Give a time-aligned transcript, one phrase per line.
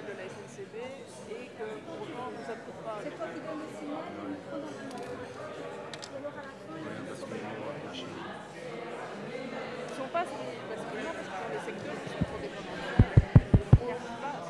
[0.00, 0.74] de la SNCB
[1.28, 2.96] et que pour autant on nous approuve pas.
[3.04, 6.56] C'est toi qui donnes le signal ou le micro dans le Ou alors à la
[6.56, 7.36] fin, il faut qu'on
[9.84, 12.72] Ils sont pas si facilement parce que dans les secteurs qui sont trop dépendants.
[13.76, 14.42] On n'y arrive pas.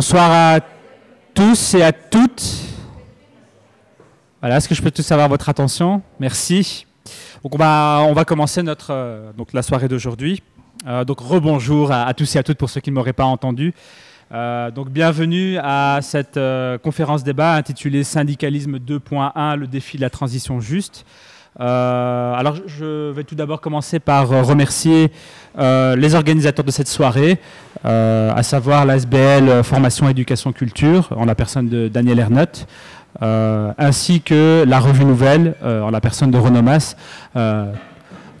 [0.00, 0.60] Bonsoir à
[1.34, 2.42] tous et à toutes.
[4.40, 6.00] Voilà, est-ce que je peux tous avoir votre attention?
[6.18, 6.86] Merci.
[7.42, 10.42] Donc on va, on va commencer notre, euh, donc la soirée d'aujourd'hui.
[10.86, 13.26] Euh, donc rebonjour à, à tous et à toutes pour ceux qui ne m'auraient pas
[13.26, 13.74] entendu.
[14.32, 16.40] Euh, donc bienvenue à cette
[16.82, 21.04] conférence débat intitulée Syndicalisme 2.1, le défi de la transition juste.
[21.58, 25.10] Euh, alors je vais tout d'abord commencer par euh, remercier
[25.58, 27.38] euh, les organisateurs de cette soirée,
[27.82, 32.66] à savoir l'ASBL Formation Éducation Culture, en la personne de Daniel Ernotte,
[33.22, 36.94] euh, ainsi que la Revue Nouvelle, en la personne de Renomas,
[37.36, 37.72] euh,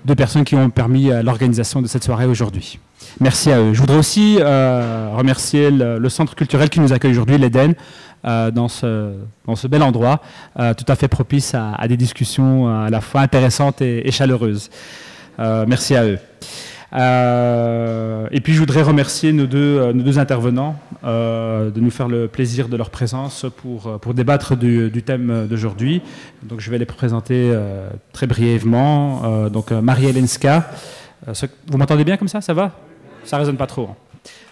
[0.04, 2.78] deux personnes qui ont permis l'organisation de cette soirée aujourd'hui.
[3.18, 3.72] Merci à eux.
[3.72, 7.74] Je voudrais aussi remercier le, le centre culturel qui nous accueille aujourd'hui, l'Eden,
[8.24, 10.20] euh, dans, ce, bel endroit,
[10.58, 14.70] euh, tout à fait propice à, des discussions euh, à la fois intéressantes et, chaleureuses.
[15.38, 16.18] Merci à eux.
[18.30, 22.90] Et puis je voudrais remercier nos deux, intervenants de nous faire le plaisir de leur
[22.90, 26.02] présence pour, débattre du, thème d'aujourd'hui.
[26.42, 27.56] Donc je vais les présenter
[28.12, 29.48] très brièvement.
[29.48, 30.66] Donc Marie-Hélène Ska.
[31.28, 32.40] Euh, ce- vous m'entendez bien comme ça?
[32.40, 32.72] Ça va?
[33.24, 33.88] Ça résonne pas trop.
[33.90, 33.96] hein.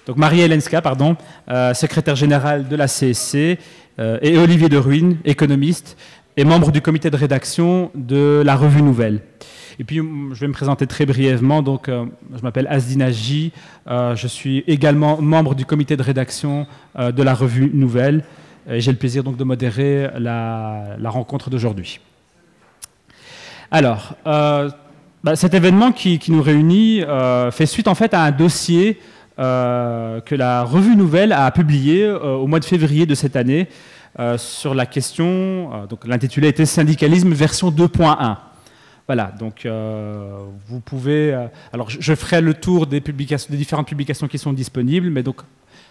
[0.09, 1.19] Donc Marie-Hélène Ska, pardon,
[1.51, 3.59] euh, secrétaire générale de la CSC,
[3.99, 5.99] euh, et Olivier de Ruine, économiste,
[6.39, 9.21] et membre du comité de rédaction de la Revue Nouvelle.
[9.79, 11.61] Et puis, je vais me présenter très brièvement.
[11.61, 13.53] Donc, euh, je m'appelle Asdina J.
[13.87, 16.67] Je suis également membre du comité de rédaction
[16.99, 18.25] de la Revue Nouvelle.
[18.71, 22.01] Et j'ai le plaisir donc de modérer la, rencontre d'aujourd'hui.
[23.71, 27.03] Alors, bah, cet événement qui, nous réunit
[27.53, 28.99] fait suite en fait à un dossier
[29.39, 33.69] euh, que la Revue Nouvelle a publié euh, au mois de février de cette année
[34.19, 38.37] euh, sur la question, euh, donc l'intitulé était Syndicalisme version 2.1.
[39.07, 39.67] Voilà, donc
[40.67, 41.33] vous pouvez.
[41.73, 45.41] alors, je, ferai le tour des, différentes publications qui sont disponibles, mais donc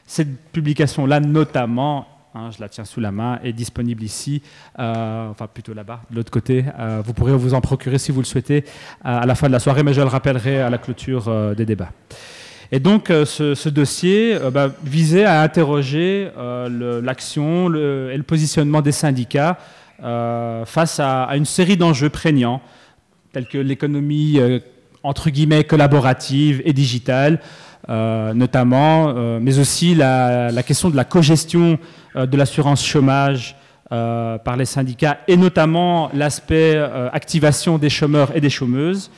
[0.05, 4.43] cette publication-là, notamment, hein, je la tiens sous la main, est disponible ici,
[4.77, 6.63] enfin plutôt là-bas, de l'autre côté.
[7.03, 8.65] Vous pourrez vous en procurer si vous le souhaitez
[9.03, 11.89] à, la fin de la soirée, mais je le rappellerai à la clôture des débats.
[12.71, 18.81] Et donc, euh, ce, dossier euh, bah, visait à interroger euh, l'action et le positionnement
[18.81, 19.57] des syndicats
[19.99, 22.61] face à, une série d'enjeux prégnants,
[23.31, 24.39] tels que l'économie,
[25.01, 27.39] entre guillemets, collaborative et digitale,
[27.87, 31.79] notamment, mais aussi la, question de la cogestion
[32.15, 33.55] euh, de l'assurance chômage
[33.89, 36.77] par les syndicats, et notamment l'aspect
[37.11, 39.09] activation des chômeurs et des chômeuses.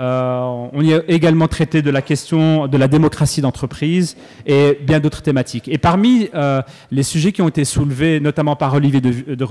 [0.00, 5.00] Euh, on y a également traité de la question de la démocratie d'entreprise et bien
[5.00, 5.68] d'autres thématiques.
[5.68, 9.44] Et parmi euh, les sujets qui ont été soulevés, notamment par Olivier de, de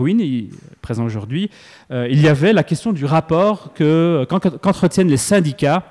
[0.82, 1.50] présent aujourd'hui,
[1.92, 5.84] euh, il y avait la question du rapport que- qu'en- qu'entretiennent les syndicats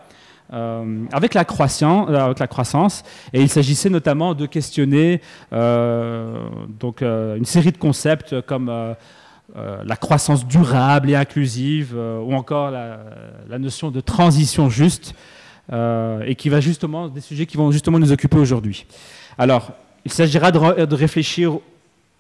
[1.13, 3.03] avec, la croissance.
[3.33, 5.21] Et il s'agissait notamment de questionner
[5.51, 8.71] donc, une série de concepts comme
[9.57, 12.99] euh, la croissance durable et inclusive, euh, ou encore la,
[13.61, 15.15] notion de transition juste,
[15.73, 18.85] euh, et qui va justement des sujets qui vont justement nous occuper aujourd'hui.
[19.39, 19.71] Alors,
[20.05, 21.59] il s'agira de, de réfléchir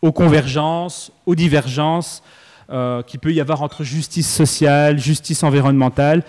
[0.01, 2.23] aux convergences, aux divergences
[3.07, 6.23] qu'il peut y avoir entre justice sociale, justice environnementale.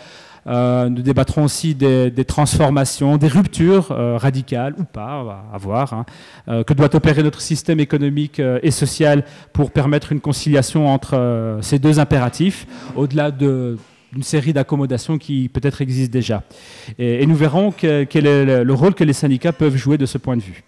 [0.47, 6.05] Euh, nous débattrons aussi des, transformations, des ruptures euh, radicales ou pas, à voir, hein,
[6.47, 9.23] euh, que doit opérer notre système économique et social
[9.53, 13.77] pour permettre une conciliation entre ces deux impératifs, au-delà de-
[14.13, 16.43] d'une série d'accommodations qui peut-être existent déjà.
[16.99, 20.17] Et, nous verrons que- quel est le rôle que les syndicats peuvent jouer de ce
[20.17, 20.63] point de vue.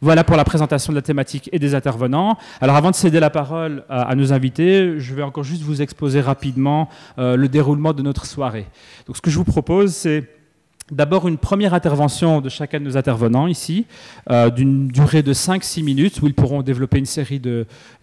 [0.00, 2.38] Voilà pour la présentation de la thématique et des intervenants.
[2.60, 5.82] Alors avant de céder la parole à, à nos invités, je vais encore juste vous
[5.82, 6.88] exposer rapidement
[7.18, 8.66] euh, le déroulement de notre soirée.
[9.06, 10.38] Donc ce que je vous propose, c'est
[10.90, 13.86] d'abord une première intervention de chacun de nos intervenants ici,
[14.30, 17.40] euh, d'une durée de 5-6 minutes, où ils pourront développer une série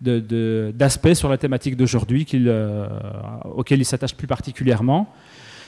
[0.01, 2.87] d'aspects sur la thématique d'aujourd'hui euh,
[3.55, 5.11] auxquels ils s'attachent plus particulièrement.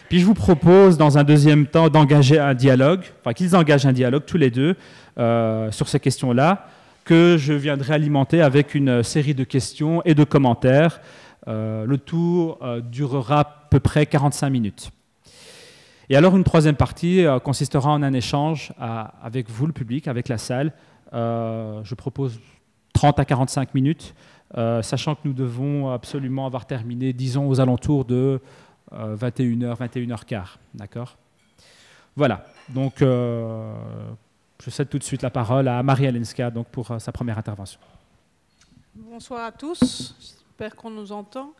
[0.09, 3.93] Puis je vous propose, dans un deuxième temps, d'engager un dialogue, enfin qu'ils engagent un
[3.93, 4.75] dialogue tous les deux
[5.17, 6.67] euh, sur ces questions-là,
[7.03, 11.01] que je viendrai alimenter avec une série de questions et de commentaires.
[11.47, 14.91] Euh, le tour euh, durera à peu près 45 minutes.
[16.09, 18.73] Et alors une troisième partie euh, consistera en un échange
[19.21, 20.73] avec vous, le public, avec la salle,
[21.13, 22.39] je propose
[22.93, 24.13] 30 à 45 minutes,
[24.81, 28.41] sachant que nous devons absolument avoir terminé, disons, aux alentours de
[28.91, 30.45] 21h, 21h15.
[30.73, 31.17] D'accord?
[32.15, 32.45] Voilà.
[32.69, 37.37] Donc, je cède tout de suite la parole à Marie Alenska donc, pour sa première
[37.37, 37.79] intervention.
[38.95, 41.53] Bonsoir à tous, j'espère qu'on nous entend.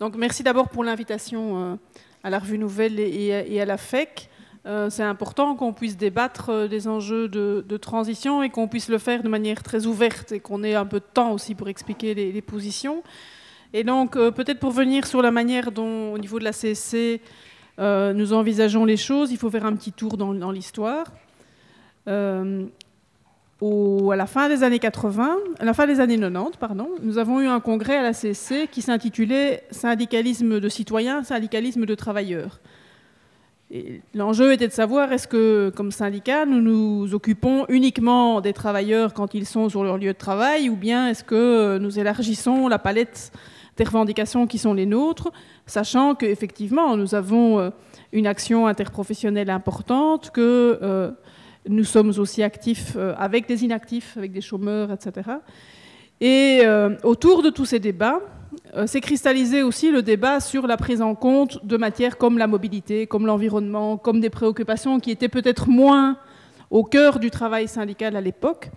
[0.00, 1.76] Donc merci d'abord pour l'invitation euh,
[2.22, 4.30] à la revue Nouvelle et, à la FEC.
[4.66, 8.98] Euh, c'est important qu'on puisse débattre euh, des enjeux de, transition et qu'on puisse le
[8.98, 12.14] faire de manière très ouverte et qu'on ait un peu de temps aussi pour expliquer
[12.14, 13.02] les, positions.
[13.74, 17.20] Et donc peut-être pour venir sur la manière dont au niveau de la CSC
[17.78, 21.04] nous envisageons les choses, il faut faire un petit tour dans, l'histoire
[23.62, 27.40] à la fin des années 80, à la fin des années 90, pardon, nous avons
[27.40, 32.60] eu un congrès à la CSC qui s'intitulait Syndicalisme de citoyens, syndicalisme de travailleurs.
[34.14, 39.34] L'enjeu était de savoir est-ce que, comme syndicat, nous nous occupons uniquement des travailleurs quand
[39.34, 43.32] ils sont sur leur lieu de travail, ou bien est-ce que nous élargissons la palette
[43.76, 45.32] des revendications qui sont les nôtres,
[45.66, 47.70] sachant qu'effectivement, nous avons euh,
[48.12, 51.10] une action interprofessionnelle importante, que euh,
[51.68, 55.30] nous sommes aussi actifs euh, avec des inactifs, avec des chômeurs, etc.
[56.20, 56.62] Et
[57.02, 58.20] autour de tous ces débats,
[58.86, 63.06] s'est cristallisé aussi le débat sur la prise en compte de matières comme la mobilité,
[63.06, 66.16] comme l'environnement, comme des préoccupations qui étaient peut-être moins
[66.70, 68.70] au cœur du travail syndical à l'époque.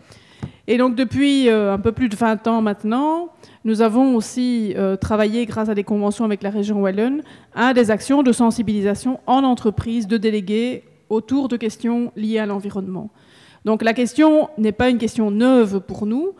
[0.67, 3.29] Et donc depuis un peu plus de 20 ans maintenant,
[3.63, 7.23] nous avons aussi travaillé, grâce à des conventions avec la région Wallonne,
[7.55, 13.09] à des actions de sensibilisation en entreprise de délégués autour de questions liées à l'environnement.
[13.65, 16.33] Donc la question n'est pas une question neuve pour nous,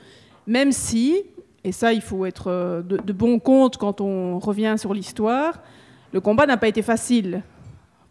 [0.45, 1.23] même si,
[1.63, 5.59] et ça il faut être euh, de, bon compte quand on revient sur l'histoire,
[6.13, 7.43] le combat n'a pas été facile.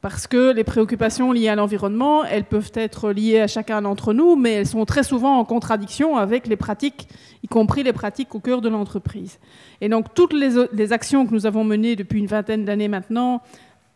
[0.08, 4.37] Parce que les préoccupations liées à l'environnement, elles peuvent être liées à chacun d'entre nous,
[4.37, 7.08] mais elles sont très souvent en contradiction avec les pratiques,
[7.43, 9.41] y compris les pratiques au cœur de l'entreprise.
[9.81, 13.43] Et donc toutes les, actions que nous avons menées depuis une vingtaine d'années maintenant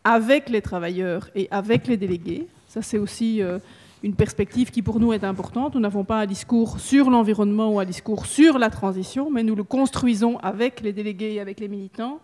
[0.03, 2.49] avec les travailleurs et avec les délégués.
[2.67, 3.61] Ça, c'est aussi euh,
[4.03, 5.77] une perspective qui pour nous est importante.
[5.77, 9.55] Nous n'avons pas un discours sur l'environnement ou un discours sur la transition, mais nous
[9.55, 12.19] le construisons avec les délégués et avec les militants.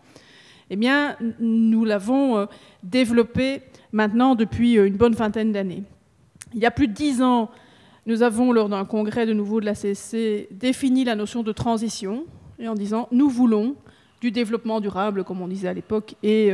[0.70, 2.46] Eh bien, nous l'avons euh,
[2.82, 5.84] développé maintenant depuis euh, une bonne vingtaine d'années.
[6.54, 7.50] Il y a plus de dix ans,
[8.06, 12.24] nous avons, lors d'un congrès de nouveau de la CSC, défini la notion de transition,
[12.58, 13.76] et en disant nous voulons
[14.20, 16.52] du développement durable, comme on disait à l'époque, et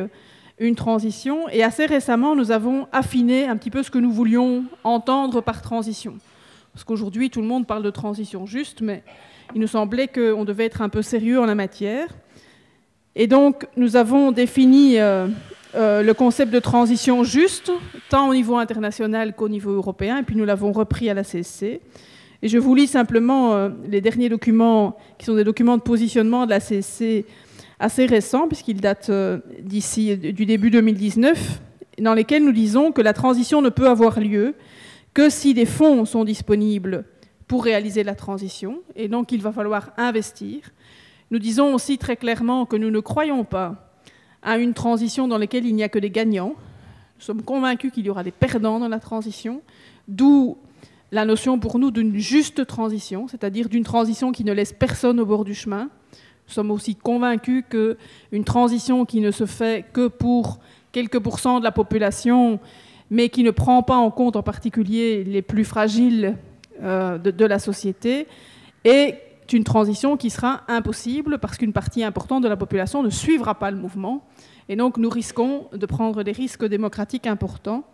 [0.59, 1.49] une transition.
[1.51, 5.63] Et assez récemment, nous avons affiné un petit peu ce que nous voulions entendre par
[5.63, 6.15] transition.
[6.73, 9.03] Parce qu'aujourd'hui, tout le monde parle de transition juste, mais
[9.55, 12.09] il nous semblait qu'on devait être un peu sérieux en la matière.
[13.15, 15.29] Et donc, nous avons défini euh,
[15.75, 17.73] euh, le concept de transition juste,
[18.11, 21.81] tant au niveau international qu'au niveau européen, et puis nous l'avons repris à la CSC.
[22.43, 26.45] Et je vous lis simplement euh, les derniers documents, qui sont des documents de positionnement
[26.45, 27.25] de la CSC
[27.79, 31.61] assez récent, puisqu'il date euh, d'ici du début 2019,
[32.01, 34.55] dans lesquels nous disons que la transition ne peut avoir lieu
[35.15, 37.05] que si des fonds sont disponibles
[37.47, 40.61] pour réaliser la transition, et donc il va falloir investir.
[41.33, 43.91] Nous disons aussi très clairement que nous ne croyons pas
[44.43, 46.55] à une transition dans laquelle il n'y a que des gagnants.
[47.17, 49.63] Nous sommes convaincus qu'il y aura des perdants dans la transition,
[50.09, 50.59] d'où
[51.11, 55.25] la notion pour nous d'une juste transition, c'est-à-dire d'une transition qui ne laisse personne au
[55.25, 60.59] bord du chemin, nous sommes aussi convaincus qu'une transition qui ne se fait que pour
[60.93, 62.61] quelques pourcents de la population,
[63.11, 66.37] mais qui ne prend pas en compte en particulier les plus fragiles
[66.83, 68.27] euh, de, la société,
[68.85, 73.55] est une transition qui sera impossible parce qu'une partie importante de la population ne suivra
[73.55, 74.27] pas le mouvement.
[74.69, 77.85] Et donc nous risquons de prendre des risques démocratiques importants.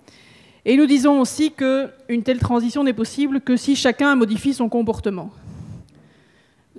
[0.64, 5.30] Et nous disons aussi qu'une telle transition n'est possible que si chacun modifie son comportement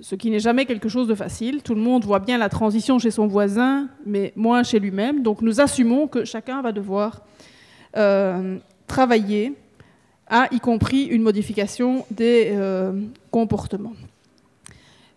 [0.00, 1.62] ce qui n'est jamais quelque chose de facile.
[1.62, 5.22] Tout le monde voit bien la transition chez son voisin, mais moins chez lui-même.
[5.22, 7.22] Donc nous assumons que chacun va devoir
[7.96, 9.54] euh, travailler
[10.26, 12.92] à y compris une modification des euh,
[13.30, 13.94] comportements.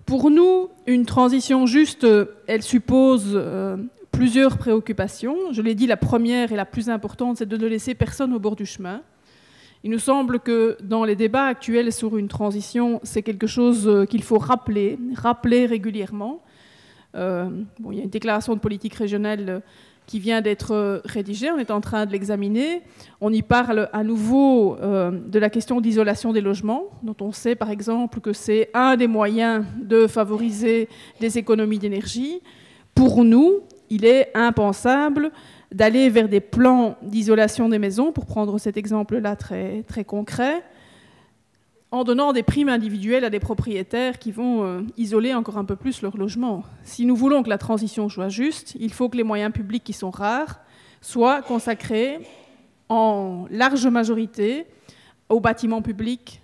[0.06, 2.06] Pour nous, une transition juste,
[2.48, 3.78] elle suppose euh,
[4.12, 5.36] plusieurs préoccupations.
[5.52, 8.40] Je l'ai dit, la première et la plus importante, c'est de ne laisser personne au
[8.40, 9.02] bord du chemin.
[9.84, 14.06] Il nous semble que dans les débats actuels sur une transition, c'est quelque chose euh,
[14.06, 16.42] qu'il faut rappeler, rappeler régulièrement.
[17.16, 17.50] Euh,
[17.92, 19.60] il y a une déclaration de politique régionale euh,
[20.06, 22.82] qui vient d'être rédigée, on est en train de l'examiner.
[23.22, 27.70] On y parle à nouveau de la question d'isolation des logements, dont on sait par
[27.70, 32.42] exemple que c'est un des moyens de favoriser des économies d'énergie.
[32.94, 35.32] Pour nous, il est impensable
[35.72, 40.64] d'aller vers des plans d'isolation des maisons, pour prendre cet exemple-là très concret,
[41.94, 45.76] en donnant des primes individuelles à des propriétaires qui vont euh, isoler encore un peu
[45.76, 46.64] plus leur logement.
[46.84, 49.94] Si nous voulons que la transition soit juste, il faut que les moyens publics qui
[49.94, 50.60] sont rares
[51.02, 52.22] soient consacrés
[52.90, 54.66] en large majorité
[55.30, 56.42] aux bâtiments publics,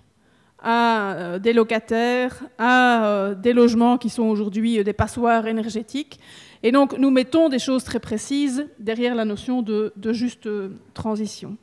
[0.62, 6.20] à euh, des locataires, à euh, des logements qui sont aujourd'hui des passoires énergétiques.
[6.62, 10.48] Et donc nous mettons des choses très précises derrière la notion de, de juste
[10.94, 11.56] transition.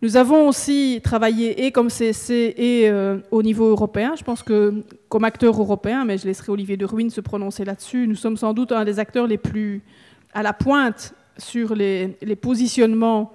[0.00, 4.14] Nous avons aussi travaillé et comme CSC et euh, au niveau européen.
[4.16, 8.06] Je pense que comme acteur européen, mais je laisserai Olivier de Ruine se prononcer là-dessus,
[8.06, 9.82] nous sommes sans doute un des acteurs les plus
[10.34, 13.32] à la pointe sur les, positionnements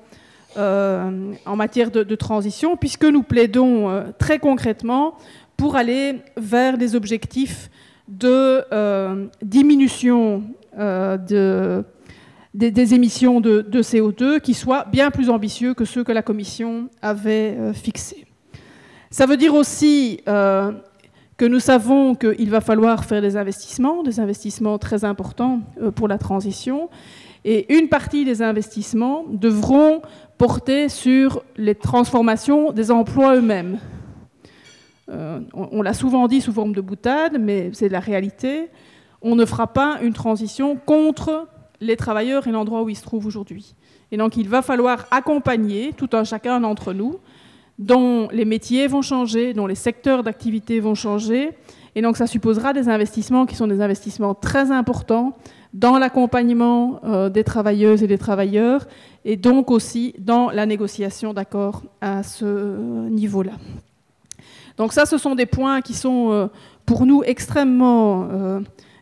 [0.55, 5.17] euh, en matière de, transition, puisque nous plaidons euh, très concrètement
[5.57, 7.69] pour aller vers des objectifs
[8.07, 8.63] de
[9.41, 10.43] diminution
[10.77, 11.83] de
[12.53, 17.55] des, émissions de, CO2 qui soient bien plus ambitieux que ceux que la Commission avait
[17.57, 18.25] euh, fixés.
[19.09, 20.71] Ça veut dire aussi euh,
[21.37, 26.07] que nous savons qu'il va falloir faire des investissements, des investissements très importants euh, pour
[26.07, 26.89] la transition,
[27.45, 30.01] et une partie des investissements devront
[30.37, 33.79] porter sur les transformations des emplois eux-mêmes.
[35.53, 38.69] on l'a souvent dit sous forme de boutade, mais c'est la réalité.
[39.21, 41.49] On ne fera pas une transition contre
[41.81, 43.75] les travailleurs et l'endroit où ils se trouvent aujourd'hui.
[44.11, 47.19] Et donc il va falloir accompagner tout un chacun d'entre nous,
[47.79, 51.51] dont les métiers vont changer, dont les secteurs d'activité vont changer.
[51.95, 55.33] Et donc ça supposera des investissements qui sont des investissements très importants
[55.73, 58.85] dans l'accompagnement euh, des travailleuses et des travailleurs,
[59.25, 63.53] et donc aussi dans la négociation d'accords à ce niveau-là.
[64.77, 66.47] Donc ça, ce sont des points qui sont euh,
[66.85, 68.59] pour nous extrêmement euh,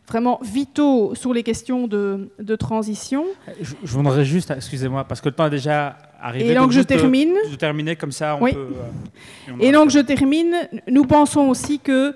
[0.07, 3.25] vraiment vitaux sur les questions de, transition.
[3.61, 6.51] Je, voudrais juste, excusez-moi, parce que le temps est déjà arrivé.
[6.51, 7.35] Et donc, je termine.
[7.49, 8.57] Je terminer comme ça, on peut.
[8.57, 10.53] Euh, et, donc je termine.
[10.87, 12.13] Nous pensons aussi que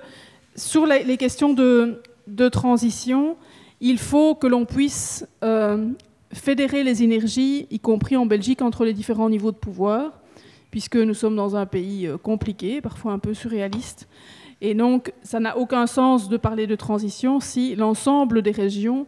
[0.54, 3.36] sur les, questions de, transition,
[3.80, 5.88] il faut que l'on puisse euh,
[6.32, 10.20] fédérer les énergies, y compris en Belgique, entre les différents niveaux de pouvoir,
[10.70, 14.08] puisque nous sommes dans un pays euh, compliqué, parfois un peu surréaliste.
[14.60, 19.06] Et donc, ça n'a aucun sens de parler de transition si l'ensemble des régions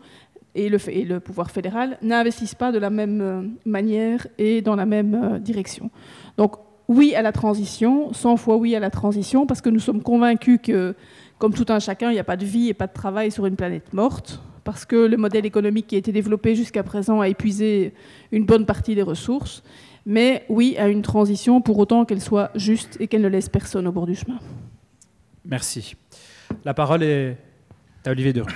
[0.55, 5.15] et le, pouvoir fédéral n'investissent pas de la même euh, manière et dans la même
[5.15, 5.91] euh, direction.
[6.37, 6.57] Donc,
[6.89, 10.59] oui à la transition, 100 fois oui à la transition, parce que nous sommes convaincus
[10.63, 10.95] que,
[11.39, 13.47] comme tout un chacun, il n'y a pas de vie et pas de travail sur
[13.47, 17.29] une planète morte, parce que le modèle économique qui a été développé jusqu'à présent a
[17.29, 17.95] épuisé
[18.33, 19.63] une bonne partie des ressources.
[20.07, 23.87] Mais oui à une transition pour autant qu'elle soit juste et qu'elle ne laisse personne
[23.87, 24.39] au bord du chemin.
[25.49, 25.97] Merci.
[26.67, 27.39] La parole est
[28.05, 28.53] à Olivier Dereux.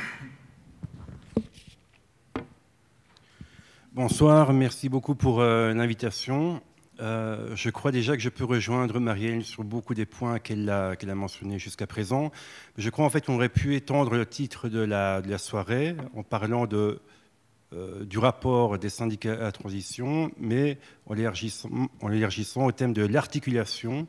[3.95, 6.61] Bonsoir, merci beaucoup pour euh, l'invitation.
[7.01, 10.95] Euh, je crois déjà que je peux rejoindre Marielle sur beaucoup des points qu'elle a,
[11.15, 12.31] mentionnés jusqu'à présent.
[12.77, 16.69] Je crois en fait qu'on aurait pu étendre le titre de la, soirée en parlant
[16.73, 24.07] euh, du rapport des syndicats à transition, mais en l'élargissant au thème de l'articulation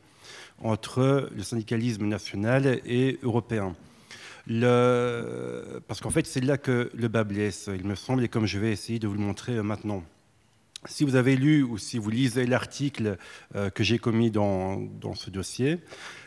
[0.64, 3.76] entre le syndicalisme national et européen.
[5.88, 8.60] parce qu'en fait, c'est là que le bas blesse, il me semble, et comme je
[8.60, 10.04] vais essayer de vous le montrer euh, maintenant.
[10.86, 13.18] Si vous avez lu ou si vous lisez l'article
[13.56, 15.80] euh, que j'ai commis dans, dans, ce dossier,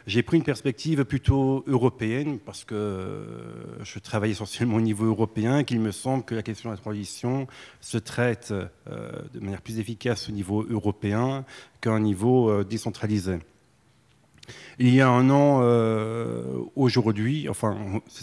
[0.07, 5.63] j'ai pris une perspective plutôt européenne parce que euh, je travaille essentiellement au niveau européen,
[5.63, 7.47] qu'il me semble que la question de la transition
[7.83, 8.55] se traite
[8.87, 11.45] de manière plus efficace au niveau européen
[11.83, 13.41] qu'à un niveau décentralisé.
[14.79, 16.43] Il y a un an, euh,
[16.77, 17.79] aujourd'hui, enfin,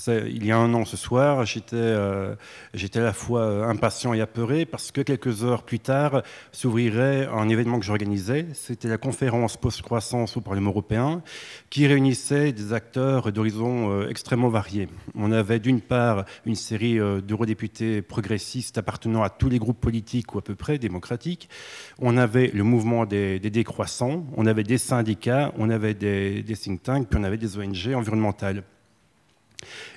[0.08, 2.36] il y a un an ce soir, j'étais euh,
[2.76, 7.50] à la fois euh, impatient et apeuré parce que quelques heures plus tard s'ouvrirait un
[7.50, 8.46] événement que j'organisais.
[8.54, 11.24] C'était la conférence post-croissance au Parlement européen
[11.72, 14.90] qui réunissait des acteurs d'horizons extrêmement variés.
[15.16, 20.38] On avait d'une part une série d'eurodéputés progressistes appartenant à tous les groupes politiques ou
[20.38, 21.50] à peu près démocratiques.
[21.98, 26.56] On avait le mouvement des, des décroissants, on avait des syndicats, on avait des des,
[26.56, 28.64] think tanks, puis on avait des ONG environnementales.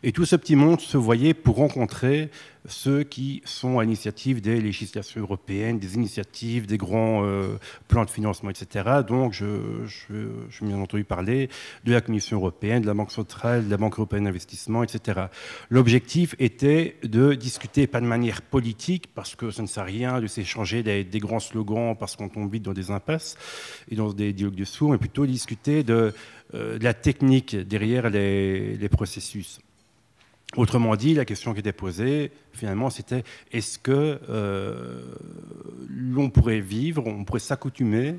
[0.02, 2.30] Et tout ce petit monde se voyait pour rencontrer
[2.68, 7.58] ceux qui sont à l'initiative des législations européennes, des initiatives, des grands euh,
[7.88, 9.02] plans de financement, etc.
[9.06, 11.49] Donc, je, je, bien entendu parler
[11.85, 15.26] de la Commission européenne, de la Banque centrale, de la Banque européenne d'investissement, etc.
[15.70, 20.20] L'objectif était de discuter, pas de manière politique, parce que ça ne sert à rien
[20.20, 23.37] de s'échanger des, grands slogans, parce qu'on tombe vite dans des impasses
[23.90, 26.12] et dans des dialogues de sourds, mais plutôt discuter de,
[26.55, 29.61] euh, la technique derrière les processus.
[30.57, 35.03] Autrement dit, la question qui était posée, finalement, c'était est-ce que euh,
[35.88, 38.15] l'on pourrait vivre, on pourrait s'accoutumer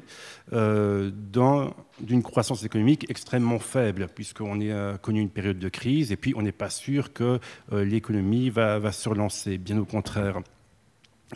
[0.51, 1.09] euh,
[2.01, 6.41] d'une croissance économique extrêmement faible, puisqu'on a connu une période de crise, et puis on
[6.41, 7.39] n'est pas sûr que
[7.71, 10.41] l'économie va, va se relancer, bien au contraire.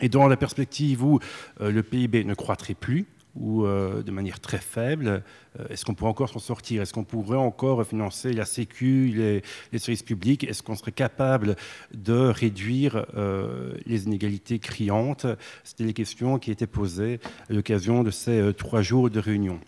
[0.02, 1.18] Et dans la perspective où
[1.58, 5.22] le PIB ne croîtrait plus, ou euh, de manière très faible.
[5.58, 6.82] Euh, est-ce qu'on pourrait encore s'en sortir?
[6.82, 10.44] Est-ce qu'on pourrait encore financer la Sécu, les, services publics?
[10.44, 11.56] Est-ce qu'on serait capable
[11.94, 15.26] de réduire euh, les inégalités criantes?
[15.64, 19.58] C'était les questions qui étaient posées à l'occasion de ces trois jours de réunion.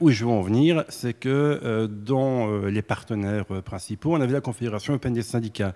[0.00, 4.20] Où je veux en venir, c'est que euh, dans euh, les partenaires euh, principaux, on
[4.20, 5.74] avait la Confédération européenne des syndicats.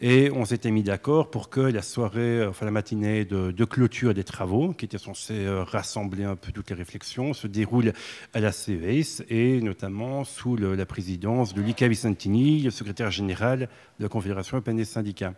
[0.00, 4.84] Et on s'était mis d'accord pour que la soirée, matinée de, clôture des travaux, qui
[4.84, 7.92] était censée rassembler un peu toutes les réflexions, se déroule
[8.34, 14.04] à la CES et notamment sous la présidence de Luca Vicentini, le secrétaire général de
[14.04, 15.34] la Confédération européenne des syndicats.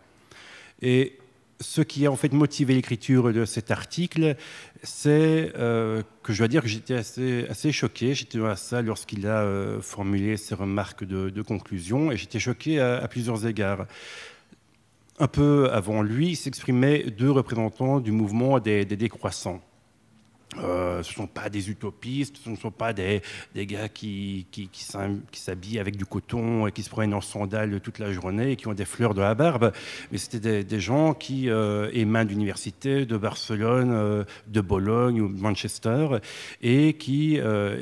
[0.83, 1.17] Et
[1.59, 4.35] ce qui a en fait motivé l'écriture de cet article,
[4.83, 8.13] c'est euh, que je dois dire que j'étais assez, assez choqué.
[8.13, 13.07] J'étais dans la lorsqu'il a euh, formulé ses remarques de, conclusion et j'étais choqué à,
[13.07, 13.85] plusieurs égards.
[15.19, 19.61] Un peu avant lui s'exprimaient deux représentants du mouvement des décroissants.
[20.55, 23.21] Euh, ce ne sont pas des utopistes, ce ne sont pas des,
[23.53, 24.47] gars qui,
[25.33, 28.67] s'habillent avec du coton et qui se prennent en sandales toute la journée et qui
[28.67, 29.71] ont des fleurs de la barbe,
[30.11, 35.39] mais c'était des, gens qui euh, émanent d'universités, de Barcelone, euh, de Bologne ou de
[35.39, 36.07] Manchester,
[36.61, 37.81] et qui euh,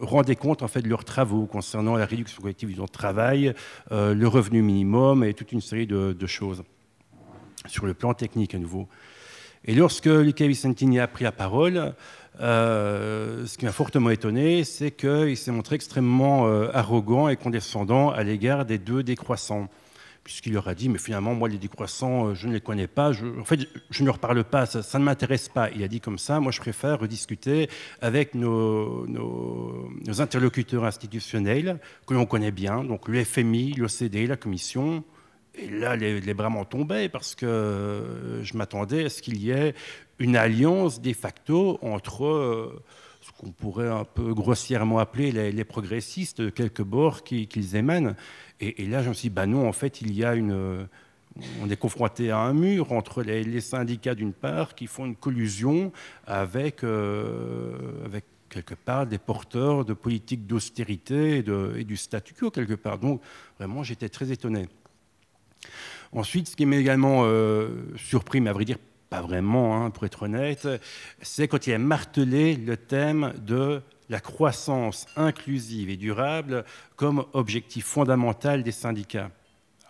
[0.00, 3.54] rendaient compte en fait de leurs travaux concernant la réduction collective du temps de travail,
[3.90, 6.62] le revenu minimum et toute une série de choses
[7.66, 8.88] sur le plan technique à nouveau.
[9.64, 11.94] Et lorsque Luca Vicentini a pris la parole,
[12.40, 18.10] euh, ce qui m'a fortement étonné, c'est qu'il s'est montré extrêmement euh, arrogant et condescendant
[18.10, 19.68] à l'égard des deux décroissants.
[20.24, 23.10] Puisqu'il leur a dit, mais finalement, moi, les décroissants, euh, je ne les connais pas.
[23.10, 25.70] en fait, je ne leur parle pas, ça, ne m'intéresse pas.
[25.70, 27.68] Il a dit comme ça, moi, je préfère rediscuter
[28.00, 35.04] avec nos, nos interlocuteurs institutionnels que l'on connaît bien, donc le FMI, l'OCDE, la Commission,
[35.54, 39.50] et là, les, bras m'en tombaient parce que euh, je m'attendais à ce qu'il y
[39.50, 39.74] ait
[40.18, 42.82] une alliance de facto entre euh,
[43.20, 48.14] ce qu'on pourrait un peu grossièrement appeler les, progressistes quelques bords qu'ils émanent.
[48.60, 50.86] Et, là, je me suis dit, bah non, en fait, il y a une.
[51.62, 55.92] On est confronté à un mur entre les, syndicats d'une part qui font une collusion
[56.26, 62.74] avec, euh, avec quelque part des porteurs de politiques d'austérité et, du statu quo quelque
[62.74, 62.98] part.
[62.98, 63.20] Donc
[63.58, 64.68] vraiment, j'étais très étonné.
[66.12, 70.04] Ensuite, ce qui m'a également euh, surpris, mais à vrai dire pas vraiment, hein, pour
[70.04, 70.68] être honnête,
[71.20, 76.64] c'est quand il a martelé le thème de la croissance inclusive et durable
[76.96, 79.30] comme objectif fondamental des syndicats.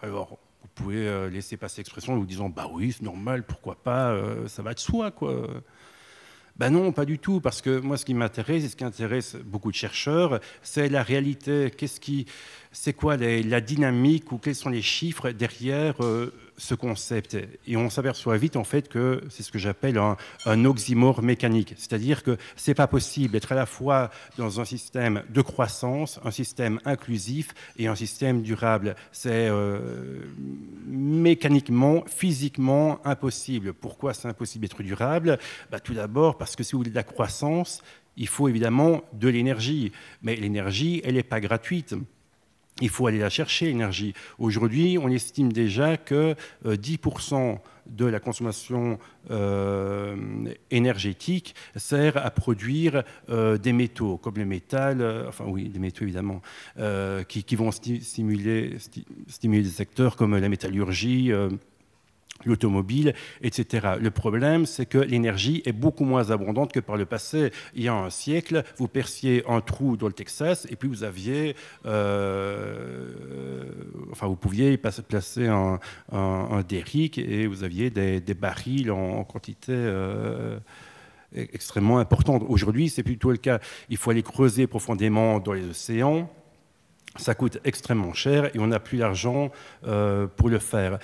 [0.00, 3.76] Alors, vous pouvez euh, laisser passer l'expression en vous disant bah oui, c'est normal, pourquoi
[3.76, 5.46] pas, euh, ça va de soi, quoi.
[6.56, 9.36] Ben non, pas du tout, parce que moi, ce qui m'intéresse et ce qui intéresse
[9.36, 11.70] beaucoup de chercheurs, c'est la réalité.
[11.76, 12.26] Qu'est-ce qui,
[12.72, 17.36] c'est quoi la dynamique ou quels sont les chiffres derrière euh, ce concept.
[17.66, 21.74] Et on s'aperçoit vite en fait que c'est ce que j'appelle un, oxymore mécanique.
[21.76, 26.30] C'est-à-dire que c'est pas possible d'être à la fois dans un système de croissance, un
[26.30, 28.94] système inclusif et un système durable.
[29.12, 30.24] C'est euh,
[30.86, 33.72] mécaniquement, physiquement impossible.
[33.72, 35.38] Pourquoi c'est impossible d'être durable?
[35.70, 37.82] Bah, Tout d'abord parce que si vous voulez de la croissance,
[38.16, 39.92] il faut évidemment de l'énergie.
[40.22, 41.94] Mais l'énergie, elle n'est pas gratuite
[42.82, 44.12] il faut aller la chercher, l'énergie.
[44.38, 46.34] Aujourd'hui, on estime déjà que
[46.66, 47.54] 10% euh,
[47.86, 48.98] de la consommation
[49.30, 50.16] euh,
[50.70, 56.42] énergétique sert à produire euh, des métaux, comme les métals, enfin oui, des métaux évidemment,
[57.28, 58.76] qui, vont stimuler
[59.40, 61.32] des secteurs comme la métallurgie
[62.44, 63.94] l'automobile, etc.
[64.00, 67.52] Le problème, c'est que l'énergie est beaucoup moins abondante que par le passé.
[67.74, 71.04] Il y a un siècle, vous perciez un trou dans le Texas et puis vous
[71.04, 71.54] aviez,
[71.86, 73.06] euh,
[74.10, 75.78] enfin, vous pouviez placer un,
[76.10, 79.72] un, derrick et vous aviez des, barils en, quantité.
[79.72, 80.58] Euh,
[81.34, 82.44] extrêmement importante.
[82.46, 83.58] Aujourd'hui, c'est plutôt le cas.
[83.88, 86.30] Il faut aller creuser profondément dans les océans.
[87.16, 89.50] Ça coûte extrêmement cher et on n'a plus l'argent
[89.86, 90.98] euh, pour le faire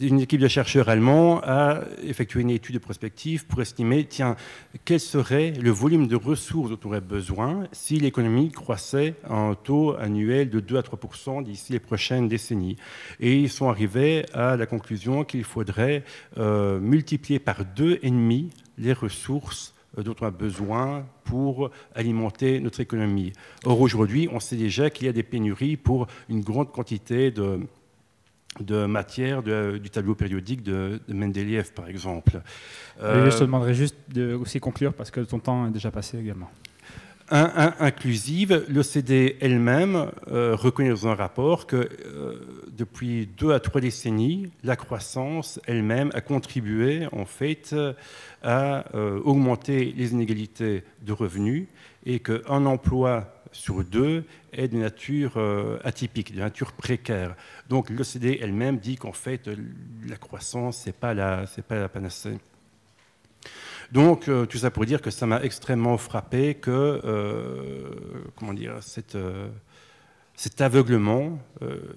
[0.00, 4.36] une équipe de chercheurs allemands a effectué une étude de prospective pour estimer, tiens,
[4.84, 9.54] quel serait le volume de ressources dont on aurait besoin si l'économie croissait à un
[9.54, 12.76] taux annuel de 2 à 3% d'ici les prochaines décennies.
[13.20, 16.04] Et ils sont arrivés à la conclusion qu'il faudrait
[16.38, 22.60] euh, multiplier par deux et demi les ressources euh, dont on a besoin pour alimenter
[22.60, 23.32] notre économie.
[23.64, 27.60] Or, aujourd'hui, on sait déjà qu'il y a des pénuries pour une grande quantité de,
[28.60, 32.40] de matière du tableau périodique de, Mendeleev, par exemple.
[33.00, 36.50] je te demanderai juste de aussi conclure parce que ton temps est déjà passé également.
[37.30, 41.88] inclusive, l'OCDE elle-même reconnaît dans un rapport que
[42.76, 47.74] depuis deux à trois décennies, la croissance elle-même a contribué en fait
[48.42, 48.84] à
[49.24, 51.66] augmenter les inégalités de revenus
[52.06, 57.36] et qu'un emploi sur deux est de nature euh, atypique, de nature précaire.
[57.68, 59.48] Donc l'OCDE elle-même dit qu'en fait,
[60.06, 62.38] la croissance, ce n'est pas, la, pas la panacée.
[63.92, 67.90] Donc, euh, tout ça pour dire que ça m'a extrêmement frappé que, euh,
[68.36, 71.38] comment dire, cet aveuglement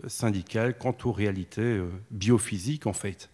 [0.06, 3.30] syndical quant aux réalités biophysiques, en fait.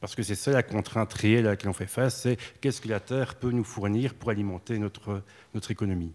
[0.00, 2.88] Parce que c'est ça la contrainte réelle à laquelle on fait face, c'est qu'est-ce que
[2.88, 5.22] la Terre peut nous fournir pour alimenter notre,
[5.54, 6.12] notre économie.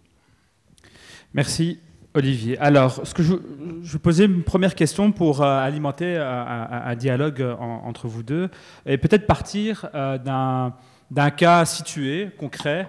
[1.33, 1.79] Merci.
[2.15, 2.59] Olivier.
[2.59, 7.55] Alors, ce que je, posais une première question pour euh, alimenter euh, un, dialogue euh,
[7.55, 8.49] entre vous deux,
[8.85, 12.87] et peut-être partir d'un cas situé, concret,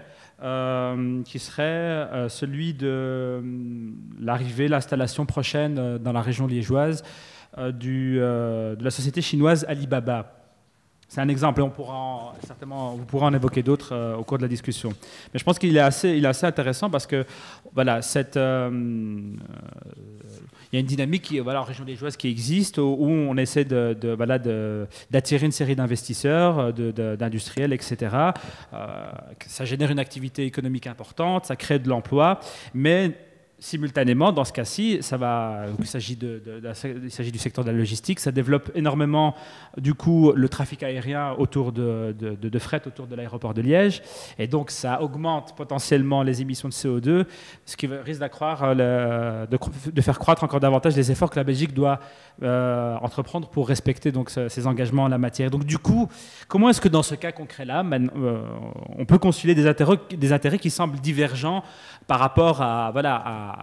[1.25, 3.43] qui serait celui de
[4.21, 7.03] l'arrivée, l'installation prochaine dans la région liégeoise
[7.57, 10.44] de la société chinoise Alibaba.
[11.09, 14.39] C'est un exemple, et on pourra certainement, vous pourrez en évoquer d'autres euh, au cours
[14.39, 14.91] de la discussion.
[15.33, 17.25] Mais je pense qu'il est assez, il est assez intéressant parce que
[17.73, 18.71] voilà, cette, euh,
[20.75, 23.65] il y a une dynamique qui, voilà, en région liégeoise qui existe où, on essaie
[23.65, 28.17] de, de d'attirer une série d'investisseurs, d'industriels, etc.
[28.73, 29.07] Euh,
[29.47, 32.41] ça génère une activité économique importante, ça crée de l'emploi,
[32.75, 33.13] mais
[33.65, 35.03] simultanément, dans ce cas-ci, il
[35.87, 39.35] s'agit, du secteur de la logistique, ça développe énormément
[39.79, 42.15] du coup le trafic aérien autour de,
[42.59, 44.03] fret autour de l'aéroport de Liège,
[44.39, 47.25] et donc ça augmente potentiellement les émissions de CO2,
[47.65, 51.73] ce qui risque d'accroître, euh, de, faire croître encore davantage les efforts que la Belgique
[51.73, 52.01] doit
[52.43, 54.13] euh, entreprendre pour respecter
[54.49, 55.51] ses engagements en la matière.
[55.51, 56.11] Donc du coup,
[56.49, 58.43] comment est-ce que dans ce cas concret-là, euh,
[58.99, 61.65] on peut concilier des intérêts, des intérêts qui semblent divergents
[62.07, 63.54] par rapport à, voilà, à,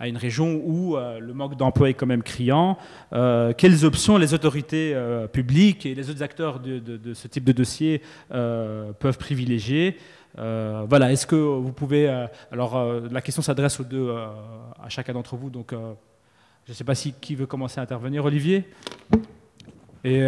[0.00, 2.78] une région où euh, le manque d'emploi est quand même criant.
[3.12, 7.52] Euh, quelles options les autorités euh, publiques et les autres acteurs de, ce type de
[7.52, 9.96] dossier peuvent privilégier?
[10.36, 12.08] Voilà, est-ce que vous pouvez.
[12.52, 15.50] alors, la question s'adresse aux deux, à chacun d'entre vous.
[15.50, 18.24] Donc, je ne sais pas si qui veut commencer à intervenir.
[18.24, 18.68] Olivier?
[20.04, 20.24] Et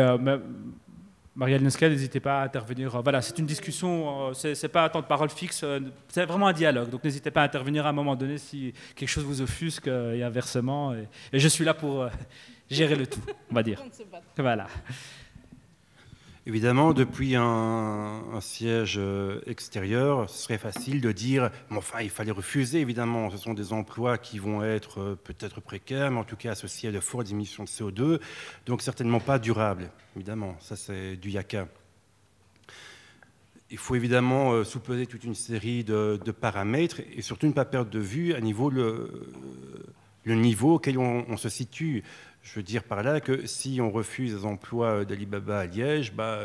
[1.40, 3.00] Marielle Neskel, n'hésitez pas à intervenir.
[3.00, 6.26] Voilà, c'est une discussion, euh, c'est, n'est pas un temps de parole fixe, euh, c'est
[6.26, 6.90] vraiment un dialogue.
[6.90, 10.12] Donc n'hésitez pas à intervenir à un moment donné si quelque chose vous offusque euh,
[10.12, 10.92] et inversement.
[10.92, 12.06] Et, je suis là pour
[12.70, 13.82] gérer le tout, on va dire.
[14.36, 14.66] Voilà.
[16.46, 22.30] Évidemment, depuis un, siège euh, extérieur, ce serait facile de dire, mais enfin, il fallait
[22.30, 23.28] refuser, évidemment.
[23.30, 26.88] Ce sont des emplois qui vont être euh, peut-être précaires, mais en tout cas associés
[26.88, 28.20] à de fortes émissions de CO2,
[28.64, 30.56] donc certainement pas durables, évidemment.
[30.60, 31.68] Ça, c'est du yaka.
[33.70, 37.90] Il faut évidemment euh, sous-peser toute une série de, paramètres et surtout ne pas perdre
[37.90, 39.10] de vue à niveau le
[40.24, 42.02] niveau auquel on se situe.
[42.42, 46.40] Je veux dire par là que si on refuse les emplois d'Alibaba à Liège, bah,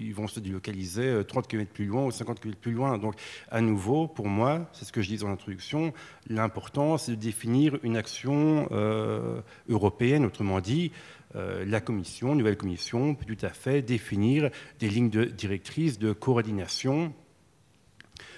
[0.00, 2.98] ils vont se délocaliser 30 euh, km plus loin ou 50 km plus loin.
[2.98, 3.14] Donc,
[3.50, 5.92] à nouveau, pour moi, c'est ce que je dis en introduction,
[6.28, 10.90] l'important, c'est de définir une action euh, européenne, autrement dit,
[11.36, 16.12] euh, la commission, nouvelle commission, peut tout à fait définir des lignes de directrices de
[16.12, 17.12] coordination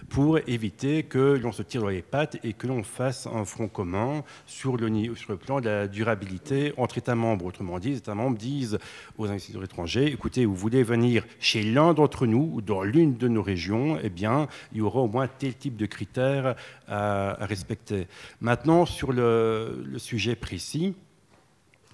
[0.09, 3.69] pour éviter que l'on se tire dans les pattes et que l'on fasse un front
[3.69, 4.89] commun sur le,
[5.37, 7.47] plan de la durabilité entre États membres.
[7.47, 8.79] Autrement dit, les États membres disent
[9.17, 13.29] aux investisseurs étrangers, écoutez, vous voulez venir chez l'un d'entre nous ou dans l'une de
[13.29, 16.55] nos régions, eh bien, il y aura au moins tel type de critères
[16.87, 18.07] à, respecter.
[18.41, 20.95] Maintenant, sur le sujet précis,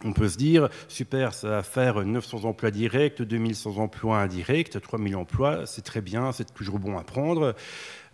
[0.05, 5.17] on peut se dire, super, ça va faire 900 emplois directs, 2100 emplois indirects, 3000
[5.17, 7.55] emplois, c'est très bien, c'est toujours bon à prendre.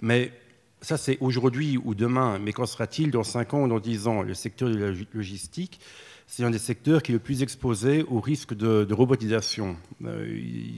[0.01, 0.33] Mais
[0.81, 2.39] ça, c'est aujourd'hui ou demain.
[2.39, 4.23] Mais qu'en sera-t-il dans 5 ans ou dans 10 ans?
[4.23, 5.81] Le secteur de la logistique,
[6.31, 9.77] c'est un des secteurs qui est le plus exposé au risque de, robotisation.
[10.05, 10.25] Euh,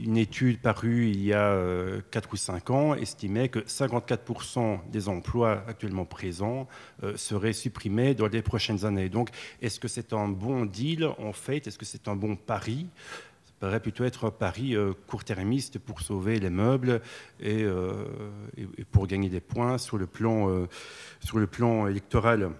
[0.03, 1.55] une étude parue il y a
[2.11, 6.69] 4 euh, ou 5 ans estimait que 54% des emplois actuellement présents
[7.03, 9.11] euh, seraient supprimés dans les prochaines années.
[9.11, 9.29] Donc,
[9.61, 11.67] est-ce que c'est un bon deal en fait?
[11.67, 12.87] Est-ce que c'est un bon pari?
[13.45, 14.75] Ça paraît plutôt être un pari
[15.07, 17.03] court-termiste pour sauver les meubles
[17.41, 17.67] et,
[18.91, 20.67] pour gagner des points sur le plan,
[21.21, 22.51] sur le plan électoral.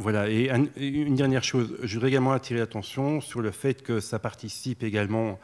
[0.00, 4.20] Voilà, et une dernière chose, je voudrais également attirer l'attention sur le fait que ça
[4.20, 5.40] participe également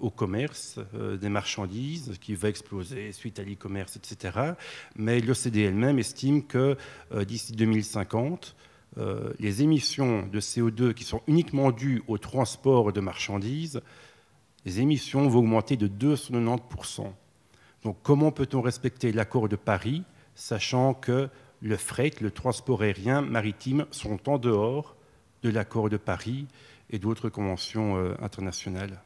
[0.00, 4.54] au commerce euh, des marchandises qui va exploser suite à l'e-commerce, etc.
[4.96, 6.76] Mais l'OCDE elle-même estime que
[7.12, 8.54] euh, d'ici 2050,
[8.98, 13.80] euh, les émissions de CO2 qui sont uniquement dues au transport de marchandises,
[14.64, 17.12] les émissions vont augmenter de 290%.
[17.82, 20.02] Donc comment peut-on respecter l'accord de Paris,
[20.34, 21.28] sachant que
[21.62, 24.96] le fret, le transport aérien maritime sont en dehors
[25.42, 26.46] de l'accord de Paris
[26.90, 29.00] et d'autres conventions euh, internationales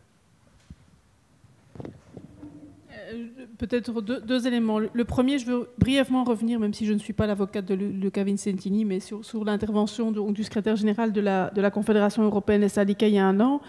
[3.12, 3.27] euh,
[3.59, 4.79] Peut-être deux, éléments.
[4.79, 8.23] Le premier, je veux brièvement revenir, même si je ne suis pas l'avocate de Luca
[8.23, 13.14] Vincentini, mais sur, l'intervention du secrétaire général de la, de la Confédération européenne syndicats il
[13.14, 13.62] y a un an.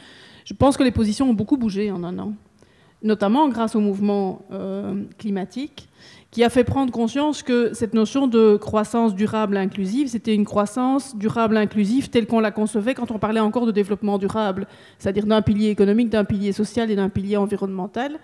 [0.44, 2.34] Je pense que les positions ont beaucoup bougé en un an,
[3.02, 5.88] notamment grâce au mouvement euh, climatique
[6.38, 11.18] qui a fait prendre conscience que cette notion de croissance durable inclusive, c'était une croissance
[11.18, 14.68] durable inclusive telle qu'on la concevait quand on parlait encore de développement durable,
[15.00, 18.20] c'est-à-dire d'un pilier économique, d'un pilier social et d'un pilier environnemental,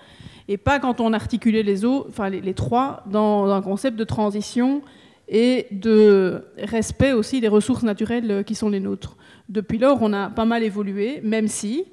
[0.47, 4.84] et pas quand on articulait les, enfin les, trois dans un concept de transition
[5.28, 9.17] et de respect aussi des ressources naturelles qui sont les nôtres.
[9.49, 11.86] Depuis lors, on a pas mal évolué, même si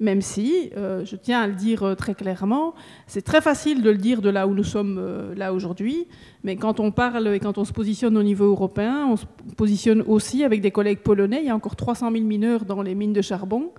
[0.00, 2.74] même si, euh, je tiens à le dire euh, très clairement,
[3.06, 6.06] c'est très facile de le dire de là où nous sommes euh, là aujourd'hui,
[6.44, 10.02] mais quand on parle et quand on se positionne au niveau européen, on se positionne
[10.02, 11.40] aussi avec des collègues polonais.
[11.42, 13.72] Il y a encore 300 000 mineurs dans les mines de charbon.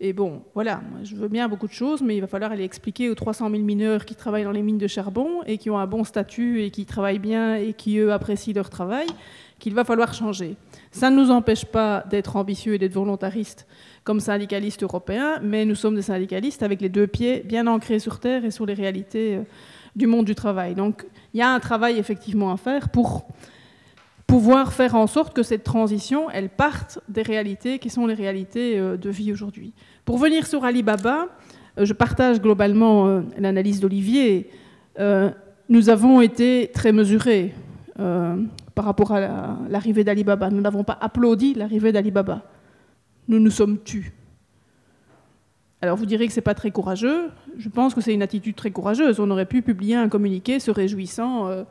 [0.00, 3.08] Et bon, voilà, je veux bien beaucoup de choses, mais il va falloir aller expliquer
[3.10, 5.86] aux 300 000 mineurs qui travaillent dans les mines de charbon et qui ont un
[5.86, 9.06] bon statut et qui travaillent bien et qui, eux, apprécient leur travail,
[9.60, 10.56] qu'il va falloir changer.
[10.90, 13.68] Ça ne nous empêche pas d'être ambitieux et d'être volontaristes
[14.04, 18.20] comme syndicalistes européens, mais nous sommes des syndicalistes avec les deux pieds bien ancrés sur
[18.20, 19.42] terre et sur les réalités euh,
[19.96, 20.74] du monde du travail.
[20.74, 23.26] Donc il y a un travail effectivement à faire pour
[24.26, 28.78] pouvoir faire en sorte que cette transition, elle parte des réalités qui sont les réalités
[28.78, 29.72] euh, de vie aujourd'hui.
[30.04, 31.28] Pour venir sur Alibaba,
[31.78, 34.50] euh, je partage globalement l'analyse d'Olivier.
[35.68, 37.52] Nous avons été très mesurés
[37.96, 40.50] par rapport à l'arrivée d'Alibaba.
[40.50, 42.42] Nous n'avons pas applaudi l'arrivée d'Alibaba
[43.28, 44.12] nous nous sommes tus.
[45.80, 47.30] Alors vous direz que ce n'est pas très courageux.
[47.58, 49.20] Je pense que c'est une attitude très courageuse.
[49.20, 51.64] On aurait pu publier un communiqué se réjouissant euh,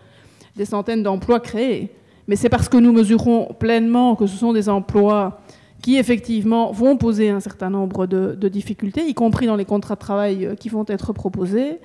[0.55, 1.91] des centaines d'emplois créés.
[2.27, 5.41] Mais c'est parce que nous mesurons pleinement que ce sont des emplois
[5.81, 9.99] qui effectivement vont poser un certain nombre de, difficultés, y compris dans les contrats de
[9.99, 11.79] travail euh, qui vont être proposés,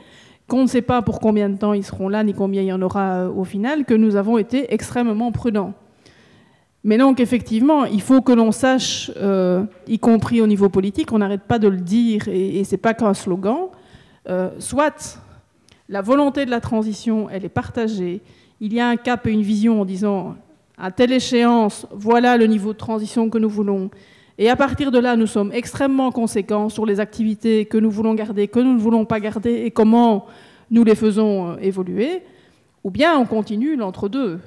[0.47, 2.73] qu'on ne sait pas pour combien de temps ils seront là, ni combien il y
[2.73, 5.75] en aura euh, au final, que nous avons été extrêmement prudents.
[6.85, 11.19] Mais donc, effectivement, il faut que l'on sache, euh, y compris au niveau politique, on
[11.19, 13.69] n'arrête pas de le dire, et, ce n'est pas qu'un slogan,
[14.29, 15.21] euh, soit
[15.88, 18.21] la volonté de la transition, elle est partagée,
[18.61, 20.37] il y a un cap et une vision en disant,
[20.77, 23.91] à telle échéance, voilà le niveau de transition que nous voulons,
[24.41, 28.14] et à partir de là, nous sommes extrêmement conséquents sur les activités que nous voulons
[28.14, 30.27] garder, que nous ne voulons pas garder, et comment
[30.71, 32.23] nous les faisons euh, évoluer,
[32.85, 34.38] ou bien on continue l'entre-deux.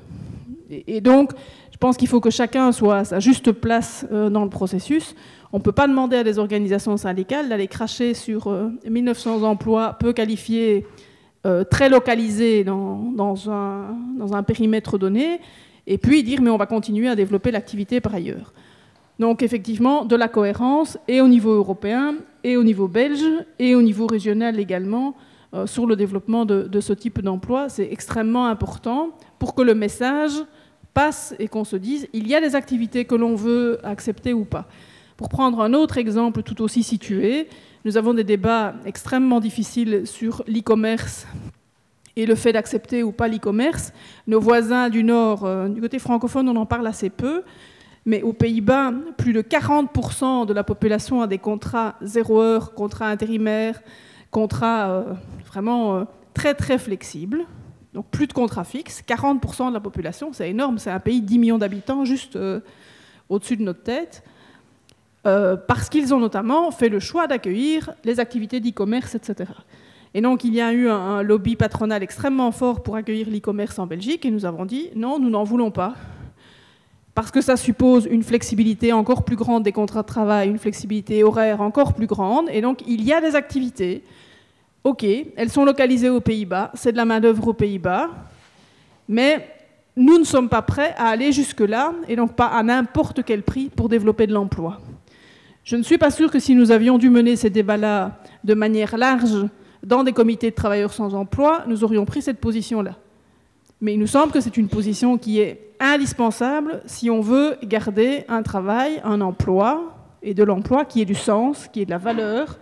[0.70, 1.34] et donc,
[1.82, 5.16] pense qu'il faut que chacun soit à sa juste place euh, dans le processus.
[5.52, 8.56] On ne peut pas demander à des organisations syndicales d'aller cracher sur
[8.88, 10.86] 1900 euh, emplois peu qualifiés,
[11.46, 13.12] euh, très localisés dans,
[13.50, 15.42] un, dans, un, périmètre donné,
[15.88, 18.54] et puis dire mais on va continuer à développer l'activité par ailleurs.
[19.18, 22.14] Donc effectivement, de la cohérence, et au niveau européen,
[22.44, 23.26] et au niveau belge,
[23.58, 25.16] et au niveau régional également,
[25.66, 27.68] sur le développement de, de ce type d'emploi.
[27.68, 30.32] C'est extrêmement important pour que le message
[30.94, 34.46] passe et qu'on se dise, il y a des activités que l'on veut accepter ou
[34.46, 34.68] pas.
[35.18, 37.48] Pour prendre un autre exemple tout aussi situé,
[37.86, 41.28] nous avons des débats extrêmement difficiles sur l'e-commerce
[42.16, 43.94] et le fait d'accepter ou pas l'e-commerce.
[44.28, 47.44] Nos voisins du Nord, euh, du côté francophone, on en parle assez peu,
[48.06, 53.08] mais aux Pays-Bas, plus de 40% de la population a des contrats zéro heure, contrats
[53.08, 53.82] intérimaires,
[54.32, 55.14] contrats euh,
[55.48, 57.46] vraiment euh, très très flexibles
[57.94, 61.26] donc plus de contrats fixes, 40% de la population, c'est énorme, c'est un pays de
[61.26, 62.62] 10 millions d'habitants juste euh,
[63.30, 64.24] au-dessus de notre tête,
[65.26, 69.52] euh, parce qu'ils ont notamment fait le choix d'accueillir les activités d'e-commerce, etc.
[70.14, 73.88] Et donc il y a eu un, lobby patronal extrêmement fort pour accueillir l'e-commerce en
[73.88, 75.96] Belgique, et nous avons dit non, nous n'en voulons pas,
[77.14, 81.26] parce que ça suppose une flexibilité encore plus grande des contrats de travail, une flexibilité
[81.26, 84.02] horaire encore plus grande, et donc il y a des activités
[84.84, 88.10] Ok, elles sont localisées aux Pays-Bas, c'est de la main-d'œuvre aux Pays-Bas,
[89.08, 89.48] mais
[89.96, 93.70] nous ne sommes pas prêts à aller jusque-là, et donc pas à n'importe quel prix
[93.70, 94.80] pour développer de l'emploi.
[95.64, 98.98] Je ne suis pas sûre que si nous avions dû mener ces débats-là de manière
[98.98, 99.46] large
[99.84, 102.96] dans des comités de travailleurs sans emploi, nous aurions pris cette position-là.
[103.82, 108.26] Mais il nous semble que c'est une position qui est indispensable si on veut garder
[108.30, 111.98] un travail, un emploi, et de l'emploi qui ait du sens, qui ait de la
[111.98, 112.60] valeur,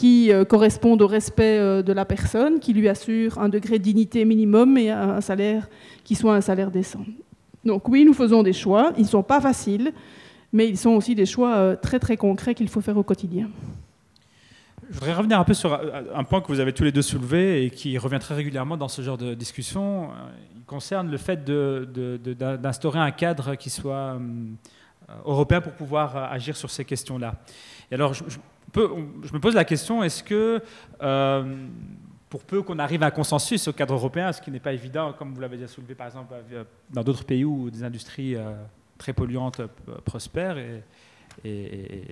[0.00, 3.84] qui euh, correspondent au respect euh, de la personne, qui lui assure un degré de
[3.84, 5.68] dignité minimum et un salaire
[6.04, 7.04] qui soit un salaire décent.
[7.66, 9.92] Donc oui, nous faisons des choix, ils ne sont pas faciles,
[10.54, 13.50] mais ils sont aussi des choix euh, très très concrets qu'il faut faire au quotidien.
[14.88, 15.78] Je voudrais revenir un peu sur
[16.14, 18.88] un point que vous avez tous les deux soulevé et qui revient très régulièrement dans
[18.88, 20.08] ce genre de discussion.
[20.56, 24.18] Il concerne le fait d'instaurer un cadre qui soit
[25.26, 27.34] européen pour pouvoir agir sur ces questions-là.
[27.90, 28.24] Et alors, je,
[28.74, 30.62] je, me pose la question, est-ce que,
[31.02, 31.66] euh,
[32.28, 35.12] pour peu qu'on arrive à un consensus au cadre européen, ce qui n'est pas évident,
[35.12, 38.52] comme vous l'avez déjà soulevé par exemple euh, dans d'autres pays où des industries euh,
[38.98, 39.60] très polluantes
[40.04, 40.82] prospèrent et,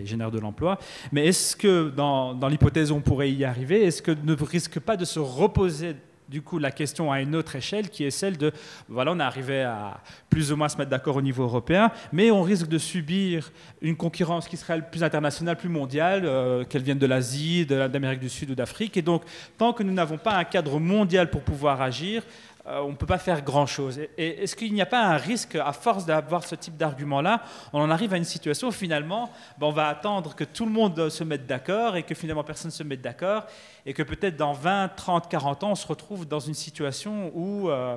[0.04, 0.78] génèrent de l'emploi,
[1.12, 4.80] mais est-ce que dans, dans l'hypothèse où on pourrait y arriver, est-ce que ne risque
[4.80, 5.96] pas de se reposer
[6.28, 8.52] du coup la question à une autre échelle qui est celle de,
[8.88, 12.30] voilà, on est arrivé à plus ou moins se mettre d'accord au niveau européen, mais
[12.30, 16.98] on risque de subir une concurrence qui serait plus internationale, plus mondiale, euh, qu'elle vienne
[16.98, 18.96] de l'Asie, d'Amérique du Sud ou d'Afrique.
[18.96, 19.22] Et donc,
[19.56, 22.22] tant que nous n'avons pas un cadre mondial pour pouvoir agir,
[22.68, 23.98] euh, on ne peut pas faire grand-chose.
[24.18, 27.80] Et, est-ce qu'il n'y a pas un risque, à force d'avoir ce type d'argument-là, on
[27.80, 31.08] en arrive à une situation où finalement, ben, on va attendre que tout le monde
[31.08, 33.46] se mette d'accord et que finalement personne ne se mette d'accord
[33.86, 37.70] et que peut-être dans 20, 30, 40 ans, on se retrouve dans une situation où,
[37.70, 37.96] euh,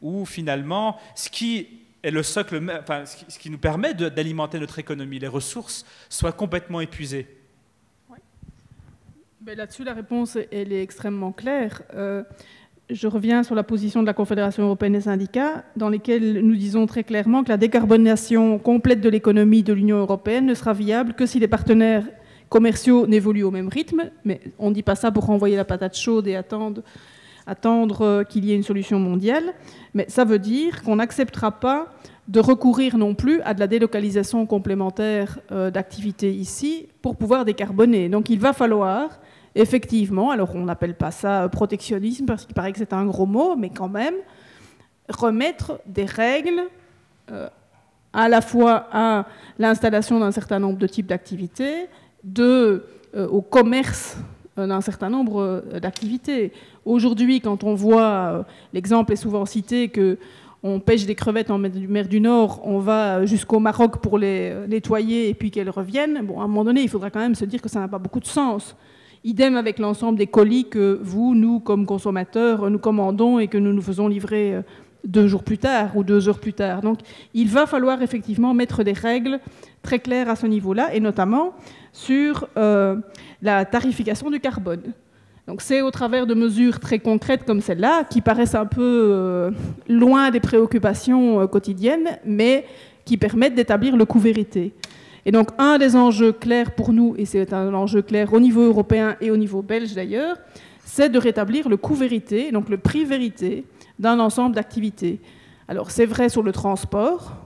[0.00, 1.68] où finalement, ce qui
[2.02, 6.80] est le socle, enfin, ce qui nous permet d'alimenter notre économie, les ressources, soit complètement
[6.80, 7.26] épuisées.
[9.48, 11.82] Ben, là-dessus, la réponse, elle est extrêmement claire.
[11.94, 12.22] Euh,
[12.90, 16.86] je reviens sur la position de la Confédération européenne des syndicats, dans laquelle nous disons
[16.86, 21.26] très clairement que la décarbonation complète de l'économie de l'Union européenne ne sera viable que
[21.26, 22.04] si les partenaires
[22.48, 24.10] commerciaux n'évoluent au même rythme.
[24.24, 26.82] Mais on ne dit pas ça pour renvoyer la patate chaude et attendre,
[27.46, 29.44] attendre euh, qu'il y ait une solution mondiale.
[29.92, 31.92] Mais ça veut dire qu'on n'acceptera pas
[32.26, 38.08] de recourir non plus à de la délocalisation complémentaire euh, d'activités ici pour pouvoir décarboner.
[38.08, 39.18] Donc il va falloir
[39.58, 43.26] effectivement, alors on n'appelle pas ça euh, protectionnisme parce qu'il paraît que c'est un gros
[43.26, 44.14] mot, mais quand même,
[45.08, 46.62] remettre des règles
[47.32, 47.48] euh,
[48.12, 49.26] à la fois à
[49.58, 51.88] l'installation d'un certain nombre de types d'activités,
[52.22, 54.16] de, euh, au commerce
[54.56, 56.52] d'un certain nombre d'activités.
[56.84, 60.18] Aujourd'hui, quand on voit, l'exemple est souvent cité que
[60.64, 65.28] on pêche des crevettes en mer du Nord, on va jusqu'au Maroc pour les nettoyer
[65.28, 66.16] et puis qu'elles reviennent.
[66.16, 68.18] À un moment donné, il faudra quand même se dire que ça n'a pas beaucoup
[68.18, 68.74] de sens.
[69.28, 73.74] Idem avec l'ensemble des colis que vous, nous, comme consommateurs, nous commandons et que nous
[73.74, 74.62] nous faisons livrer euh,
[75.04, 76.80] deux jours plus tard ou deux heures plus tard.
[76.80, 77.00] Donc
[77.34, 79.38] il va falloir effectivement mettre des règles
[79.82, 81.52] très claires à ce niveau-là, et notamment
[81.92, 82.96] sur euh,
[83.42, 84.94] la tarification du carbone.
[85.46, 89.50] Donc c'est au travers de mesures très concrètes comme celle-là, qui paraissent un peu euh,
[89.90, 92.64] loin des préoccupations quotidiennes, mais
[93.04, 94.72] qui permettent d'établir le coût vérité.
[95.28, 98.62] Et donc, un des enjeux clairs pour nous, et c'est un enjeu clair au niveau
[98.62, 100.38] européen et au niveau belge d'ailleurs,
[100.86, 103.66] c'est de rétablir le coût vérité, donc le prix vérité
[103.98, 105.20] d'un ensemble d'activités.
[105.68, 107.36] Alors, c'est vrai sur le transport.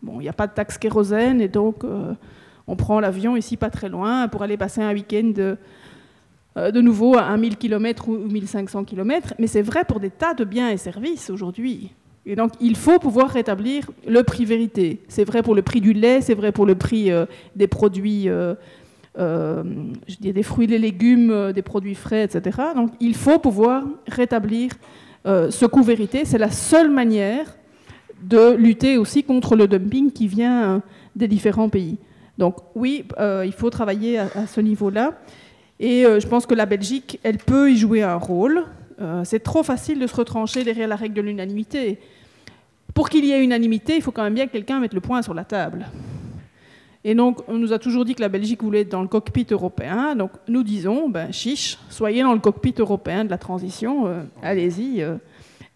[0.00, 2.14] Bon, il n'y a pas de taxe kérosène et donc euh,
[2.66, 5.58] on prend l'avion ici pas très loin pour aller passer un week-end de,
[6.56, 9.34] euh, de nouveau à 1000 km ou 1500 km.
[9.38, 11.92] Mais c'est vrai pour des tas de biens et services aujourd'hui.
[12.28, 14.98] Et donc, il faut pouvoir rétablir le prix vérité.
[15.06, 18.28] C'est vrai pour le prix du lait, c'est vrai pour le prix euh, des produits,
[18.28, 18.54] euh,
[19.16, 19.62] euh,
[20.08, 22.58] je dis des fruits, des légumes, des produits frais, etc.
[22.74, 24.72] Donc, il faut pouvoir rétablir
[25.24, 26.24] ce coût vérité.
[26.24, 27.56] C'est la seule manière
[28.22, 30.82] de lutter aussi contre le dumping qui vient
[31.16, 31.98] des différents pays.
[32.38, 35.14] Donc, oui, il faut travailler à, à ce niveau-là.
[35.80, 38.66] Et je pense que la Belgique, elle peut y jouer un rôle.
[39.24, 41.98] c'est trop facile de se retrancher derrière la règle de l'unanimité
[42.96, 45.20] pour qu'il y ait unanimité, il faut quand même bien que quelqu'un mette le point
[45.20, 45.86] sur la table.
[47.04, 49.46] Et donc, on nous a toujours dit que la Belgique voulait être dans le cockpit
[49.50, 50.16] européen.
[50.16, 55.02] Donc, nous disons, ben, chiche, soyez dans le cockpit européen de la transition, euh, allez-y
[55.02, 55.16] euh,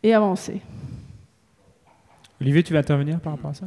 [0.02, 0.62] et avancez.
[2.40, 3.66] Olivier, tu veux intervenir par rapport à ça?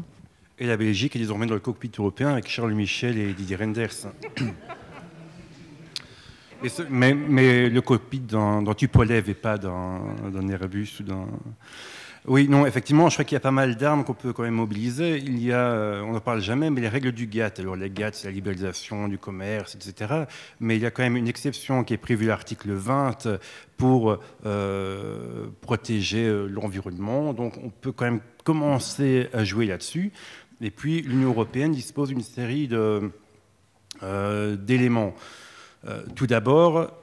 [0.57, 4.07] Et la Belgique est désormais dans le cockpit européen avec Charles Michel et Didier Renders.
[6.89, 9.99] mais, le cockpit dans, dans Tupolev et pas dans,
[10.33, 11.27] dans Airbus ou dans...
[12.25, 14.53] Oui, non, effectivement, je crois qu'il y a pas mal d'armes qu'on peut quand même
[14.53, 15.17] mobiliser.
[15.17, 17.59] Il y a, euh, on n'en parle jamais, mais les règles du GATT.
[17.59, 20.23] Alors, les GATT, c'est la libéralisation du commerce, etc.
[20.61, 23.27] Mais il y a quand même une exception qui est prévue à l'article 20
[23.75, 27.33] pour euh, protéger euh, l'environnement.
[27.33, 30.13] Donc, on peut quand même commencer à jouer là-dessus.
[30.61, 32.69] Et puis, l'Union européenne dispose d'une série
[33.99, 35.13] d'éléments.
[36.15, 37.02] tout d'abord,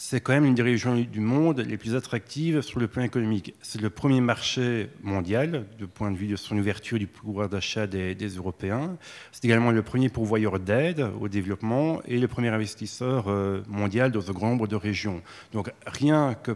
[0.00, 3.54] c'est quand même une des régions du monde les plus attractives sur le plan économique.
[3.62, 7.88] C'est le premier marché mondial du point de vue de son ouverture du pouvoir d'achat
[7.88, 8.96] des, Européens.
[9.32, 14.30] C'est également le premier pourvoyeur d'aide au développement et le premier investisseur euh, mondial dans
[14.30, 15.20] un grand nombre de régions.
[15.52, 16.52] Donc rien que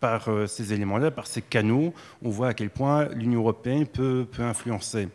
[0.00, 1.92] par euh, ces éléments-là, par ces canaux,
[2.22, 5.08] on voit à quel point l'Union européenne peut, peut, influencer.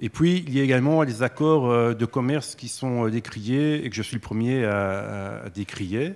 [0.00, 3.84] Et puis, il y a également les accords euh, de commerce qui sont euh, décriés
[3.84, 6.14] et que je suis le premier à, à décrier.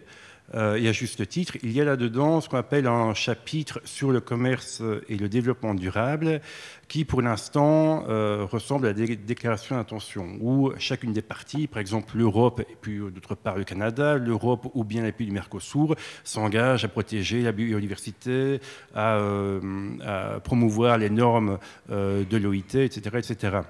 [0.55, 4.11] Euh, et à juste titre, il y a là-dedans ce qu'on appelle un chapitre sur
[4.11, 6.41] le commerce et le développement durable,
[6.89, 12.19] qui pour l'instant euh, ressemble à des déclarations d'intention, où chacune des parties, par exemple
[12.19, 16.85] l'Europe et puis d'autre part le Canada, l'Europe ou bien les pays du Mercosur, s'engagent
[16.85, 18.61] à protéger la biodiversité,
[18.95, 21.59] à, euh, promouvoir les normes
[21.91, 23.01] euh, de l'OIT, etc.
[23.15, 23.61] etc.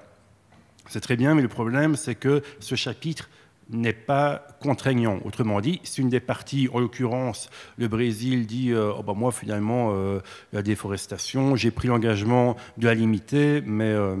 [0.89, 3.29] C'est très bien, mais le problème, c'est que ce chapitre
[3.69, 5.19] n'est pas contraignant.
[5.25, 9.31] Autrement dit, si une des parties, en l'occurrence le Brésil, dit euh, oh ben moi
[9.31, 10.19] finalement euh,
[10.51, 14.15] la déforestation, j'ai pris l'engagement de la limiter, mais euh,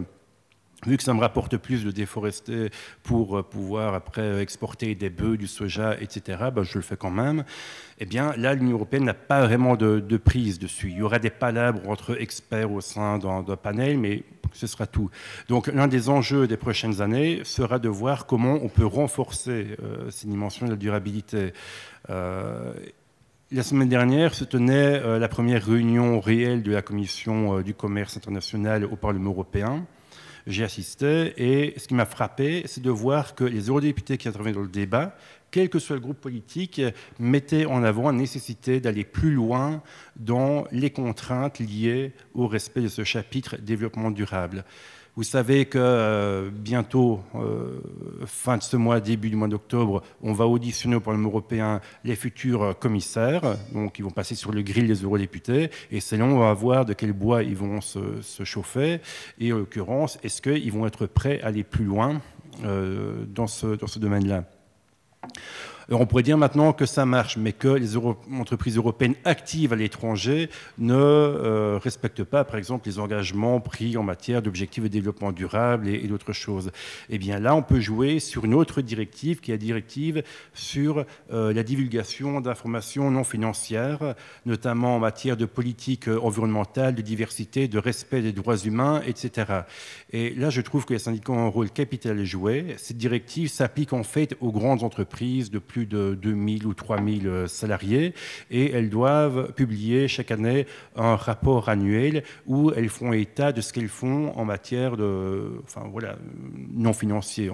[0.85, 2.69] vu que ça me rapporte plus de déforester
[3.03, 7.11] pour euh, pouvoir après exporter des bœufs, du soja, etc., ben je le fais quand
[7.11, 7.43] même.
[7.99, 10.89] Eh bien, là, l'Union européenne n'a pas vraiment de, prise dessus.
[10.89, 15.09] Il y aura des palabres entre experts au sein d'un panel, mais ce sera tout.
[15.47, 20.09] Donc, l'un des enjeux des prochaines années sera de voir comment on peut renforcer euh,
[20.09, 21.53] ces dimensions de la durabilité.
[22.09, 22.73] Euh,
[23.51, 28.83] la semaine dernière se tenait la première réunion réelle de la Commission du commerce international
[28.83, 29.85] au Parlement européen
[30.47, 34.53] j'y assisté et ce qui m'a frappé, c'est de voir que les eurodéputés qui intervenaient
[34.53, 35.15] dans le débat,
[35.51, 36.81] quel que soit le groupe politique,
[37.19, 39.83] mettaient en avant la nécessité d'aller plus loin
[40.15, 44.65] dans les contraintes liées au respect de ce chapitre développement durable.
[45.15, 47.79] Vous savez que euh, bientôt, euh,
[48.25, 52.15] fin de ce mois, début du mois d'octobre, on va auditionner au Parlement européen les
[52.15, 53.57] futurs commissaires.
[53.73, 55.69] Donc, ils vont passer sur le grill des eurodéputés.
[55.91, 59.01] Et c'est là on va voir de quel bois ils vont se, chauffer.
[59.39, 62.19] Et en l'occurrence, est-ce qu'ils vont être prêts à aller plus loin
[62.63, 64.45] euh, dans ce domaine-là?
[65.89, 69.75] Alors on pourrait dire maintenant que ça marche, mais que les entreprises européennes actives à
[69.75, 75.31] l'étranger ne euh, respectent pas, par exemple, les engagements pris en matière d'objectifs de développement
[75.31, 76.71] durable et, et d'autres choses.
[77.09, 80.23] Eh bien là, on peut jouer sur une autre directive, qui est la directive
[80.53, 84.15] sur euh, la divulgation d'informations non financières,
[84.45, 89.63] notamment en matière de politique environnementale, de diversité, de respect des droits humains, etc.
[90.11, 92.75] Et là, je trouve que les syndicats ont un rôle capital à jouer.
[92.77, 98.13] Cette directive s'applique en fait aux grandes entreprises de plus de 2000 ou 3000 salariés
[98.51, 100.65] et elles doivent publier chaque année
[100.95, 105.87] un rapport annuel où elles font état de ce qu'elles font en matière de, enfin
[105.91, 106.15] voilà,
[106.73, 107.49] non financier.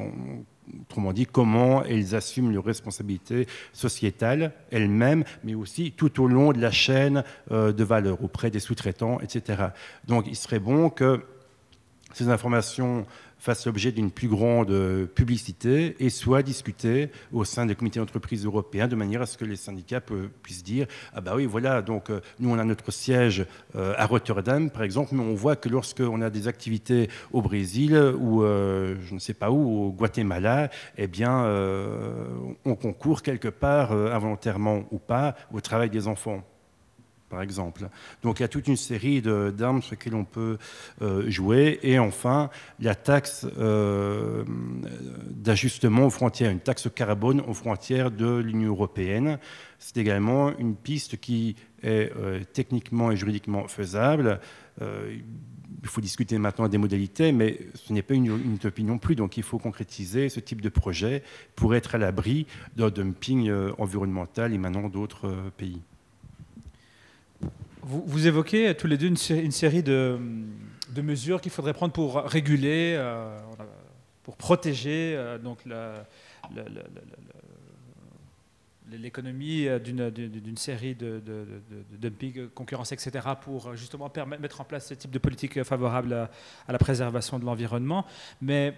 [0.82, 6.61] Autrement dit, comment elles assument leurs responsabilités sociétales elles-mêmes, mais aussi tout au long de
[6.61, 9.70] la chaîne euh, de valeur auprès des sous-traitants, etc.
[10.07, 11.22] Donc, il serait bon que
[12.13, 13.05] ces informations
[13.39, 18.87] fassent l'objet d'une plus grande publicité et soient discutées au sein des comités d'entreprise européens
[18.87, 20.01] de manière à ce que les syndicats
[20.43, 24.05] puissent dire ah bah oui voilà donc euh, nous on a notre siège euh, à
[24.05, 28.95] Rotterdam par exemple mais on voit que lorsqu'on a des activités au Brésil ou euh,
[29.01, 32.27] je ne sais pas où au Guatemala eh bien euh,
[32.65, 36.43] on concourt quelque part euh, involontairement ou pas au travail des enfants
[37.30, 37.88] par exemple.
[38.23, 40.57] Donc il y a toute une série d'armes sur lesquelles on peut
[41.01, 41.80] euh, jouer.
[41.84, 42.49] Et enfin,
[42.80, 44.43] la taxe euh,
[45.30, 49.39] d'ajustement aux frontières, une taxe carbone aux frontières de l'Union européenne.
[49.77, 54.39] C'est également une piste qui est euh, techniquement et juridiquement faisable.
[55.82, 59.15] Il faut discuter maintenant des modalités, mais ce n'est pas une, une, utopie non plus.
[59.15, 61.21] Donc il faut concrétiser ce type de projet
[61.55, 65.82] pour être à l'abri d'un dumping environnemental émanant d'autres pays.
[67.91, 69.17] Vous, évoquez tous les deux une,
[69.51, 70.19] série de,
[71.01, 73.35] mesures qu'il faudrait prendre pour réguler, euh,
[74.21, 75.57] pour protéger euh, donc
[78.91, 81.19] l'économie d'une série de,
[81.97, 86.29] dumping, concurrence, etc., pour justement permettre, mettre en place ce type de politique favorable à,
[86.67, 88.05] à la préservation de l'environnement.
[88.39, 88.75] Mais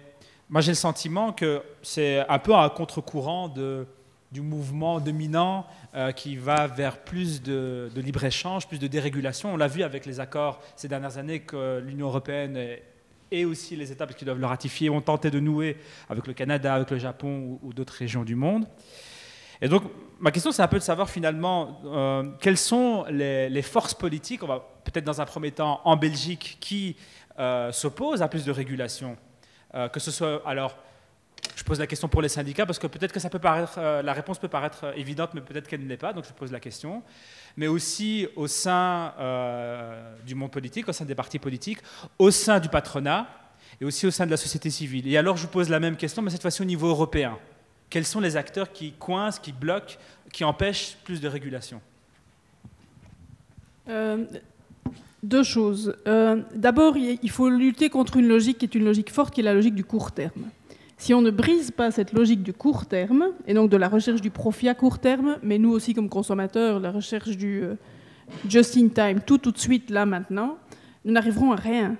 [0.48, 3.86] moi, j'ai le sentiment que c'est un peu un contre-courant de
[4.32, 9.52] du mouvement dominant euh, qui va vers plus de, libre-échange, plus de dérégulation.
[9.52, 12.58] On l'a vu avec les accords ces dernières années que l'Union européenne
[13.30, 15.76] et aussi les États qui doivent le ratifier ont tenté de nouer
[16.08, 18.66] avec le Canada, avec le Japon ou, d'autres régions du monde.
[19.60, 19.82] Et donc,
[20.18, 24.48] ma question, c'est un peu de savoir finalement euh, quelles sont les, forces politiques, on
[24.48, 26.96] va peut-être dans un premier temps en Belgique, qui
[27.38, 29.16] euh, s'opposent à plus de régulation.
[29.90, 30.76] Que ce soit alors
[31.62, 34.02] je pose la question pour les syndicats parce que peut-être que ça peut paraître, euh,
[34.02, 36.58] la réponse peut paraître évidente, mais peut-être qu'elle ne l'est pas, donc je pose la
[36.58, 37.04] question.
[37.56, 41.78] Mais aussi au sein euh, du monde politique, au sein des partis politiques,
[42.18, 43.28] au sein du patronat
[43.80, 45.06] et aussi au sein de la société civile.
[45.06, 47.38] Et alors je vous pose la même question, mais cette fois-ci au niveau européen.
[47.90, 49.94] Quels sont les acteurs qui coincent, qui bloquent,
[50.32, 51.80] qui empêchent plus de régulation?
[53.88, 54.24] Euh,
[55.22, 55.94] deux choses.
[56.08, 59.44] Euh, D'abord, il faut lutter contre une logique qui est une logique forte, qui est
[59.44, 60.50] la logique du court terme.
[61.02, 64.20] Si on ne brise pas cette logique du court terme, et donc de la recherche
[64.20, 67.74] du profit à court terme, mais nous aussi comme consommateurs, la recherche du euh,
[68.48, 70.58] just in time, tout tout de suite, là, maintenant,
[71.04, 71.96] nous n'arriverons à rien.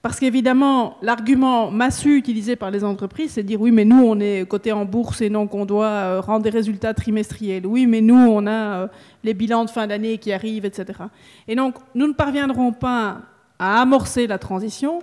[0.00, 4.18] Parce qu'évidemment, l'argument massu utilisé par les entreprises, c'est de dire oui, mais nous, on
[4.18, 7.66] est coté en bourse et donc on doit euh, rendre des résultats trimestriels.
[7.66, 8.86] Oui, mais nous, on a euh,
[9.24, 11.00] les bilans de fin d'année qui arrivent, etc.
[11.46, 13.18] Et donc, nous ne parviendrons pas
[13.58, 15.00] à amorcer la transition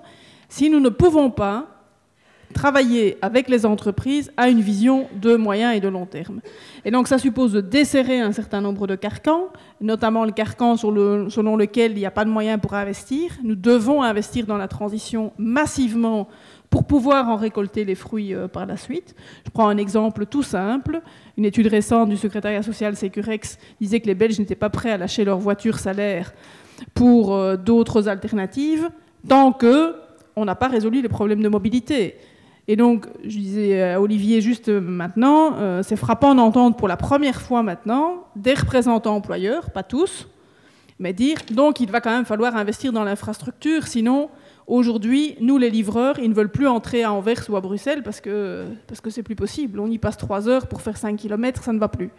[0.47, 1.78] si nous ne pouvons pas
[2.53, 6.41] travailler avec les entreprises à une vision de moyen et de long terme.
[6.85, 9.47] Et donc ça suppose de desserrer un certain nombre de carcans,
[9.81, 13.31] notamment le carcan selon lequel il n'y a pas de moyens pour investir.
[13.43, 16.27] Nous devons investir dans la transition massivement
[16.69, 19.15] pour pouvoir en récolter les fruits euh, par la suite.
[19.45, 21.01] Je prends un exemple tout simple.
[21.37, 24.97] Une étude récente du secrétariat social Sécurex disait que les Belges n'étaient pas prêts à
[24.97, 26.31] lâcher leur voiture salaire
[26.93, 28.89] pour euh, d'autres alternatives
[29.27, 29.95] tant que
[30.35, 32.15] on n'a pas résolu les problèmes de mobilité.
[32.71, 37.41] Et donc, je disais à Olivier juste maintenant, euh, c'est frappant d'entendre pour la première
[37.41, 40.27] fois maintenant des représentants employeurs, pas tous,
[40.99, 44.29] mais dire donc il va quand même falloir investir dans l'infrastructure, sinon
[44.67, 48.21] aujourd'hui, nous les livreurs, ils ne veulent plus entrer à Anvers ou à Bruxelles parce
[48.21, 49.79] que parce que c'est plus possible.
[49.79, 52.11] On y passe trois heures pour faire 5 km, ça ne va plus.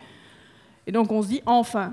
[0.88, 1.92] Et donc on se dit enfin.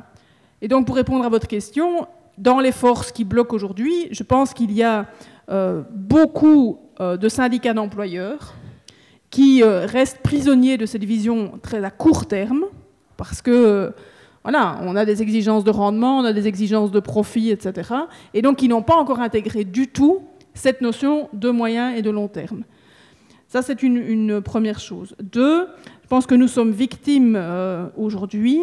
[0.64, 2.08] Et donc pour répondre à votre question,
[2.40, 5.06] dans les forces qui bloquent aujourd'hui, je pense qu'il y a
[5.50, 8.56] beaucoup euh, de syndicats d'employeurs
[9.30, 12.66] qui euh, restent prisonniers de cette vision très à court terme,
[13.18, 13.90] parce que euh,
[14.44, 17.94] voilà, on a des exigences de rendement, on a des exigences de profit, etc.
[18.34, 20.22] Et donc qui n'ont pas encore intégré du tout
[20.54, 22.64] cette notion de moyen et de long terme.
[23.48, 25.16] Ça, c'est une, première chose.
[25.22, 25.68] Deux,
[26.04, 28.60] je pense que nous sommes victimes euh, aujourd'hui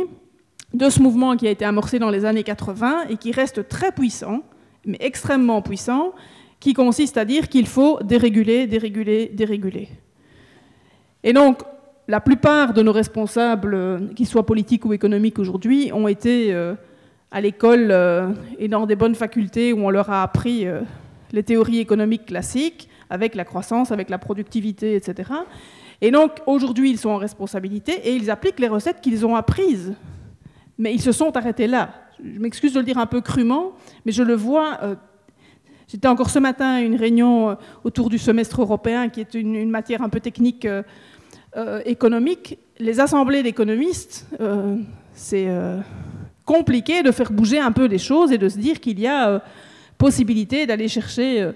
[0.75, 3.93] de ce mouvement qui a été amorcé dans les années 80 et qui reste très
[3.93, 4.43] puissant,
[4.85, 6.13] mais extrêmement puissant,
[6.65, 9.91] qui consiste à dire qu'il faut déréguler, déréguler, déréguler.
[11.23, 11.63] Et donc,
[12.09, 16.75] la plupart de nos responsables, euh, qu'ils soient politiques ou économiques aujourd'hui, ont été euh,
[17.31, 20.67] à l'école euh, et dans des bonnes facultés où on leur a appris
[21.33, 25.33] les théories économiques classiques, avec la croissance, avec la productivité, etc.
[26.01, 29.93] Et donc, aujourd'hui, ils sont en responsabilité et ils appliquent les recettes qu'ils ont apprises.
[30.79, 31.91] Mais ils se sont arrêtés là.
[32.25, 33.73] Je m'excuse de le dire un peu crûment,
[34.07, 34.97] mais je le vois.
[35.89, 37.55] J'étais encore ce matin à une réunion euh,
[37.85, 40.83] autour du semestre européen, qui est une, matière un peu technique euh,
[41.57, 42.59] euh, économique.
[42.79, 44.27] Les assemblées d'économistes,
[45.13, 45.47] c'est
[46.45, 49.41] compliqué de faire bouger un peu les choses et de se dire qu'il y a
[49.97, 51.53] possibilité d'aller chercher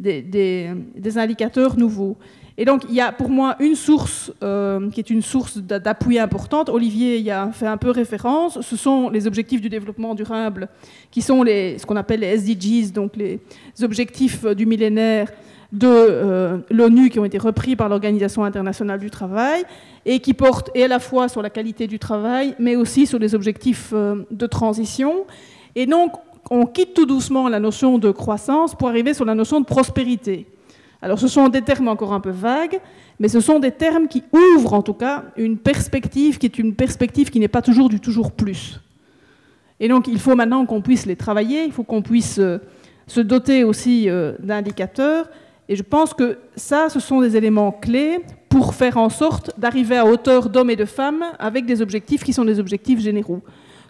[0.00, 0.74] des
[1.14, 2.16] indicateurs nouveaux.
[2.58, 5.78] Et donc, il y a pour moi une source euh, qui est une source d'a-
[5.78, 6.70] d'appui importante.
[6.70, 8.58] Olivier y a fait un peu référence.
[8.62, 10.68] Ce sont les objectifs du développement durable,
[11.10, 13.40] qui sont ce qu'on appelle les SDGs, donc les
[13.82, 15.30] objectifs euh, du millénaire
[15.72, 19.64] de euh, l'ONU qui ont été repris par l'Organisation internationale du travail
[20.06, 23.34] et qui portent à la fois sur la qualité du travail, mais aussi sur les
[23.34, 25.26] objectifs de transition.
[25.74, 26.12] Et donc,
[26.50, 30.46] on quitte tout doucement la notion de croissance pour arriver sur la notion de prospérité.
[31.02, 32.80] Alors ce sont des termes encore un peu vagues,
[33.20, 36.74] mais ce sont des termes qui ouvrent en tout cas une perspective qui est une
[36.74, 38.80] perspective qui n'est pas toujours du toujours plus.
[39.80, 42.58] Et donc il faut maintenant qu'on puisse les travailler, il faut qu'on puisse euh,
[43.06, 45.28] se doter aussi euh, d'indicateurs.
[45.68, 49.96] Et je pense que ça, ce sont des éléments clés pour faire en sorte d'arriver
[49.96, 53.42] à hauteur d'hommes et de femmes avec des objectifs qui sont des objectifs généraux.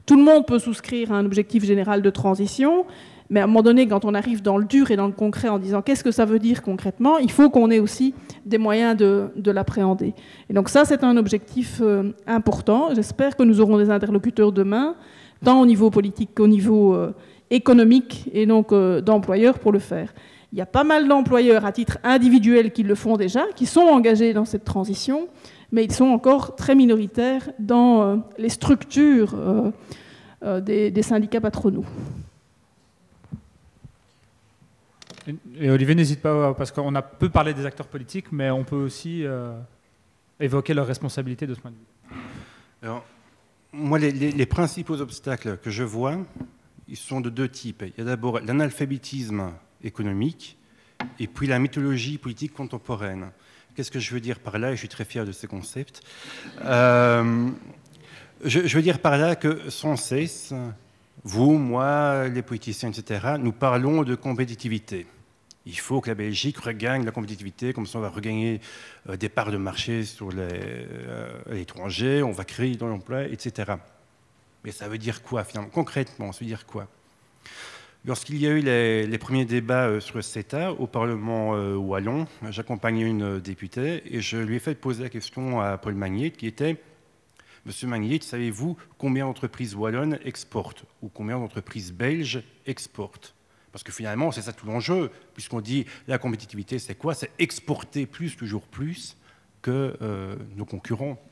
[0.07, 2.87] Tout le monde peut souscrire à un objectif général de transition,
[3.29, 5.49] mais à un moment donné, quand on arrive dans le dur et dans le concret
[5.49, 8.15] en disant qu'est-ce que ça veut dire concrètement, il faut qu'on ait aussi
[8.45, 10.15] des moyens de, de l'appréhender.
[10.49, 12.95] Et donc ça, c'est un objectif euh, important.
[12.95, 14.95] J'espère que nous aurons des interlocuteurs demain,
[15.45, 17.13] tant au niveau politique qu'au niveau euh,
[17.51, 20.15] économique et donc euh, d'employeurs pour le faire.
[20.53, 23.81] Il y a pas mal d'employeurs à titre individuel qui le font déjà, qui sont
[23.81, 25.27] engagés dans cette transition,
[25.73, 29.35] mais ils sont encore très minoritaires dans les structures
[30.63, 31.85] des syndicats patronaux.
[35.59, 38.77] Et Olivier, n'hésite pas, parce qu'on a peu parlé des acteurs politiques, mais on peut
[38.77, 39.59] aussi euh,
[40.39, 42.91] évoquer leurs responsabilités de ce point de vue.
[43.73, 46.17] Moi, les, principaux obstacles que je vois,
[46.89, 47.83] ils sont de deux types.
[47.87, 49.53] Il y a d'abord l'analphabétisme
[49.83, 50.57] économique
[51.19, 53.31] et puis la mythologie politique contemporaine.
[53.75, 54.71] Qu'est-ce que je veux dire par là?
[54.71, 56.01] Et je suis très fier de ce concept.
[56.65, 57.51] Euh,
[58.45, 60.55] je veux dire par là que sans cesse,
[61.23, 65.07] vous, moi, les politiciens, etc., nous parlons de compétitivité.
[65.67, 68.61] Il faut que la Belgique regagne la compétitivité, comme ça on va regagner
[69.09, 73.73] euh, des parts de marché sur euh, à l'étranger, on va créer de l'emploi, etc.
[74.65, 75.71] Mais ça veut dire quoi finalement?
[75.71, 76.87] Concrètement, ça veut dire quoi?
[78.05, 83.03] Lorsqu'il y a eu les, premiers débats euh, sur le CETA au Parlement wallon, j'accompagnais
[83.03, 86.81] une députée et je lui ai fait poser la question à Paul Magnier qui était
[87.65, 93.36] Monsieur Magnier, savez-vous combien d'entreprises wallonnes exportent ou combien d'entreprises belges exportent?
[93.77, 97.13] Parce que finalement, c'est ça tout l'enjeu, puisqu'on dit la compétitivité, c'est quoi?
[97.13, 99.19] C'est exporter plus, toujours plus
[99.61, 101.23] que euh, nos concurrents.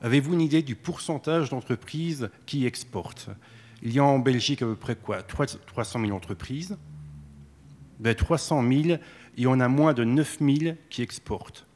[0.00, 3.30] Avez-vous une idée du pourcentage d'entreprises qui exportent?
[3.82, 5.24] Il y a en Belgique à peu près quoi?
[5.24, 6.78] 300 000 entreprises.
[7.98, 8.98] Ben 300 000,
[9.36, 11.66] et on a moins de 9 000 qui exportent.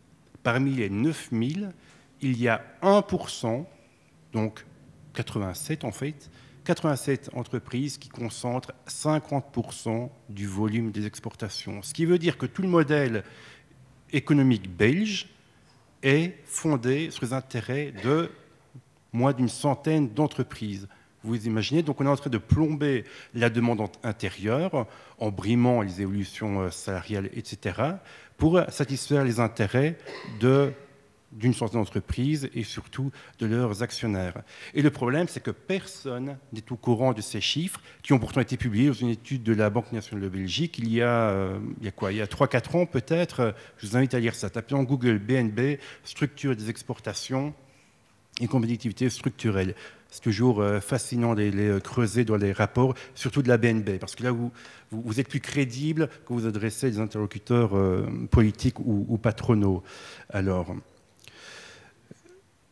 [0.44, 1.72] Parmi les 9 000,
[2.20, 3.64] il y a 1%,
[4.34, 4.64] donc
[5.14, 6.30] 87 en fait,
[6.64, 11.82] 87 entreprises qui concentrent 50% du volume des exportations.
[11.82, 13.24] Ce qui veut dire que tout le modèle
[14.12, 15.28] économique belge
[16.02, 18.30] est fondé sur les intérêts de
[19.12, 20.88] moins d'une centaine d'entreprises.
[21.22, 23.04] Vous imaginez, donc on est en train de plomber
[23.34, 24.86] la demande intérieure
[25.18, 27.78] en brimant les évolutions euh, salariales, etc.,
[28.38, 29.98] pour satisfaire les intérêts
[30.40, 30.72] de
[31.32, 34.42] d'une centaine d'entreprises et surtout de leurs actionnaires.
[34.74, 38.40] Et le problème, c'est que personne n'est au courant de ces chiffres qui ont pourtant
[38.40, 41.58] été publiés dans une étude de la Banque nationale de Belgique il y a, euh,
[41.78, 42.12] il y a quoi?
[42.12, 43.54] Il y a 3-4 ans peut-être.
[43.78, 44.50] Je vous invite à lire ça.
[44.50, 47.54] Tapez en Google BNB, structure des exportations
[48.40, 49.74] et compétitivité structurelle.
[50.08, 53.98] C'est toujours euh, fascinant de les euh, creuser dans les rapports, surtout de la BNB,
[54.00, 54.50] parce que là, vous,
[54.90, 57.70] vous, êtes plus crédible quand vous adressez des interlocuteurs
[58.30, 59.84] politiques ou, ou patronaux.
[60.30, 60.74] Alors,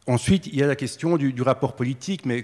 [0.09, 2.43] Ensuite, il y a la question du, rapport politique, mais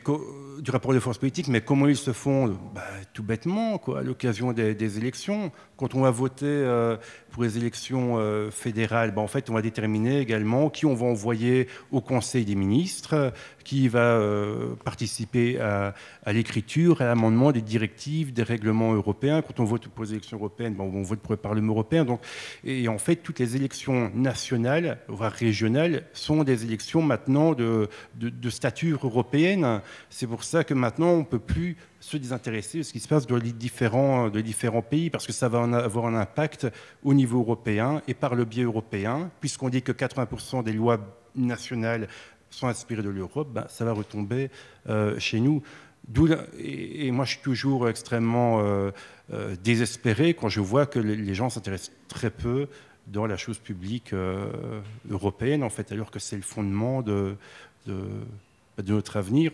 [0.58, 2.82] du rapport de force politique, mais comment ils se font bah,
[3.14, 5.50] Tout bêtement, quoi, à l'occasion des, élections.
[5.78, 6.98] Quand on va voter euh,
[7.30, 11.06] pour les élections euh, fédérales, bah, en fait, on va déterminer également qui on va
[11.06, 13.32] envoyer au Conseil des ministres,
[13.64, 15.94] qui va euh, participer à,
[16.32, 19.42] l'écriture, à l'amendement des directives, des règlements européens.
[19.42, 22.04] Quand on vote pour les élections européennes, on vote pour le Parlement européen.
[22.04, 22.20] Donc,
[22.62, 28.50] et en fait, toutes les élections nationales, voire régionales, sont des élections maintenant de, de,
[28.50, 29.80] stature européenne.
[30.10, 33.08] C'est pour ça que maintenant, on ne peut plus se désintéresser de ce qui se
[33.08, 36.66] passe dans les différents, de différents pays, parce que ça va avoir un impact
[37.02, 40.98] au niveau européen et par le biais européen, puisqu'on dit que 80% des lois
[41.34, 42.08] nationales
[42.54, 44.50] sont inspirés de l'Europe, ben, ça va retomber
[44.88, 45.62] euh, chez nous.
[46.58, 48.90] Et, moi, je suis toujours extrêmement euh,
[49.32, 52.68] euh, désespéré quand je vois que les gens s'intéressent très peu
[53.06, 54.14] dans la chose publique
[55.10, 57.36] européenne, en fait, alors que c'est le fondement de,
[57.86, 58.02] de,
[58.78, 59.52] de, notre avenir.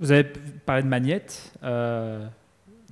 [0.00, 0.24] Vous avez
[0.66, 1.54] parlé de Magnette.